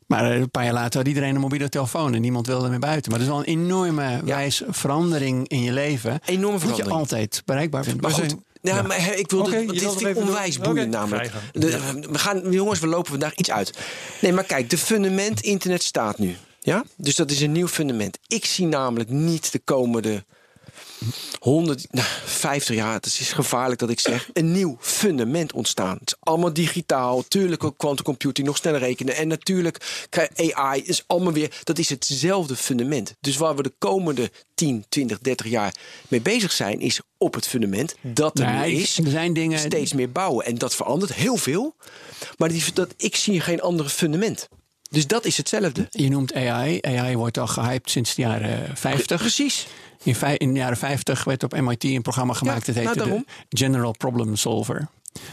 [0.08, 3.12] Maar een paar jaar later had iedereen een mobiele telefoon en niemand wilde meer buiten.
[3.12, 4.24] Maar dat is wel een enorme ja.
[4.24, 6.20] wijs verandering in je leven.
[6.26, 6.78] Enorme verandering.
[6.78, 8.02] Dat je altijd bereikbaar vindt.
[8.02, 11.02] Maar goed, ja, maar ik wil okay, dit ik onwijs boeiend okay.
[11.02, 11.32] namelijk.
[11.52, 11.80] De,
[12.12, 13.78] we gaan, jongens, we lopen vandaag iets uit.
[14.22, 16.36] Nee, maar kijk, de fundament internet staat nu.
[16.60, 16.84] Ja?
[16.96, 18.18] Dus dat is een nieuw fundament.
[18.28, 20.26] Ik zie namelijk niet de komende
[21.40, 25.98] 100, nou, 50 jaar, het is gevaarlijk dat ik zeg, een nieuw fundament ontstaan.
[26.00, 29.16] Het is allemaal digitaal, tuurlijk ook quantum computing, nog sneller rekenen.
[29.16, 33.16] En natuurlijk AI is allemaal weer, dat is hetzelfde fundament.
[33.20, 35.76] Dus waar we de komende 10, 20, 30 jaar
[36.08, 39.60] mee bezig zijn, is op het fundament dat er nee, nu is, er zijn dingen...
[39.60, 40.46] steeds meer bouwen.
[40.46, 41.76] En dat verandert heel veel.
[42.38, 44.48] Maar die, dat, ik zie geen andere fundament.
[44.90, 45.88] Dus dat is hetzelfde.
[45.90, 46.78] Je noemt AI.
[46.82, 49.20] AI wordt al gehyped sinds de jaren 50.
[49.20, 49.68] Precies.
[50.04, 52.66] In, in, de jaren 50 werd op MIT een programma gemaakt.
[52.66, 54.88] Ja, dat heette nou de General Problem Solver.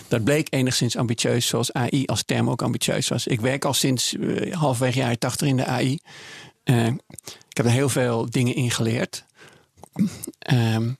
[0.08, 3.26] Dat bleek enigszins ambitieus, zoals AI als term ook ambitieus was.
[3.26, 5.98] Ik werk al sinds uh, halfwege jaren 80 in de AI.
[6.64, 6.86] Uh,
[7.48, 9.24] ik heb er heel veel dingen in geleerd.
[10.52, 10.96] Um,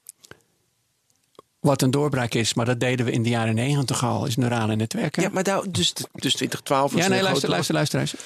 [1.61, 4.77] wat een doorbraak is, maar dat deden we in de jaren 90 al, is neurale
[4.77, 5.23] netwerken.
[5.23, 8.19] Ja, maar nou, dus, dus 2012 was Ja, nee, luister, luister, luister, luister.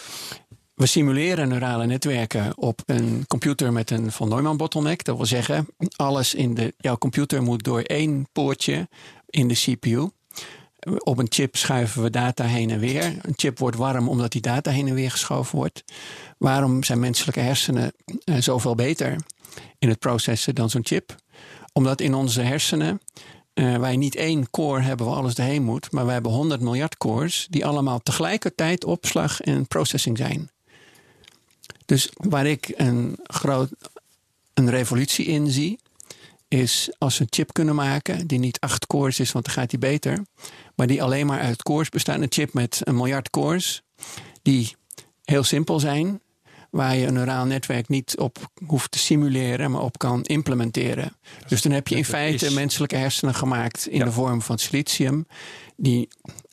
[0.81, 5.05] We simuleren neurale netwerken op een computer met een von Neumann bottleneck.
[5.05, 8.89] Dat wil zeggen, alles in de, jouw computer moet door één poortje
[9.27, 10.11] in de CPU.
[10.99, 13.05] Op een chip schuiven we data heen en weer.
[13.05, 15.85] Een chip wordt warm omdat die data heen en weer geschoven wordt.
[16.39, 17.93] Waarom zijn menselijke hersenen
[18.25, 19.17] uh, zoveel beter
[19.79, 21.15] in het processen dan zo'n chip?
[21.73, 23.01] Omdat in onze hersenen
[23.55, 26.97] uh, wij niet één core hebben waar alles erheen moet, maar wij hebben 100 miljard
[26.97, 30.51] cores die allemaal tegelijkertijd opslag en processing zijn.
[31.91, 33.71] Dus waar ik een, groot,
[34.55, 35.79] een revolutie in zie,
[36.49, 39.71] is als we een chip kunnen maken die niet acht cores is, want dan gaat
[39.71, 40.25] die beter,
[40.75, 42.21] maar die alleen maar uit cores bestaat.
[42.21, 43.83] Een chip met een miljard cores,
[44.43, 44.77] die
[45.25, 46.21] heel simpel zijn,
[46.71, 51.17] waar je een neuraal netwerk niet op hoeft te simuleren, maar op kan implementeren.
[51.49, 54.05] Dus dan heb je in feite menselijke hersenen gemaakt in ja.
[54.05, 55.27] de vorm van silicium,
[55.77, 56.09] die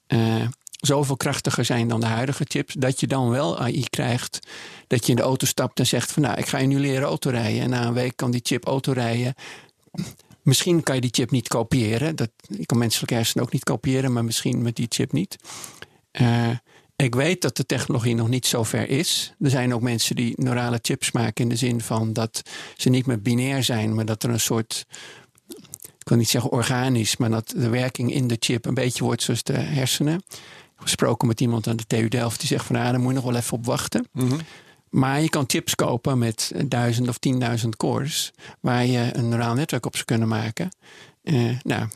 [0.07, 4.39] uh, zoveel krachtiger zijn dan de huidige chips, dat je dan wel AI krijgt.
[4.87, 7.07] Dat je in de auto stapt en zegt van nou, ik ga je nu leren
[7.07, 7.61] autorijden.
[7.61, 9.33] En na een week kan die chip autorijden
[10.47, 12.15] Misschien kan je die chip niet kopiëren.
[12.15, 15.35] Dat, je kan menselijke hersenen ook niet kopiëren, maar misschien met die chip niet.
[16.11, 16.49] Uh,
[16.95, 19.33] ik weet dat de technologie nog niet zo ver is.
[19.39, 22.41] Er zijn ook mensen die neurale chips maken in de zin van dat
[22.75, 24.85] ze niet meer binair zijn, maar dat er een soort,
[25.83, 29.23] ik kan niet zeggen organisch, maar dat de werking in de chip een beetje wordt
[29.23, 30.23] zoals de hersenen.
[30.77, 33.25] Gesproken met iemand aan de TU Delft die zegt van nou, daar moet je nog
[33.25, 34.07] wel even op wachten.
[34.11, 34.39] Mhm.
[34.89, 39.85] Maar je kan chips kopen met duizend of tienduizend cores, waar je een neuraal netwerk
[39.85, 40.69] op zou kunnen maken.
[41.23, 41.87] Uh, nou,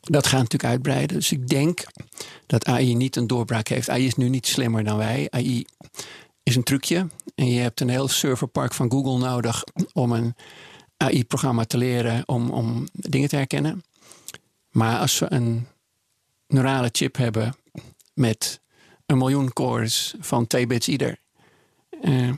[0.00, 1.16] dat gaat natuurlijk uitbreiden.
[1.16, 1.84] Dus ik denk
[2.46, 3.88] dat AI niet een doorbraak heeft.
[3.88, 5.26] AI is nu niet slimmer dan wij.
[5.30, 5.64] AI
[6.42, 7.06] is een trucje.
[7.34, 10.34] En je hebt een heel serverpark van Google nodig om een
[10.96, 13.82] AI-programma te leren om, om dingen te herkennen.
[14.70, 15.66] Maar als we een
[16.52, 17.56] neurale chip hebben
[18.14, 18.60] met
[19.06, 21.18] een miljoen cores van 2 bits ieder,
[22.00, 22.32] eh,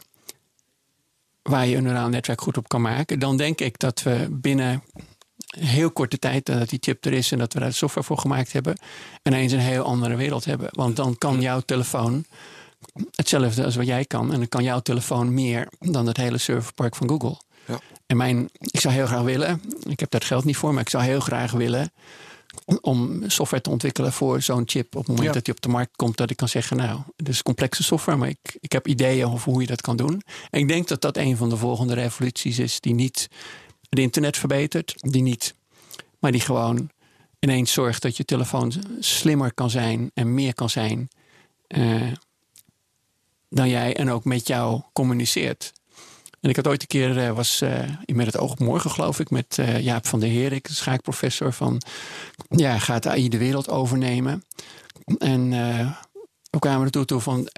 [1.42, 4.82] waar je een neuraal netwerk goed op kan maken, dan denk ik dat we binnen
[5.58, 8.52] heel korte tijd dat die chip er is en dat we daar software voor gemaakt
[8.52, 8.78] hebben,
[9.22, 10.68] ineens een heel andere wereld hebben.
[10.70, 12.24] Want dan kan jouw telefoon
[13.10, 14.32] hetzelfde als wat jij kan.
[14.32, 17.36] En dan kan jouw telefoon meer dan het hele serverpark van Google.
[17.66, 17.80] Ja.
[18.06, 20.82] En mijn, ik zou heel graag willen, ik heb daar het geld niet voor, maar
[20.82, 21.92] ik zou heel graag willen
[22.80, 24.96] om software te ontwikkelen voor zo'n chip.
[24.96, 27.28] Op het moment dat die op de markt komt, dat ik kan zeggen, nou, het
[27.28, 30.22] is complexe software, maar ik, ik heb ideeën over hoe je dat kan doen.
[30.50, 33.28] En ik denk dat dat een van de volgende revoluties is die niet
[33.88, 35.54] het internet verbetert, die niet,
[36.18, 36.90] maar die gewoon
[37.40, 41.08] ineens zorgt dat je telefoon slimmer kan zijn en meer kan zijn
[41.68, 42.12] uh,
[43.48, 45.72] dan jij en ook met jou communiceert.
[46.42, 49.20] En ik had ooit een keer, uh, was uh, met het oog op morgen geloof
[49.20, 51.82] ik, met Jaap van der Herik, de schaakprofessor van,
[52.48, 54.44] ja, gaat AI de wereld overnemen?
[55.18, 55.50] En
[56.50, 57.48] we kwamen er toe van,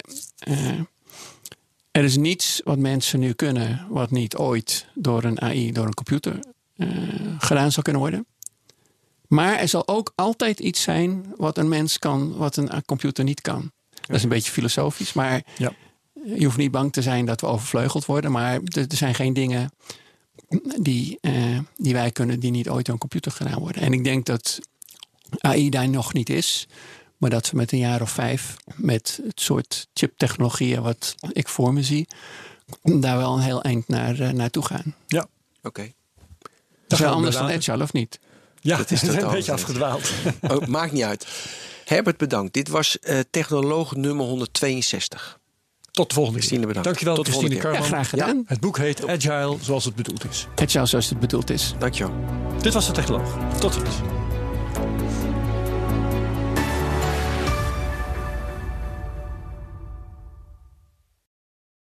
[1.90, 5.94] er is niets wat mensen nu kunnen, wat niet ooit door een AI, door een
[5.94, 6.39] computer
[7.39, 8.27] gedaan zou kunnen worden.
[9.28, 13.40] Maar er zal ook altijd iets zijn wat een mens kan, wat een computer niet
[13.40, 13.73] kan.
[13.90, 15.73] Dat is een beetje filosofisch, maar ja.
[16.24, 18.32] Je hoeft niet bang te zijn dat we overvleugeld worden.
[18.32, 19.70] Maar er, zijn geen dingen
[20.80, 23.82] die, uh, die wij kunnen, die niet ooit door een computer gedaan worden.
[23.82, 24.59] En ik denk dat
[25.38, 26.66] AI daar nog niet is.
[27.16, 31.72] Maar dat we met een jaar of vijf met het soort chiptechnologieën wat ik voor
[31.72, 32.09] me zie,
[32.82, 34.94] daar wel een heel eind naar, uh, naartoe gaan.
[35.06, 35.20] Ja.
[35.56, 35.68] Oké.
[35.68, 35.94] Okay.
[36.86, 38.18] Dat is wel anders dan Agile, of niet?
[38.60, 40.12] Ja, dat is een beetje afgedwaald.
[40.40, 41.26] Oh, maakt niet uit.
[41.84, 42.52] Herbert, bedankt.
[42.52, 45.40] Dit was uh, technoloog nummer 162.
[45.94, 46.88] Tot de volgende Christine, bedankt.
[46.88, 47.80] Dankjewel, Tot Christine Karman.
[47.80, 48.42] Ja, graag gedaan.
[48.46, 50.46] Het boek heet Agile zoals het bedoeld is.
[50.54, 51.74] Agile zoals het bedoeld is.
[51.78, 52.14] Dankjewel.
[52.60, 53.58] Dit was de Technoloog.
[53.58, 53.96] Tot ziens.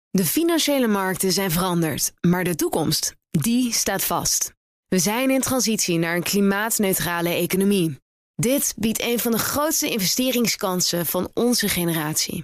[0.09, 4.53] De financiële markten zijn veranderd, maar de toekomst, die staat vast.
[4.87, 7.99] We zijn in transitie naar een klimaatneutrale economie.
[8.35, 12.43] Dit biedt een van de grootste investeringskansen van onze generatie.